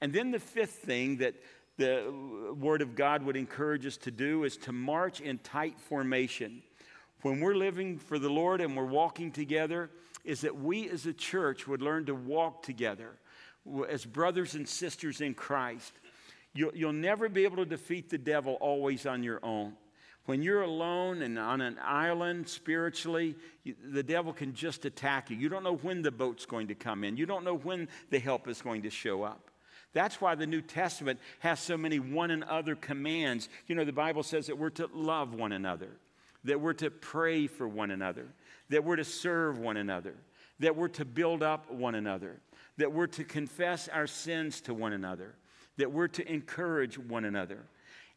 And 0.00 0.14
then 0.14 0.30
the 0.30 0.38
fifth 0.38 0.76
thing 0.76 1.18
that 1.18 1.34
the 1.76 2.10
Word 2.58 2.80
of 2.80 2.94
God 2.94 3.22
would 3.24 3.36
encourage 3.36 3.84
us 3.84 3.98
to 3.98 4.10
do 4.10 4.44
is 4.44 4.56
to 4.56 4.72
march 4.72 5.20
in 5.20 5.36
tight 5.36 5.78
formation 5.78 6.62
when 7.22 7.40
we're 7.40 7.54
living 7.54 7.98
for 7.98 8.18
the 8.18 8.30
Lord 8.30 8.60
and 8.60 8.76
we're 8.76 8.84
walking 8.84 9.30
together 9.30 9.90
is 10.24 10.42
that 10.42 10.56
we 10.56 10.88
as 10.88 11.06
a 11.06 11.12
church 11.12 11.66
would 11.66 11.82
learn 11.82 12.06
to 12.06 12.14
walk 12.14 12.62
together 12.62 13.12
as 13.88 14.04
brothers 14.04 14.54
and 14.54 14.68
sisters 14.68 15.20
in 15.20 15.34
Christ. 15.34 15.92
You'll, 16.52 16.74
you'll 16.74 16.92
never 16.92 17.28
be 17.28 17.44
able 17.44 17.58
to 17.58 17.66
defeat 17.66 18.10
the 18.10 18.18
devil 18.18 18.54
always 18.54 19.06
on 19.06 19.22
your 19.22 19.44
own. 19.44 19.74
When 20.26 20.42
you're 20.42 20.62
alone 20.62 21.22
and 21.22 21.38
on 21.38 21.60
an 21.60 21.78
island 21.82 22.48
spiritually, 22.48 23.36
you, 23.64 23.74
the 23.82 24.02
devil 24.02 24.32
can 24.32 24.54
just 24.54 24.84
attack 24.84 25.30
you. 25.30 25.36
You 25.36 25.48
don't 25.48 25.64
know 25.64 25.76
when 25.76 26.02
the 26.02 26.10
boat's 26.10 26.46
going 26.46 26.68
to 26.68 26.74
come 26.74 27.04
in, 27.04 27.16
you 27.16 27.26
don't 27.26 27.44
know 27.44 27.56
when 27.56 27.88
the 28.10 28.18
help 28.18 28.48
is 28.48 28.62
going 28.62 28.82
to 28.82 28.90
show 28.90 29.22
up. 29.22 29.50
That's 29.92 30.20
why 30.20 30.36
the 30.36 30.46
New 30.46 30.62
Testament 30.62 31.18
has 31.40 31.58
so 31.58 31.76
many 31.76 31.98
one 31.98 32.30
another 32.30 32.76
commands. 32.76 33.48
You 33.66 33.74
know, 33.74 33.84
the 33.84 33.92
Bible 33.92 34.22
says 34.22 34.46
that 34.46 34.56
we're 34.56 34.70
to 34.70 34.88
love 34.94 35.34
one 35.34 35.50
another 35.50 35.98
that 36.44 36.60
we're 36.60 36.72
to 36.74 36.90
pray 36.90 37.46
for 37.46 37.68
one 37.68 37.90
another, 37.90 38.26
that 38.68 38.84
we're 38.84 38.96
to 38.96 39.04
serve 39.04 39.58
one 39.58 39.76
another, 39.76 40.14
that 40.58 40.76
we're 40.76 40.88
to 40.88 41.04
build 41.04 41.42
up 41.42 41.70
one 41.70 41.94
another, 41.94 42.40
that 42.76 42.92
we're 42.92 43.06
to 43.06 43.24
confess 43.24 43.88
our 43.88 44.06
sins 44.06 44.60
to 44.62 44.74
one 44.74 44.92
another, 44.92 45.34
that 45.76 45.92
we're 45.92 46.08
to 46.08 46.30
encourage 46.30 46.98
one 46.98 47.24
another. 47.24 47.64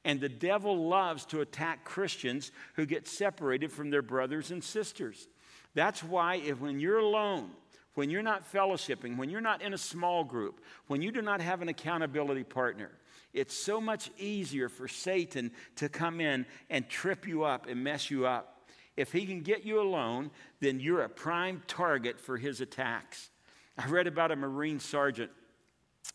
And 0.06 0.20
the 0.20 0.30
devil 0.30 0.88
loves 0.90 1.26
to 1.28 1.42
attack 1.42 1.86
Christians 1.86 2.52
who 2.76 2.86
get 2.86 3.08
separated 3.08 3.72
from 3.72 3.90
their 3.90 4.02
brothers 4.02 4.52
and 4.52 4.64
sisters. 4.64 5.28
That's 5.76 6.04
why, 6.04 6.36
if 6.36 6.60
when 6.60 6.80
you're 6.80 7.00
alone, 7.00 7.52
when 7.96 8.10
you're 8.10 8.22
not 8.22 8.52
fellowshipping, 8.52 9.18
when 9.18 9.30
you're 9.30 9.42
not 9.42 9.62
in 9.62 9.74
a 9.74 9.78
small 9.78 10.24
group, 10.24 10.62
when 10.88 11.02
you 11.02 11.12
do 11.12 11.22
not 11.22 11.42
have 11.42 11.62
an 11.62 11.70
accountability 11.70 12.44
partner, 12.44 12.92
it's 13.34 13.56
so 13.56 13.82
much 13.82 14.12
easier 14.18 14.70
for 14.70 14.88
Satan 14.88 15.52
to 15.78 15.90
come 15.90 16.22
in 16.22 16.46
and 16.70 16.88
trip 16.88 17.28
you 17.28 17.44
up 17.44 17.68
and 17.68 17.84
mess 17.84 18.12
you 18.12 18.26
up. 18.28 18.70
If 18.96 19.12
he 19.12 19.26
can 19.26 19.42
get 19.42 19.66
you 19.66 19.82
alone, 19.82 20.30
then 20.60 20.80
you're 20.80 21.02
a 21.02 21.10
prime 21.10 21.64
target 21.68 22.20
for 22.20 22.38
his 22.38 22.62
attacks. 22.62 23.30
I 23.78 23.88
read 23.88 24.06
about 24.06 24.32
a 24.32 24.36
Marine 24.36 24.80
sergeant 24.80 25.32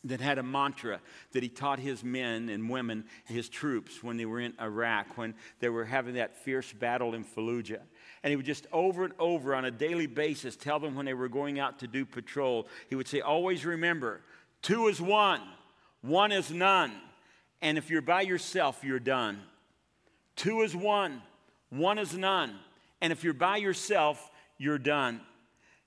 that 0.04 0.20
had 0.20 0.38
a 0.38 0.42
mantra 0.42 1.00
that 1.32 1.42
he 1.42 1.48
taught 1.48 1.80
his 1.80 2.04
men 2.04 2.48
and 2.50 2.70
women, 2.70 3.04
his 3.24 3.48
troops, 3.48 4.02
when 4.02 4.16
they 4.16 4.26
were 4.26 4.38
in 4.38 4.54
Iraq, 4.60 5.18
when 5.18 5.34
they 5.58 5.68
were 5.68 5.84
having 5.84 6.14
that 6.14 6.36
fierce 6.36 6.72
battle 6.72 7.14
in 7.14 7.24
Fallujah. 7.24 7.80
And 8.22 8.30
he 8.30 8.36
would 8.36 8.46
just 8.46 8.66
over 8.72 9.04
and 9.04 9.14
over 9.18 9.54
on 9.54 9.64
a 9.64 9.70
daily 9.70 10.06
basis 10.06 10.56
tell 10.56 10.78
them 10.78 10.94
when 10.94 11.06
they 11.06 11.14
were 11.14 11.28
going 11.28 11.58
out 11.58 11.80
to 11.80 11.88
do 11.88 12.04
patrol, 12.04 12.68
he 12.88 12.94
would 12.94 13.08
say, 13.08 13.20
Always 13.20 13.64
remember, 13.64 14.20
two 14.62 14.86
is 14.86 15.00
one, 15.00 15.40
one 16.02 16.30
is 16.30 16.52
none. 16.52 16.92
And 17.60 17.78
if 17.78 17.90
you're 17.90 18.02
by 18.02 18.22
yourself, 18.22 18.82
you're 18.82 19.00
done. 19.00 19.40
Two 20.36 20.62
is 20.62 20.74
one, 20.74 21.22
one 21.70 21.98
is 21.98 22.16
none. 22.16 22.54
And 23.00 23.12
if 23.12 23.24
you're 23.24 23.32
by 23.32 23.56
yourself, 23.56 24.30
you're 24.56 24.78
done. 24.78 25.20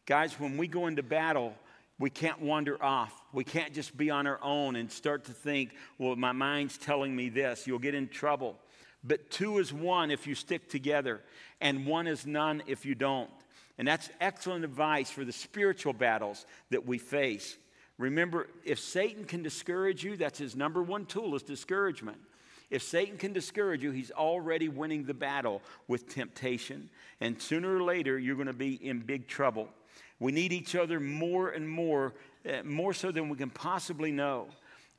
Guys, 0.06 0.40
when 0.40 0.58
we 0.58 0.68
go 0.68 0.88
into 0.88 1.04
battle, 1.04 1.54
we 2.00 2.10
can't 2.10 2.42
wander 2.42 2.82
off. 2.84 3.14
We 3.32 3.44
can't 3.44 3.74
just 3.74 3.96
be 3.96 4.10
on 4.10 4.28
our 4.28 4.40
own 4.42 4.76
and 4.76 4.92
start 4.92 5.26
to 5.26 5.34
think, 5.34 5.74
well, 5.98 6.16
my 6.16 6.32
mind's 6.32 6.78
telling 6.78 7.16
me 7.16 7.30
this. 7.30 7.68
You'll 7.68 7.80
get 7.80 7.96
in 7.96 8.08
trouble. 8.08 8.58
But 9.04 9.30
two 9.30 9.60
is 9.60 9.72
one 9.72 10.12
if 10.12 10.28
you 10.28 10.36
stick 10.36 10.70
together, 10.70 11.22
and 11.60 11.86
one 11.86 12.08
is 12.08 12.26
none 12.26 12.64
if 12.68 12.86
you 12.86 12.96
don't. 12.96 13.30
And 13.78 13.88
that's 13.88 14.10
excellent 14.20 14.64
advice 14.64 15.10
for 15.10 15.26
the 15.26 15.32
spiritual 15.32 15.94
battles 15.94 16.46
that 16.70 16.86
we 16.86 16.98
face. 16.98 17.58
Remember, 18.02 18.48
if 18.66 18.80
Satan 18.80 19.26
can 19.26 19.44
discourage 19.44 20.04
you, 20.04 20.18
that's 20.18 20.40
his 20.40 20.56
number 20.56 20.82
one 20.82 21.06
tool 21.06 21.36
is 21.36 21.44
discouragement. 21.44 22.18
If 22.72 22.82
Satan 22.82 23.16
can 23.18 23.32
discourage 23.32 23.84
you, 23.84 23.92
he's 23.92 24.10
already 24.10 24.70
winning 24.70 25.04
the 25.04 25.14
battle 25.14 25.62
with 25.88 26.10
temptation. 26.10 26.90
And 27.20 27.40
sooner 27.40 27.78
or 27.78 27.84
later, 27.84 28.18
you're 28.18 28.36
going 28.36 28.48
to 28.48 28.54
be 28.54 28.74
in 28.74 29.02
big 29.02 29.28
trouble. 29.28 29.70
We 30.20 30.32
need 30.32 30.52
each 30.52 30.76
other 30.76 31.00
more 31.00 31.50
and 31.50 31.70
more, 31.70 32.16
uh, 32.44 32.64
more 32.64 32.94
so 32.94 33.12
than 33.12 33.30
we 33.30 33.38
can 33.38 33.52
possibly 33.52 34.12
know. 34.12 34.48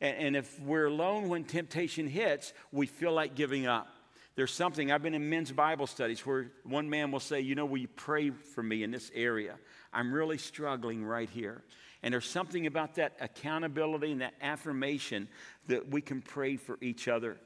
And, 0.00 0.16
and 0.18 0.36
if 0.36 0.60
we're 0.60 0.86
alone 0.86 1.28
when 1.28 1.42
temptation 1.42 2.06
hits, 2.06 2.52
we 2.70 2.86
feel 2.86 3.12
like 3.12 3.34
giving 3.34 3.66
up. 3.66 3.88
There's 4.36 4.52
something, 4.52 4.92
I've 4.92 5.02
been 5.02 5.14
in 5.14 5.28
men's 5.28 5.50
Bible 5.50 5.88
studies 5.88 6.24
where 6.24 6.52
one 6.62 6.88
man 6.88 7.10
will 7.10 7.20
say, 7.20 7.40
You 7.40 7.56
know, 7.56 7.66
will 7.66 7.78
you 7.78 7.88
pray 7.88 8.30
for 8.30 8.62
me 8.62 8.84
in 8.84 8.92
this 8.92 9.10
area? 9.12 9.56
I'm 9.92 10.12
really 10.12 10.38
struggling 10.38 11.04
right 11.04 11.28
here. 11.28 11.64
And 12.02 12.12
there's 12.12 12.28
something 12.28 12.66
about 12.66 12.96
that 12.96 13.16
accountability 13.20 14.10
and 14.10 14.20
that 14.20 14.34
affirmation 14.40 15.28
that 15.68 15.88
we 15.88 16.00
can 16.00 16.20
pray 16.20 16.56
for 16.56 16.78
each 16.80 17.06
other. 17.08 17.38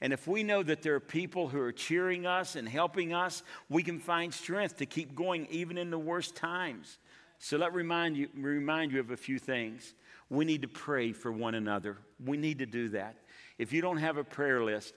And 0.00 0.12
if 0.12 0.26
we 0.26 0.42
know 0.42 0.62
that 0.62 0.82
there 0.82 0.94
are 0.94 1.00
people 1.00 1.48
who 1.48 1.60
are 1.60 1.72
cheering 1.72 2.26
us 2.26 2.56
and 2.56 2.68
helping 2.68 3.12
us, 3.12 3.42
we 3.68 3.82
can 3.82 3.98
find 3.98 4.32
strength 4.32 4.76
to 4.78 4.86
keep 4.86 5.14
going 5.14 5.46
even 5.50 5.78
in 5.78 5.90
the 5.90 5.98
worst 5.98 6.36
times. 6.36 6.98
So 7.38 7.56
let 7.56 7.72
remind 7.74 8.16
you 8.16 8.28
remind 8.36 8.92
you 8.92 9.00
of 9.00 9.10
a 9.10 9.16
few 9.16 9.38
things. 9.38 9.94
We 10.30 10.44
need 10.44 10.62
to 10.62 10.68
pray 10.68 11.12
for 11.12 11.30
one 11.30 11.54
another. 11.54 11.98
We 12.24 12.36
need 12.36 12.58
to 12.58 12.66
do 12.66 12.88
that. 12.90 13.16
If 13.58 13.72
you 13.72 13.82
don't 13.82 13.98
have 13.98 14.16
a 14.16 14.24
prayer 14.24 14.62
list, 14.62 14.94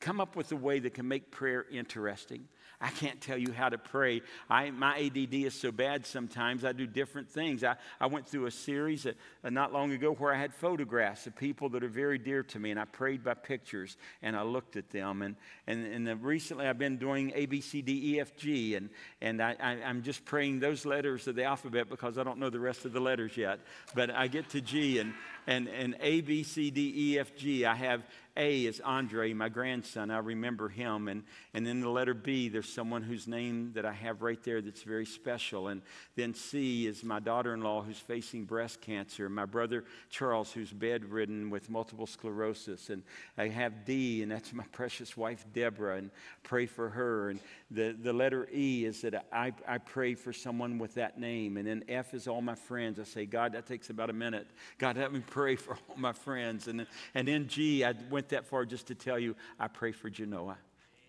come 0.00 0.20
up 0.20 0.36
with 0.36 0.52
a 0.52 0.56
way 0.56 0.80
that 0.80 0.94
can 0.94 1.08
make 1.08 1.30
prayer 1.30 1.64
interesting. 1.70 2.48
I 2.80 2.90
can't 2.90 3.20
tell 3.20 3.38
you 3.38 3.52
how 3.52 3.68
to 3.68 3.78
pray. 3.78 4.22
I, 4.50 4.70
my 4.70 4.98
ADD 4.98 5.34
is 5.34 5.54
so 5.54 5.72
bad 5.72 6.04
sometimes, 6.06 6.64
I 6.64 6.72
do 6.72 6.86
different 6.86 7.30
things. 7.30 7.64
I, 7.64 7.76
I 8.00 8.06
went 8.06 8.26
through 8.26 8.46
a 8.46 8.50
series 8.50 9.06
uh, 9.06 9.12
uh, 9.42 9.50
not 9.50 9.72
long 9.72 9.92
ago 9.92 10.12
where 10.12 10.32
I 10.32 10.38
had 10.38 10.52
photographs 10.52 11.26
of 11.26 11.34
people 11.36 11.68
that 11.70 11.82
are 11.82 11.88
very 11.88 12.18
dear 12.18 12.42
to 12.42 12.58
me, 12.58 12.70
and 12.70 12.78
I 12.78 12.84
prayed 12.84 13.24
by 13.24 13.34
pictures 13.34 13.96
and 14.22 14.36
I 14.36 14.42
looked 14.42 14.76
at 14.76 14.90
them. 14.90 15.22
And, 15.22 15.36
and, 15.66 15.86
and 16.08 16.22
recently 16.22 16.66
I've 16.66 16.78
been 16.78 16.98
doing 16.98 17.32
A, 17.34 17.46
B, 17.46 17.60
C, 17.60 17.80
D, 17.80 18.14
E, 18.14 18.20
F, 18.20 18.36
G, 18.36 18.74
and, 18.74 18.90
and 19.20 19.42
I, 19.42 19.56
I, 19.60 19.70
I'm 19.82 20.02
just 20.02 20.24
praying 20.24 20.60
those 20.60 20.84
letters 20.84 21.26
of 21.26 21.34
the 21.34 21.44
alphabet 21.44 21.88
because 21.88 22.18
I 22.18 22.24
don't 22.24 22.38
know 22.38 22.50
the 22.50 22.60
rest 22.60 22.84
of 22.84 22.92
the 22.92 23.00
letters 23.00 23.36
yet. 23.36 23.60
But 23.94 24.10
I 24.10 24.28
get 24.28 24.50
to 24.50 24.60
G, 24.60 24.98
and, 24.98 25.14
and, 25.46 25.68
and 25.68 25.96
A, 26.00 26.20
B, 26.20 26.42
C, 26.42 26.70
D, 26.70 26.92
E, 26.96 27.18
F, 27.18 27.34
G. 27.36 27.64
I 27.64 27.74
have 27.74 28.02
a 28.36 28.66
is 28.66 28.80
Andre, 28.80 29.32
my 29.32 29.48
grandson. 29.48 30.10
I 30.10 30.18
remember 30.18 30.68
him. 30.68 31.08
And, 31.08 31.24
and 31.54 31.66
then 31.66 31.80
the 31.80 31.88
letter 31.88 32.12
B, 32.12 32.48
there's 32.48 32.68
someone 32.68 33.02
whose 33.02 33.26
name 33.26 33.72
that 33.74 33.86
I 33.86 33.92
have 33.92 34.22
right 34.22 34.42
there 34.42 34.60
that's 34.60 34.82
very 34.82 35.06
special. 35.06 35.68
And 35.68 35.80
then 36.16 36.34
C 36.34 36.86
is 36.86 37.02
my 37.02 37.18
daughter 37.18 37.54
in 37.54 37.62
law 37.62 37.82
who's 37.82 37.98
facing 37.98 38.44
breast 38.44 38.80
cancer. 38.80 39.28
My 39.28 39.46
brother 39.46 39.84
Charles, 40.10 40.52
who's 40.52 40.72
bedridden 40.72 41.48
with 41.48 41.70
multiple 41.70 42.06
sclerosis. 42.06 42.90
And 42.90 43.02
I 43.38 43.48
have 43.48 43.86
D, 43.86 44.22
and 44.22 44.30
that's 44.30 44.52
my 44.52 44.64
precious 44.72 45.16
wife 45.16 45.46
Deborah, 45.54 45.96
and 45.96 46.10
pray 46.42 46.66
for 46.66 46.90
her. 46.90 47.30
And 47.30 47.40
the, 47.70 47.96
the 48.00 48.12
letter 48.12 48.46
E 48.52 48.84
is 48.84 49.00
that 49.00 49.26
I, 49.32 49.52
I 49.66 49.78
pray 49.78 50.14
for 50.14 50.32
someone 50.32 50.78
with 50.78 50.94
that 50.94 51.18
name. 51.18 51.56
And 51.56 51.66
then 51.66 51.84
F 51.88 52.14
is 52.14 52.28
all 52.28 52.40
my 52.40 52.54
friends. 52.54 53.00
I 53.00 53.04
say, 53.04 53.26
God, 53.26 53.52
that 53.54 53.66
takes 53.66 53.90
about 53.90 54.10
a 54.10 54.12
minute. 54.12 54.46
God, 54.78 54.96
let 54.96 55.12
me 55.12 55.22
pray 55.26 55.56
for 55.56 55.78
all 55.88 55.96
my 55.96 56.12
friends. 56.12 56.68
And, 56.68 56.86
and 57.14 57.26
then 57.26 57.48
G, 57.48 57.84
I 57.84 57.94
went 58.10 58.26
went 58.26 58.30
that 58.30 58.46
far 58.46 58.64
just 58.64 58.88
to 58.88 58.94
tell 58.94 59.18
you 59.18 59.36
I 59.58 59.68
pray 59.68 59.92
for 59.92 60.10
Genoa. 60.10 60.56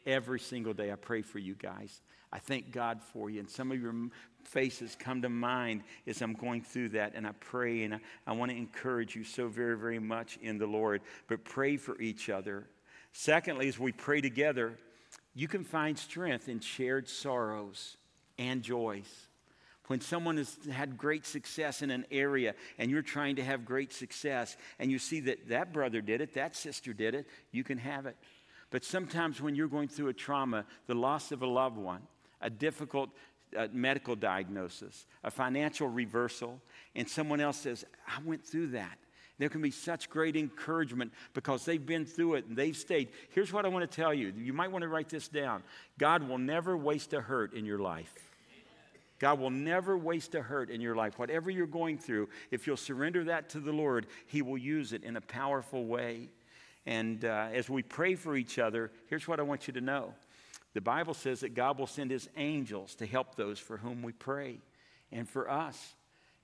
Every 0.05 0.39
single 0.39 0.73
day 0.73 0.91
I 0.91 0.95
pray 0.95 1.21
for 1.21 1.39
you 1.39 1.55
guys. 1.55 2.01
I 2.31 2.39
thank 2.39 2.71
God 2.71 3.01
for 3.01 3.29
you. 3.29 3.39
And 3.39 3.49
some 3.49 3.71
of 3.71 3.81
your 3.81 3.95
faces 4.43 4.95
come 4.99 5.21
to 5.23 5.29
mind 5.29 5.83
as 6.05 6.21
I'm 6.21 6.33
going 6.33 6.61
through 6.61 6.89
that. 6.89 7.13
And 7.15 7.25
I 7.25 7.31
pray 7.39 7.83
and 7.83 7.95
I, 7.95 7.99
I 8.27 8.33
want 8.33 8.51
to 8.51 8.57
encourage 8.57 9.15
you 9.15 9.23
so 9.23 9.47
very, 9.47 9.77
very 9.77 9.99
much 9.99 10.37
in 10.41 10.57
the 10.57 10.67
Lord. 10.67 11.01
But 11.27 11.43
pray 11.43 11.77
for 11.77 11.99
each 11.99 12.29
other. 12.29 12.67
Secondly, 13.13 13.67
as 13.67 13.79
we 13.79 13.91
pray 13.91 14.21
together, 14.21 14.77
you 15.37 15.47
can 15.47 15.63
find 15.63 15.99
strength 15.99 16.49
in 16.49 16.59
shared 16.59 17.07
sorrows 17.07 17.95
and 18.39 18.63
joys. 18.63 19.27
When 19.85 20.01
someone 20.01 20.37
has 20.37 20.57
had 20.71 20.97
great 20.97 21.27
success 21.27 21.83
in 21.83 21.91
an 21.91 22.05
area 22.09 22.55
and 22.79 22.89
you're 22.89 23.03
trying 23.03 23.35
to 23.35 23.43
have 23.43 23.63
great 23.63 23.93
success 23.93 24.57
and 24.79 24.89
you 24.89 24.97
see 24.97 25.19
that 25.21 25.47
that 25.49 25.71
brother 25.71 26.01
did 26.01 26.21
it, 26.21 26.33
that 26.33 26.55
sister 26.55 26.91
did 26.91 27.13
it, 27.13 27.27
you 27.51 27.63
can 27.63 27.77
have 27.77 28.07
it. 28.07 28.17
But 28.71 28.83
sometimes 28.83 29.39
when 29.39 29.53
you're 29.53 29.67
going 29.67 29.89
through 29.89 30.07
a 30.07 30.13
trauma, 30.13 30.65
the 30.87 30.95
loss 30.95 31.31
of 31.31 31.43
a 31.43 31.47
loved 31.47 31.77
one, 31.77 32.01
a 32.41 32.49
difficult 32.49 33.11
uh, 33.55 33.67
medical 33.71 34.15
diagnosis, 34.15 35.05
a 35.23 35.29
financial 35.29 35.87
reversal, 35.87 36.59
and 36.95 37.07
someone 37.07 37.41
else 37.41 37.57
says, 37.57 37.85
I 38.07 38.19
went 38.25 38.43
through 38.43 38.69
that. 38.71 38.97
There 39.39 39.49
can 39.49 39.61
be 39.61 39.71
such 39.71 40.09
great 40.09 40.35
encouragement 40.35 41.13
because 41.33 41.63
they've 41.63 41.85
been 41.85 42.05
through 42.05 42.35
it 42.35 42.45
and 42.47 42.57
they've 42.57 42.75
stayed. 42.75 43.09
Here's 43.29 43.53
what 43.53 43.65
I 43.65 43.69
want 43.69 43.89
to 43.89 43.95
tell 43.95 44.13
you. 44.13 44.33
You 44.35 44.53
might 44.53 44.71
want 44.71 44.81
to 44.81 44.87
write 44.87 45.09
this 45.09 45.27
down. 45.27 45.63
God 45.99 46.27
will 46.27 46.39
never 46.39 46.75
waste 46.75 47.13
a 47.13 47.21
hurt 47.21 47.53
in 47.53 47.65
your 47.65 47.79
life. 47.79 48.13
God 49.19 49.39
will 49.39 49.49
never 49.49 49.97
waste 49.97 50.35
a 50.35 50.41
hurt 50.41 50.69
in 50.69 50.81
your 50.81 50.95
life. 50.95 51.17
Whatever 51.17 51.49
you're 51.49 51.65
going 51.65 51.97
through, 51.97 52.29
if 52.51 52.67
you'll 52.67 52.77
surrender 52.77 53.23
that 53.25 53.49
to 53.49 53.59
the 53.59 53.71
Lord, 53.71 54.07
He 54.27 54.41
will 54.41 54.57
use 54.57 54.93
it 54.93 55.03
in 55.03 55.17
a 55.17 55.21
powerful 55.21 55.85
way. 55.85 56.29
And 56.85 57.25
uh, 57.25 57.49
as 57.51 57.69
we 57.69 57.83
pray 57.83 58.15
for 58.15 58.35
each 58.35 58.59
other, 58.59 58.91
here's 59.07 59.27
what 59.27 59.39
I 59.39 59.43
want 59.43 59.67
you 59.67 59.73
to 59.73 59.81
know 59.81 60.13
the 60.73 60.81
Bible 60.81 61.15
says 61.15 61.39
that 61.39 61.55
God 61.55 61.79
will 61.79 61.87
send 61.87 62.11
His 62.11 62.29
angels 62.37 62.93
to 62.95 63.07
help 63.07 63.35
those 63.35 63.57
for 63.57 63.77
whom 63.77 64.03
we 64.03 64.11
pray. 64.11 64.59
And 65.11 65.27
for 65.27 65.49
us, 65.49 65.95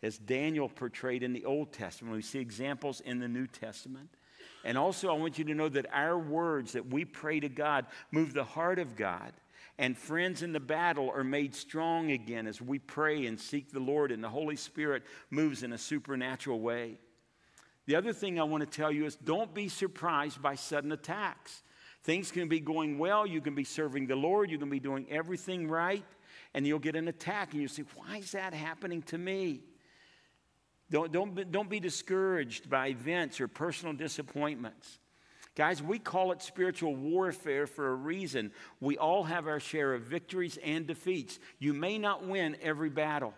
as 0.03 0.19
Daniel 0.19 0.69
portrayed 0.69 1.23
in 1.23 1.33
the 1.33 1.45
Old 1.45 1.73
Testament, 1.73 2.15
we 2.15 2.21
see 2.21 2.39
examples 2.39 2.99
in 3.01 3.19
the 3.19 3.27
New 3.27 3.47
Testament. 3.47 4.09
And 4.63 4.77
also, 4.77 5.09
I 5.09 5.17
want 5.17 5.39
you 5.39 5.45
to 5.45 5.55
know 5.55 5.69
that 5.69 5.87
our 5.91 6.19
words 6.19 6.73
that 6.73 6.87
we 6.87 7.05
pray 7.05 7.39
to 7.39 7.49
God 7.49 7.85
move 8.11 8.33
the 8.33 8.43
heart 8.43 8.77
of 8.77 8.95
God 8.95 9.33
and 9.79 9.97
friends 9.97 10.43
in 10.43 10.53
the 10.53 10.59
battle 10.59 11.09
are 11.09 11.23
made 11.23 11.55
strong 11.55 12.11
again 12.11 12.45
as 12.45 12.61
we 12.61 12.77
pray 12.77 13.25
and 13.25 13.39
seek 13.39 13.71
the 13.71 13.79
Lord, 13.79 14.11
and 14.11 14.23
the 14.23 14.29
Holy 14.29 14.55
Spirit 14.55 15.03
moves 15.31 15.63
in 15.63 15.73
a 15.73 15.77
supernatural 15.77 16.59
way. 16.59 16.97
The 17.85 17.95
other 17.95 18.13
thing 18.13 18.39
I 18.39 18.43
want 18.43 18.61
to 18.61 18.77
tell 18.77 18.91
you 18.91 19.05
is 19.05 19.15
don't 19.15 19.53
be 19.53 19.67
surprised 19.67 20.41
by 20.41 20.55
sudden 20.55 20.91
attacks. 20.91 21.63
Things 22.03 22.31
can 22.31 22.47
be 22.47 22.59
going 22.59 22.99
well, 22.99 23.25
you 23.25 23.41
can 23.41 23.55
be 23.55 23.63
serving 23.63 24.07
the 24.07 24.15
Lord, 24.15 24.51
you 24.51 24.59
can 24.59 24.69
be 24.69 24.79
doing 24.79 25.07
everything 25.09 25.67
right, 25.67 26.05
and 26.53 26.67
you'll 26.67 26.79
get 26.79 26.95
an 26.95 27.07
attack, 27.07 27.53
and 27.53 27.61
you'll 27.61 27.69
say, 27.69 27.83
Why 27.95 28.17
is 28.17 28.33
that 28.33 28.53
happening 28.53 29.01
to 29.03 29.17
me? 29.17 29.61
Don't, 30.93 31.11
don't, 31.11 31.51
don't 31.51 31.71
be 31.71 31.79
discouraged 31.79 32.69
by 32.69 32.89
events 32.89 33.41
or 33.41 33.47
personal 33.47 33.95
disappointments. 33.95 34.99
Guys, 35.55 35.81
we 35.81 35.97
call 35.97 36.31
it 36.31 36.43
spiritual 36.43 36.95
warfare 36.95 37.65
for 37.65 37.89
a 37.89 37.95
reason. 37.95 38.51
We 38.79 38.99
all 38.99 39.23
have 39.23 39.47
our 39.47 39.59
share 39.59 39.95
of 39.95 40.03
victories 40.03 40.59
and 40.63 40.85
defeats. 40.85 41.39
You 41.57 41.73
may 41.73 41.97
not 41.97 42.27
win 42.27 42.55
every 42.61 42.91
battle, 42.91 43.33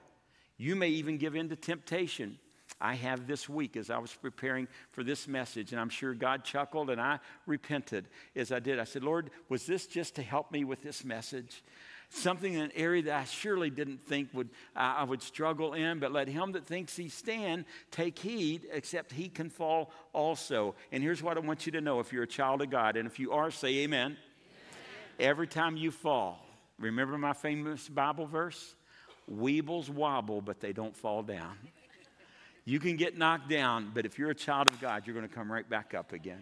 you 0.57 0.75
may 0.75 0.89
even 0.89 1.17
give 1.17 1.37
in 1.37 1.47
to 1.47 1.55
temptation. 1.55 2.39
I 2.81 2.95
have 2.95 3.25
this 3.25 3.47
week 3.47 3.77
as 3.77 3.89
I 3.89 3.99
was 3.99 4.13
preparing 4.13 4.67
for 4.91 5.01
this 5.01 5.25
message, 5.29 5.71
and 5.71 5.79
I'm 5.79 5.87
sure 5.87 6.13
God 6.13 6.43
chuckled 6.43 6.89
and 6.89 6.99
I 6.99 7.19
repented 7.45 8.09
as 8.35 8.51
I 8.51 8.59
did. 8.59 8.79
I 8.79 8.83
said, 8.83 9.01
Lord, 9.01 9.31
was 9.47 9.65
this 9.65 9.87
just 9.87 10.15
to 10.15 10.21
help 10.21 10.51
me 10.51 10.65
with 10.65 10.83
this 10.83 11.05
message? 11.05 11.63
Something 12.09 12.53
in 12.53 12.61
an 12.61 12.71
area 12.75 13.03
that 13.03 13.13
I 13.13 13.23
surely 13.25 13.69
didn't 13.69 14.05
think 14.05 14.29
would 14.33 14.49
I 14.75 15.03
would 15.03 15.21
struggle 15.21 15.73
in, 15.73 15.99
but 15.99 16.11
let 16.11 16.27
him 16.27 16.51
that 16.53 16.65
thinks 16.65 16.95
he 16.95 17.09
stand 17.09 17.65
take 17.91 18.17
heed, 18.19 18.67
except 18.71 19.11
he 19.11 19.29
can 19.29 19.49
fall 19.49 19.91
also. 20.13 20.75
And 20.91 21.03
here's 21.03 21.21
what 21.21 21.37
I 21.37 21.39
want 21.39 21.65
you 21.65 21.71
to 21.73 21.81
know 21.81 21.99
if 21.99 22.13
you're 22.13 22.23
a 22.23 22.27
child 22.27 22.61
of 22.61 22.69
God, 22.69 22.97
and 22.97 23.07
if 23.07 23.19
you 23.19 23.31
are, 23.31 23.51
say 23.51 23.79
amen. 23.79 24.05
amen. 24.05 24.17
Every 25.19 25.47
time 25.47 25.77
you 25.77 25.91
fall, 25.91 26.45
remember 26.79 27.17
my 27.17 27.33
famous 27.33 27.87
Bible 27.87 28.25
verse? 28.25 28.75
Weebles 29.31 29.89
wobble, 29.89 30.41
but 30.41 30.59
they 30.59 30.71
don't 30.71 30.95
fall 30.95 31.23
down. 31.23 31.57
You 32.63 32.79
can 32.79 32.95
get 32.95 33.17
knocked 33.17 33.49
down, 33.49 33.91
but 33.93 34.05
if 34.05 34.17
you're 34.17 34.31
a 34.31 34.35
child 34.35 34.67
of 34.67 34.79
God, 34.79 35.05
you're 35.05 35.15
going 35.15 35.27
to 35.27 35.33
come 35.33 35.51
right 35.51 35.67
back 35.67 35.93
up 35.93 36.13
again 36.13 36.41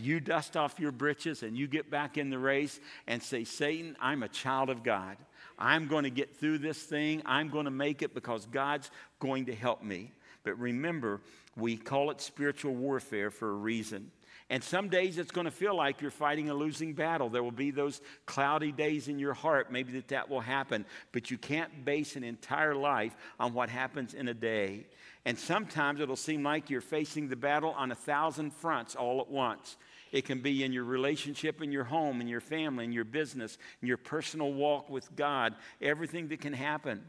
you 0.00 0.20
dust 0.20 0.56
off 0.56 0.78
your 0.78 0.92
britches 0.92 1.42
and 1.42 1.56
you 1.56 1.66
get 1.66 1.90
back 1.90 2.18
in 2.18 2.30
the 2.30 2.38
race 2.38 2.80
and 3.06 3.22
say, 3.22 3.44
Satan, 3.44 3.96
I'm 4.00 4.22
a 4.22 4.28
child 4.28 4.70
of 4.70 4.82
God. 4.82 5.16
I'm 5.58 5.88
going 5.88 6.04
to 6.04 6.10
get 6.10 6.36
through 6.36 6.58
this 6.58 6.82
thing. 6.82 7.22
I'm 7.26 7.48
going 7.48 7.66
to 7.66 7.70
make 7.70 8.02
it 8.02 8.14
because 8.14 8.46
God's 8.46 8.90
going 9.18 9.46
to 9.46 9.54
help 9.54 9.82
me. 9.82 10.12
But 10.42 10.58
remember, 10.58 11.20
we 11.56 11.76
call 11.76 12.10
it 12.10 12.20
spiritual 12.20 12.74
warfare 12.74 13.30
for 13.30 13.50
a 13.50 13.54
reason. 13.54 14.10
And 14.50 14.64
some 14.64 14.88
days 14.88 15.16
it's 15.16 15.30
going 15.30 15.44
to 15.44 15.52
feel 15.52 15.76
like 15.76 16.00
you're 16.00 16.10
fighting 16.10 16.50
a 16.50 16.54
losing 16.54 16.92
battle. 16.92 17.28
There 17.28 17.42
will 17.42 17.52
be 17.52 17.70
those 17.70 18.00
cloudy 18.26 18.72
days 18.72 19.06
in 19.06 19.20
your 19.20 19.32
heart, 19.32 19.70
maybe 19.70 19.92
that 19.92 20.08
that 20.08 20.28
will 20.28 20.40
happen. 20.40 20.86
But 21.12 21.30
you 21.30 21.38
can't 21.38 21.84
base 21.84 22.16
an 22.16 22.24
entire 22.24 22.74
life 22.74 23.14
on 23.38 23.54
what 23.54 23.68
happens 23.68 24.12
in 24.12 24.26
a 24.26 24.34
day. 24.34 24.86
And 25.24 25.38
sometimes 25.38 26.00
it'll 26.00 26.16
seem 26.16 26.42
like 26.42 26.68
you're 26.68 26.80
facing 26.80 27.28
the 27.28 27.36
battle 27.36 27.70
on 27.76 27.92
a 27.92 27.94
thousand 27.94 28.52
fronts 28.52 28.96
all 28.96 29.20
at 29.20 29.28
once. 29.28 29.76
It 30.12 30.24
can 30.24 30.40
be 30.40 30.64
in 30.64 30.72
your 30.72 30.84
relationship, 30.84 31.62
in 31.62 31.70
your 31.70 31.84
home, 31.84 32.20
in 32.20 32.28
your 32.28 32.40
family, 32.40 32.84
in 32.84 32.92
your 32.92 33.04
business, 33.04 33.58
in 33.80 33.88
your 33.88 33.96
personal 33.96 34.52
walk 34.52 34.90
with 34.90 35.14
God, 35.14 35.54
everything 35.80 36.28
that 36.28 36.40
can 36.40 36.52
happen. 36.52 37.02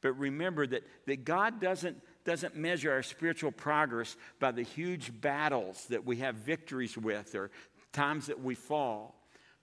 But 0.00 0.12
remember 0.12 0.66
that, 0.66 0.82
that 1.06 1.24
God 1.24 1.60
doesn't, 1.60 2.00
doesn't 2.24 2.56
measure 2.56 2.92
our 2.92 3.02
spiritual 3.02 3.52
progress 3.52 4.16
by 4.38 4.52
the 4.52 4.62
huge 4.62 5.20
battles 5.20 5.86
that 5.86 6.04
we 6.04 6.16
have 6.16 6.36
victories 6.36 6.96
with 6.96 7.34
or 7.34 7.50
times 7.92 8.26
that 8.26 8.42
we 8.42 8.54
fall, 8.54 9.14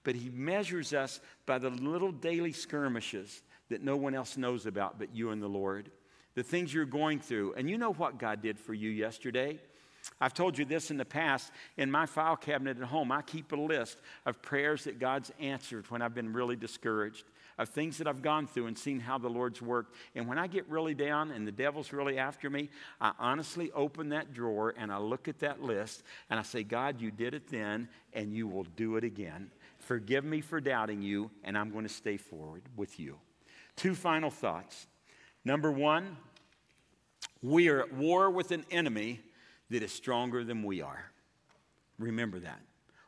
but 0.04 0.16
He 0.16 0.30
measures 0.30 0.94
us 0.94 1.20
by 1.46 1.58
the 1.58 1.70
little 1.70 2.12
daily 2.12 2.52
skirmishes 2.52 3.44
that 3.70 3.82
no 3.82 3.98
one 3.98 4.14
else 4.14 4.38
knows 4.38 4.66
about 4.66 5.00
but 5.00 5.16
you 5.16 5.32
and 5.32 5.42
the 5.42 5.48
Lord 5.48 5.92
the 6.36 6.44
things 6.44 6.74
you're 6.74 6.86
going 6.86 7.20
through. 7.20 7.54
And 7.56 7.70
you 7.70 7.78
know 7.78 7.94
what 7.94 8.20
God 8.20 8.42
did 8.42 8.60
for 8.60 8.74
you 8.74 8.90
yesterday? 8.90 9.60
I've 10.22 10.34
told 10.34 10.58
you 10.58 10.64
this 10.64 10.92
in 10.92 10.98
the 10.98 11.06
past. 11.06 11.52
In 11.78 11.92
my 11.92 12.06
file 12.06 12.38
cabinet 12.38 12.80
at 12.80 12.88
home, 12.88 13.12
I 13.12 13.22
keep 13.22 13.52
a 13.52 13.56
list 13.56 13.98
of 14.26 14.42
prayers 14.42 14.86
that 14.86 15.00
God's 15.00 15.32
answered 15.40 15.90
when 15.92 16.02
I've 16.02 16.16
been 16.16 16.32
really 16.32 16.56
discouraged, 16.56 17.26
of 17.58 17.70
things 17.70 17.98
that 17.98 18.08
I've 18.08 18.22
gone 18.22 18.48
through 18.48 18.68
and 18.68 18.78
seen 18.78 19.00
how 19.00 19.18
the 19.18 19.30
Lord's 19.30 19.62
worked. 19.62 19.96
And 20.16 20.28
when 20.28 20.38
I 20.38 20.48
get 20.48 20.70
really 20.70 20.94
down 20.94 21.32
and 21.32 21.46
the 21.46 21.52
devil's 21.52 21.92
really 21.92 22.18
after 22.18 22.50
me, 22.50 22.70
I 23.02 23.12
honestly 23.20 23.72
open 23.74 24.10
that 24.10 24.34
drawer 24.34 24.74
and 24.78 24.92
I 24.92 24.98
look 24.98 25.28
at 25.28 25.40
that 25.40 25.62
list 25.62 26.04
and 26.30 26.40
I 26.40 26.44
say, 26.44 26.64
God, 26.64 27.02
you 27.02 27.12
did 27.12 27.34
it 27.34 27.50
then 27.50 27.90
and 28.14 28.34
you 28.34 28.48
will 28.48 28.66
do 28.76 28.96
it 28.96 29.04
again. 29.04 29.52
Forgive 29.80 30.24
me 30.24 30.42
for 30.42 30.60
doubting 30.60 31.02
you, 31.02 31.30
and 31.44 31.58
I'm 31.58 31.72
going 31.72 31.86
to 31.86 31.94
stay 31.94 32.18
forward 32.18 32.64
with 32.76 33.00
you. 33.00 33.18
Two 33.76 33.94
final 33.94 34.32
thoughts. 34.32 34.88
Number 35.44 35.72
one, 35.72 36.18
we 37.44 37.68
are 37.68 37.82
at 37.82 37.94
war 37.94 38.32
with 38.32 38.52
an 38.52 38.66
enemy 38.72 39.20
that 39.70 39.84
is 39.84 39.92
stronger 39.92 40.44
than 40.44 40.64
we 40.64 40.82
are. 40.82 41.12
Remember 41.98 42.40
that. 42.40 42.62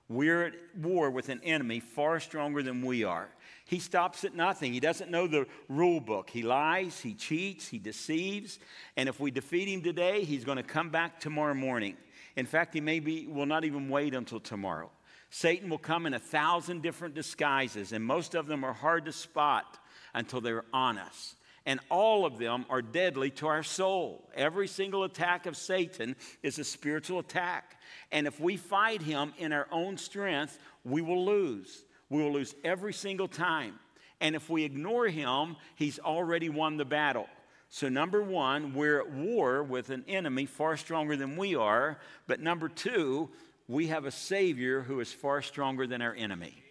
We're 0.10 0.46
at 0.46 0.54
war 0.78 1.10
with 1.10 1.28
an 1.28 1.42
enemy 1.44 1.82
far 1.82 2.22
stronger 2.22 2.64
than 2.64 2.82
we 2.82 3.04
are. 3.04 3.28
He 3.66 3.80
stops 3.80 4.24
at 4.24 4.34
nothing. 4.34 4.72
He 4.72 4.80
doesn't 4.80 5.12
know 5.12 5.28
the 5.28 5.48
rule 5.68 6.00
book. 6.00 6.30
He 6.30 6.44
lies, 6.44 7.02
he 7.02 7.14
cheats, 7.14 7.68
he 7.68 7.78
deceives. 7.78 8.60
And 8.96 9.10
if 9.10 9.20
we 9.20 9.32
defeat 9.32 9.68
him 9.68 9.82
today, 9.82 10.24
he's 10.24 10.46
going 10.46 10.58
to 10.58 10.64
come 10.64 10.90
back 10.90 11.20
tomorrow 11.20 11.54
morning. 11.54 11.98
In 12.38 12.46
fact, 12.46 12.74
he 12.74 12.80
maybe 12.80 13.28
will 13.28 13.46
not 13.46 13.66
even 13.66 13.90
wait 13.90 14.14
until 14.14 14.40
tomorrow. 14.40 14.90
Satan 15.30 15.70
will 15.70 15.78
come 15.78 16.06
in 16.06 16.14
a 16.14 16.20
thousand 16.20 16.82
different 16.82 17.14
disguises, 17.14 17.92
and 17.92 18.04
most 18.04 18.34
of 18.34 18.48
them 18.48 18.64
are 18.64 18.72
hard 18.72 19.04
to 19.06 19.12
spot 19.12 19.78
until 20.14 20.40
they're 20.40 20.64
on 20.72 20.98
us 20.98 21.36
and 21.68 21.82
all 21.92 22.26
of 22.26 22.38
them 22.40 22.66
are 22.70 22.82
deadly 22.82 23.30
to 23.30 23.48
our 23.48 23.62
soul. 23.62 24.28
Every 24.34 24.70
single 24.70 25.04
attack 25.04 25.46
of 25.46 25.58
Satan 25.58 26.16
is 26.42 26.58
a 26.58 26.64
spiritual 26.64 27.20
attack. 27.20 27.76
And 28.10 28.26
if 28.26 28.40
we 28.40 28.56
fight 28.56 29.02
him 29.02 29.34
in 29.38 29.52
our 29.52 29.68
own 29.70 29.98
strength, 29.98 30.58
we 30.86 31.02
will 31.02 31.26
lose. 31.26 31.84
We 32.10 32.24
will 32.24 32.32
lose 32.32 32.56
every 32.64 32.94
single 32.94 33.28
time. 33.28 33.78
And 34.22 34.34
if 34.34 34.50
we 34.50 34.64
ignore 34.64 35.10
him, 35.10 35.58
he's 35.76 36.00
already 36.00 36.48
won 36.48 36.78
the 36.78 36.86
battle. 36.86 37.28
So, 37.70 37.90
number 37.90 38.24
one, 38.24 38.74
we're 38.74 39.02
at 39.02 39.12
war 39.12 39.62
with 39.62 39.90
an 39.90 40.06
enemy 40.08 40.46
far 40.46 40.78
stronger 40.78 41.18
than 41.18 41.36
we 41.36 41.56
are. 41.56 42.00
But 42.28 42.40
number 42.40 42.70
two, 42.70 43.30
we 43.68 43.88
have 43.88 44.06
a 44.06 44.12
Savior 44.12 44.84
who 44.84 45.02
is 45.02 45.12
far 45.12 45.42
stronger 45.42 45.86
than 45.86 46.02
our 46.02 46.16
enemy. 46.16 46.64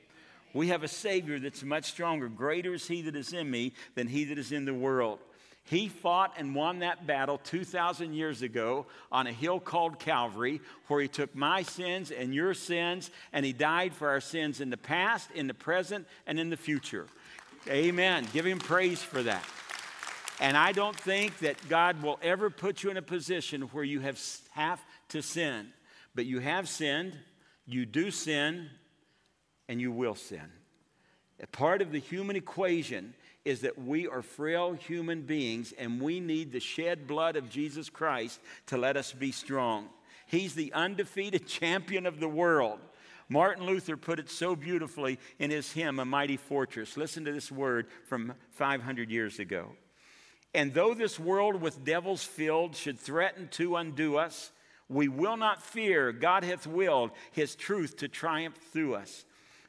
We 0.56 0.68
have 0.68 0.82
a 0.82 0.88
Savior 0.88 1.38
that's 1.38 1.62
much 1.62 1.84
stronger. 1.84 2.28
Greater 2.28 2.72
is 2.72 2.88
He 2.88 3.02
that 3.02 3.14
is 3.14 3.34
in 3.34 3.50
me 3.50 3.74
than 3.94 4.06
He 4.06 4.24
that 4.24 4.38
is 4.38 4.52
in 4.52 4.64
the 4.64 4.72
world. 4.72 5.18
He 5.64 5.88
fought 5.88 6.32
and 6.38 6.54
won 6.54 6.78
that 6.78 7.06
battle 7.06 7.38
2,000 7.38 8.14
years 8.14 8.40
ago 8.40 8.86
on 9.12 9.26
a 9.26 9.32
hill 9.32 9.60
called 9.60 9.98
Calvary, 9.98 10.62
where 10.86 11.02
He 11.02 11.08
took 11.08 11.34
my 11.34 11.62
sins 11.62 12.10
and 12.10 12.34
your 12.34 12.54
sins, 12.54 13.10
and 13.34 13.44
He 13.44 13.52
died 13.52 13.92
for 13.92 14.08
our 14.08 14.20
sins 14.20 14.62
in 14.62 14.70
the 14.70 14.78
past, 14.78 15.30
in 15.32 15.46
the 15.46 15.54
present, 15.54 16.06
and 16.26 16.40
in 16.40 16.48
the 16.48 16.56
future. 16.56 17.06
Amen. 17.68 18.26
Give 18.32 18.46
Him 18.46 18.58
praise 18.58 19.02
for 19.02 19.22
that. 19.24 19.44
And 20.40 20.56
I 20.56 20.72
don't 20.72 20.98
think 20.98 21.38
that 21.40 21.56
God 21.68 22.02
will 22.02 22.18
ever 22.22 22.48
put 22.48 22.82
you 22.82 22.90
in 22.90 22.96
a 22.96 23.02
position 23.02 23.62
where 23.72 23.84
you 23.84 24.00
have, 24.00 24.18
have 24.52 24.82
to 25.10 25.20
sin. 25.20 25.68
But 26.14 26.24
you 26.24 26.38
have 26.38 26.66
sinned, 26.66 27.14
you 27.66 27.84
do 27.84 28.10
sin, 28.10 28.70
and 29.68 29.80
you 29.80 29.92
will 29.92 30.14
sin. 30.14 30.50
A 31.42 31.46
part 31.46 31.82
of 31.82 31.92
the 31.92 31.98
human 31.98 32.36
equation 32.36 33.14
is 33.44 33.60
that 33.60 33.78
we 33.78 34.08
are 34.08 34.22
frail 34.22 34.72
human 34.72 35.22
beings 35.22 35.72
and 35.78 36.00
we 36.00 36.18
need 36.18 36.50
the 36.50 36.60
shed 36.60 37.06
blood 37.06 37.36
of 37.36 37.50
Jesus 37.50 37.90
Christ 37.90 38.40
to 38.66 38.76
let 38.76 38.96
us 38.96 39.12
be 39.12 39.32
strong. 39.32 39.88
He's 40.26 40.54
the 40.54 40.72
undefeated 40.72 41.46
champion 41.46 42.06
of 42.06 42.20
the 42.20 42.28
world. 42.28 42.80
Martin 43.28 43.66
Luther 43.66 43.96
put 43.96 44.18
it 44.18 44.30
so 44.30 44.54
beautifully 44.56 45.18
in 45.38 45.50
his 45.50 45.72
hymn, 45.72 45.98
A 45.98 46.04
Mighty 46.04 46.36
Fortress. 46.36 46.96
Listen 46.96 47.24
to 47.24 47.32
this 47.32 47.50
word 47.50 47.88
from 48.04 48.32
500 48.52 49.10
years 49.10 49.38
ago. 49.38 49.72
And 50.54 50.72
though 50.72 50.94
this 50.94 51.18
world 51.18 51.60
with 51.60 51.84
devils 51.84 52.24
filled 52.24 52.76
should 52.76 52.98
threaten 52.98 53.48
to 53.48 53.76
undo 53.76 54.16
us, 54.16 54.52
we 54.88 55.06
will 55.06 55.36
not 55.36 55.62
fear. 55.62 56.12
God 56.12 56.44
hath 56.44 56.66
willed 56.66 57.10
his 57.32 57.54
truth 57.54 57.98
to 57.98 58.08
triumph 58.08 58.56
through 58.72 58.94
us. 58.94 59.25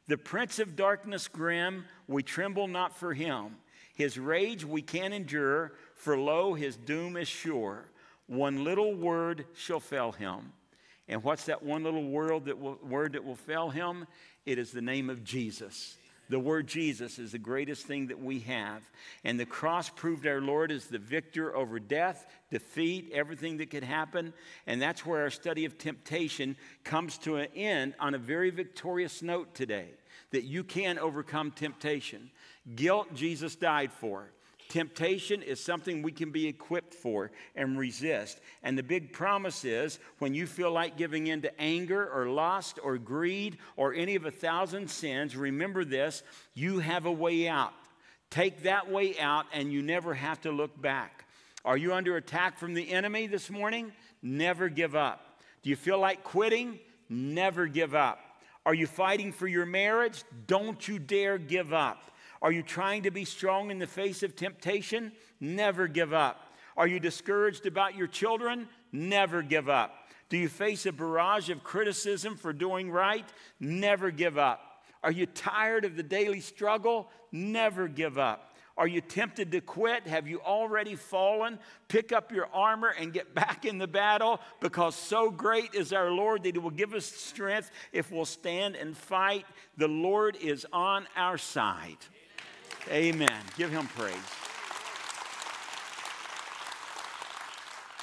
The 0.08 0.18
prince 0.18 0.60
of 0.60 0.76
darkness 0.76 1.28
grim, 1.28 1.86
we 2.08 2.24
tremble 2.24 2.68
not 2.68 2.96
for 2.96 3.14
him. 3.14 3.58
His 3.94 4.18
rage 4.18 4.64
we 4.64 4.82
can 4.82 5.12
endure, 5.12 5.74
for 5.96 6.18
lo, 6.18 6.54
his 6.54 6.78
doom 6.78 7.18
is 7.18 7.28
sure. 7.28 7.86
One 8.28 8.64
little 8.64 8.94
word 8.94 9.46
shall 9.56 9.80
fell 9.80 10.12
him. 10.12 10.54
And 11.10 11.24
what's 11.24 11.46
that 11.46 11.64
one 11.64 11.84
little 11.84 12.08
word 12.08 12.46
that 12.46 12.60
will, 12.60 12.80
word 12.84 13.14
that 13.14 13.24
will 13.26 13.36
fell 13.36 13.70
him? 13.70 14.06
It 14.46 14.60
is 14.60 14.72
the 14.72 14.82
name 14.82 15.10
of 15.10 15.24
Jesus. 15.24 15.98
The 16.30 16.40
word 16.40 16.68
Jesus 16.68 17.20
is 17.20 17.32
the 17.32 17.38
greatest 17.38 17.86
thing 17.86 18.08
that 18.08 18.20
we 18.20 18.40
have. 18.42 18.82
And 19.24 19.40
the 19.40 19.46
cross 19.46 19.90
proved 19.90 20.28
our 20.28 20.42
Lord 20.42 20.72
is 20.72 20.88
the 20.88 20.98
victor 20.98 21.56
over 21.56 21.80
death, 21.80 22.26
defeat, 22.52 23.12
everything 23.14 23.58
that 23.58 23.70
could 23.70 23.84
happen. 23.84 24.34
And 24.66 24.82
that's 24.82 25.06
where 25.06 25.22
our 25.22 25.30
study 25.30 25.66
of 25.66 25.78
temptation 25.78 26.58
comes 26.84 27.18
to 27.20 27.38
an 27.38 27.48
end 27.56 27.94
on 28.00 28.14
a 28.14 28.20
very 28.20 28.50
victorious 28.50 29.22
note 29.22 29.56
today 29.56 29.90
that 30.32 30.44
you 30.44 30.64
can 30.64 31.00
overcome 31.00 31.52
temptation. 31.52 32.30
Guilt, 32.76 33.14
Jesus 33.14 33.56
died 33.56 33.94
for. 33.94 34.30
Temptation 34.70 35.42
is 35.42 35.64
something 35.64 36.02
we 36.02 36.12
can 36.12 36.32
be 36.32 36.48
equipped 36.48 36.94
for 36.94 37.32
and 37.56 37.80
resist. 37.80 38.42
And 38.64 38.78
the 38.78 38.84
big 38.84 39.14
promise 39.14 39.64
is 39.64 40.00
when 40.20 40.34
you 40.34 40.46
feel 40.46 40.72
like 40.72 40.98
giving 40.98 41.28
in 41.28 41.42
to 41.44 41.62
anger 41.62 42.10
or 42.10 42.28
lust 42.28 42.80
or 42.84 42.98
greed 42.98 43.58
or 43.78 43.94
any 43.94 44.16
of 44.16 44.26
a 44.26 44.32
thousand 44.32 44.90
sins, 44.90 45.36
remember 45.36 45.86
this 45.86 46.24
you 46.54 46.80
have 46.80 47.06
a 47.06 47.12
way 47.12 47.48
out. 47.48 47.74
Take 48.30 48.64
that 48.64 48.92
way 48.92 49.18
out 49.20 49.46
and 49.54 49.72
you 49.72 49.82
never 49.82 50.14
have 50.14 50.42
to 50.42 50.52
look 50.52 50.80
back. 50.82 51.26
Are 51.64 51.78
you 51.78 51.94
under 51.94 52.18
attack 52.18 52.58
from 52.58 52.74
the 52.74 52.92
enemy 52.92 53.28
this 53.28 53.50
morning? 53.50 53.94
Never 54.22 54.70
give 54.70 54.96
up. 54.96 55.42
Do 55.64 55.70
you 55.70 55.76
feel 55.76 56.00
like 56.00 56.24
quitting? 56.24 56.80
Never 57.10 57.68
give 57.68 57.96
up. 57.96 58.20
Are 58.66 58.74
you 58.74 58.88
fighting 58.88 59.32
for 59.32 59.48
your 59.48 59.66
marriage? 59.66 60.24
Don't 60.46 60.86
you 60.88 61.00
dare 61.00 61.38
give 61.38 61.72
up. 61.72 62.12
Are 62.42 62.52
you 62.52 62.64
trying 62.64 63.04
to 63.04 63.12
be 63.12 63.26
strong 63.26 63.72
in 63.72 63.80
the 63.80 63.88
face 63.88 64.24
of 64.24 64.36
temptation? 64.36 65.12
Never 65.40 65.88
give 65.88 66.14
up. 66.14 66.54
Are 66.76 66.88
you 66.88 67.00
discouraged 67.00 67.66
about 67.66 67.96
your 67.96 68.08
children? 68.08 68.68
Never 68.92 69.42
give 69.42 69.68
up. 69.68 69.94
Do 70.30 70.38
you 70.38 70.50
face 70.50 70.86
a 70.86 70.92
barrage 70.92 71.50
of 71.50 71.64
criticism 71.64 72.36
for 72.36 72.54
doing 72.54 72.92
right? 72.92 73.26
Never 73.60 74.12
give 74.12 74.38
up. 74.38 74.84
Are 75.04 75.12
you 75.12 75.26
tired 75.26 75.86
of 75.86 75.96
the 75.96 76.04
daily 76.04 76.42
struggle? 76.42 77.10
Never 77.32 77.88
give 77.88 78.18
up. 78.18 78.56
Are 78.78 78.88
you 78.88 79.02
tempted 79.02 79.52
to 79.54 79.62
quit? 79.62 80.06
Have 80.06 80.28
you 80.28 80.40
already 80.42 80.96
fallen? 80.96 81.58
Pick 81.88 82.12
up 82.12 82.32
your 82.32 82.48
armor 82.54 82.90
and 82.90 83.12
get 83.12 83.34
back 83.34 83.66
in 83.66 83.80
the 83.80 83.88
battle 83.88 84.40
because 84.60 84.96
so 84.96 85.32
great 85.32 85.74
is 85.74 85.94
our 85.94 86.12
Lord 86.12 86.44
that 86.44 86.54
He 86.54 86.60
will 86.60 86.70
give 86.70 86.94
us 86.94 87.06
strength 87.06 87.72
if 87.92 88.12
we'll 88.12 88.26
stand 88.26 88.76
and 88.76 88.96
fight. 88.96 89.46
The 89.78 89.88
Lord 89.88 90.36
is 90.36 90.66
on 90.72 91.08
our 91.16 91.40
side. 91.40 91.98
Amen. 92.90 93.42
Give 93.58 93.70
him 93.70 93.88
praise. 93.88 94.16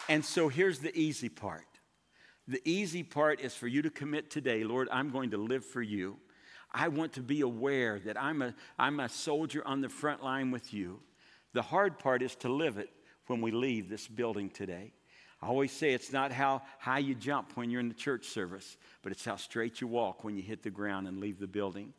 And 0.09 0.25
so 0.25 0.49
here's 0.49 0.81
the 0.81 0.97
easy 0.99 1.29
part. 1.29 1.65
The 2.47 2.61
easy 2.65 3.03
part 3.03 3.41
is 3.41 3.55
for 3.55 3.67
you 3.67 3.81
to 3.83 3.91
commit 3.91 4.31
today, 4.31 4.65
Lord, 4.65 4.89
I'm 4.93 5.11
going 5.11 5.31
to 5.31 5.39
live 5.39 5.65
for 5.65 5.81
you. 5.81 6.19
I 6.71 6.89
want 6.89 7.15
to 7.15 7.23
be 7.23 7.41
aware 7.41 7.99
that 8.01 8.21
I'm 8.21 8.43
a, 8.43 8.55
I'm 8.79 9.01
a 9.01 9.09
soldier 9.09 9.67
on 9.67 9.81
the 9.81 9.89
front 9.89 10.23
line 10.23 10.51
with 10.51 10.75
you. 10.75 11.01
The 11.55 11.63
hard 11.63 11.99
part 11.99 12.21
is 12.21 12.35
to 12.37 12.49
live 12.49 12.77
it 12.77 12.91
when 13.29 13.41
we 13.41 13.51
leave 13.51 13.89
this 13.89 14.07
building 14.07 14.51
today. 14.51 14.93
I 15.41 15.47
always 15.47 15.73
say 15.73 15.93
it's 15.93 16.13
not 16.13 16.33
how 16.33 16.63
high 16.79 16.99
you 16.99 17.15
jump 17.15 17.57
when 17.57 17.71
you're 17.71 17.81
in 17.81 17.89
the 17.89 17.95
church 17.95 18.27
service, 18.27 18.77
but 19.03 19.13
it's 19.13 19.25
how 19.25 19.37
straight 19.37 19.81
you 19.81 19.87
walk 19.87 20.25
when 20.25 20.37
you 20.37 20.43
hit 20.43 20.63
the 20.63 20.71
ground 20.71 21.07
and 21.07 21.21
leave 21.21 21.39
the 21.39 21.47
building. 21.47 21.93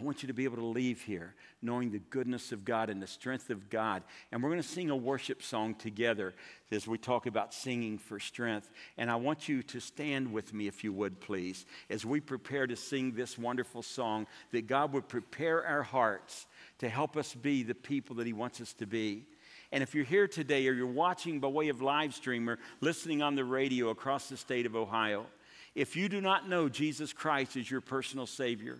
I 0.00 0.02
want 0.02 0.22
you 0.22 0.28
to 0.28 0.34
be 0.34 0.44
able 0.44 0.56
to 0.56 0.64
leave 0.64 1.02
here 1.02 1.34
knowing 1.62 1.90
the 1.90 1.98
goodness 1.98 2.52
of 2.52 2.64
God 2.64 2.88
and 2.88 3.02
the 3.02 3.06
strength 3.06 3.50
of 3.50 3.68
God. 3.68 4.02
And 4.32 4.42
we're 4.42 4.48
going 4.48 4.62
to 4.62 4.68
sing 4.68 4.88
a 4.88 4.96
worship 4.96 5.42
song 5.42 5.74
together 5.74 6.32
as 6.72 6.88
we 6.88 6.96
talk 6.96 7.26
about 7.26 7.52
singing 7.52 7.98
for 7.98 8.18
strength. 8.18 8.70
And 8.96 9.10
I 9.10 9.16
want 9.16 9.46
you 9.46 9.62
to 9.64 9.80
stand 9.80 10.32
with 10.32 10.54
me, 10.54 10.68
if 10.68 10.84
you 10.84 10.92
would, 10.94 11.20
please, 11.20 11.66
as 11.90 12.06
we 12.06 12.20
prepare 12.20 12.66
to 12.66 12.76
sing 12.76 13.12
this 13.12 13.36
wonderful 13.36 13.82
song, 13.82 14.26
that 14.52 14.68
God 14.68 14.94
would 14.94 15.06
prepare 15.06 15.66
our 15.66 15.82
hearts 15.82 16.46
to 16.78 16.88
help 16.88 17.16
us 17.18 17.34
be 17.34 17.62
the 17.62 17.74
people 17.74 18.16
that 18.16 18.26
He 18.26 18.32
wants 18.32 18.60
us 18.62 18.72
to 18.74 18.86
be. 18.86 19.26
And 19.70 19.82
if 19.82 19.94
you're 19.94 20.04
here 20.04 20.26
today 20.26 20.66
or 20.66 20.72
you're 20.72 20.86
watching 20.86 21.40
by 21.40 21.48
way 21.48 21.68
of 21.68 21.82
live 21.82 22.14
stream 22.14 22.48
or 22.48 22.58
listening 22.80 23.20
on 23.20 23.34
the 23.34 23.44
radio 23.44 23.90
across 23.90 24.30
the 24.30 24.38
state 24.38 24.64
of 24.64 24.74
Ohio, 24.74 25.26
if 25.74 25.94
you 25.94 26.08
do 26.08 26.20
not 26.20 26.48
know 26.48 26.68
Jesus 26.68 27.12
Christ 27.12 27.56
as 27.56 27.70
your 27.70 27.80
personal 27.80 28.26
Savior, 28.26 28.78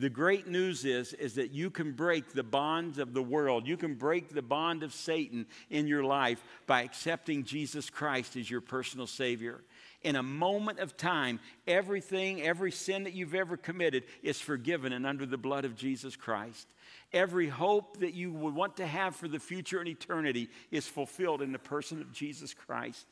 The 0.00 0.08
great 0.08 0.46
news 0.46 0.86
is, 0.86 1.12
is 1.12 1.34
that 1.34 1.50
you 1.50 1.68
can 1.68 1.92
break 1.92 2.32
the 2.32 2.42
bonds 2.42 2.96
of 2.96 3.12
the 3.12 3.22
world. 3.22 3.66
You 3.66 3.76
can 3.76 3.96
break 3.96 4.30
the 4.30 4.40
bond 4.40 4.82
of 4.82 4.94
Satan 4.94 5.44
in 5.68 5.86
your 5.86 6.02
life 6.02 6.42
by 6.66 6.84
accepting 6.84 7.44
Jesus 7.44 7.90
Christ 7.90 8.34
as 8.34 8.50
your 8.50 8.62
personal 8.62 9.06
Savior. 9.06 9.60
In 10.00 10.16
a 10.16 10.22
moment 10.22 10.78
of 10.78 10.96
time, 10.96 11.38
everything, 11.66 12.40
every 12.40 12.72
sin 12.72 13.04
that 13.04 13.12
you've 13.12 13.34
ever 13.34 13.58
committed 13.58 14.04
is 14.22 14.40
forgiven 14.40 14.94
and 14.94 15.06
under 15.06 15.26
the 15.26 15.36
blood 15.36 15.66
of 15.66 15.76
Jesus 15.76 16.16
Christ. 16.16 16.66
Every 17.12 17.48
hope 17.48 18.00
that 18.00 18.14
you 18.14 18.32
would 18.32 18.54
want 18.54 18.78
to 18.78 18.86
have 18.86 19.14
for 19.14 19.28
the 19.28 19.38
future 19.38 19.80
and 19.80 19.88
eternity 19.88 20.48
is 20.70 20.88
fulfilled 20.88 21.42
in 21.42 21.52
the 21.52 21.58
person 21.58 22.00
of 22.00 22.10
Jesus 22.10 22.54
Christ. 22.54 23.06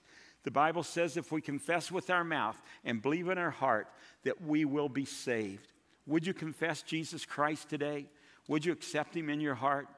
The 0.44 0.50
Bible 0.50 0.84
says 0.84 1.18
if 1.18 1.30
we 1.32 1.42
confess 1.42 1.92
with 1.92 2.08
our 2.08 2.24
mouth 2.24 2.58
and 2.82 3.02
believe 3.02 3.28
in 3.28 3.36
our 3.36 3.50
heart 3.50 3.88
that 4.24 4.40
we 4.40 4.64
will 4.64 4.88
be 4.88 5.04
saved. 5.04 5.70
Would 6.08 6.26
you 6.26 6.34
confess 6.34 6.82
Jesus 6.82 7.24
Christ 7.26 7.68
today? 7.68 8.06
Would 8.48 8.64
you 8.64 8.72
accept 8.72 9.14
him 9.14 9.28
in 9.28 9.40
your 9.40 9.54
heart? 9.54 9.88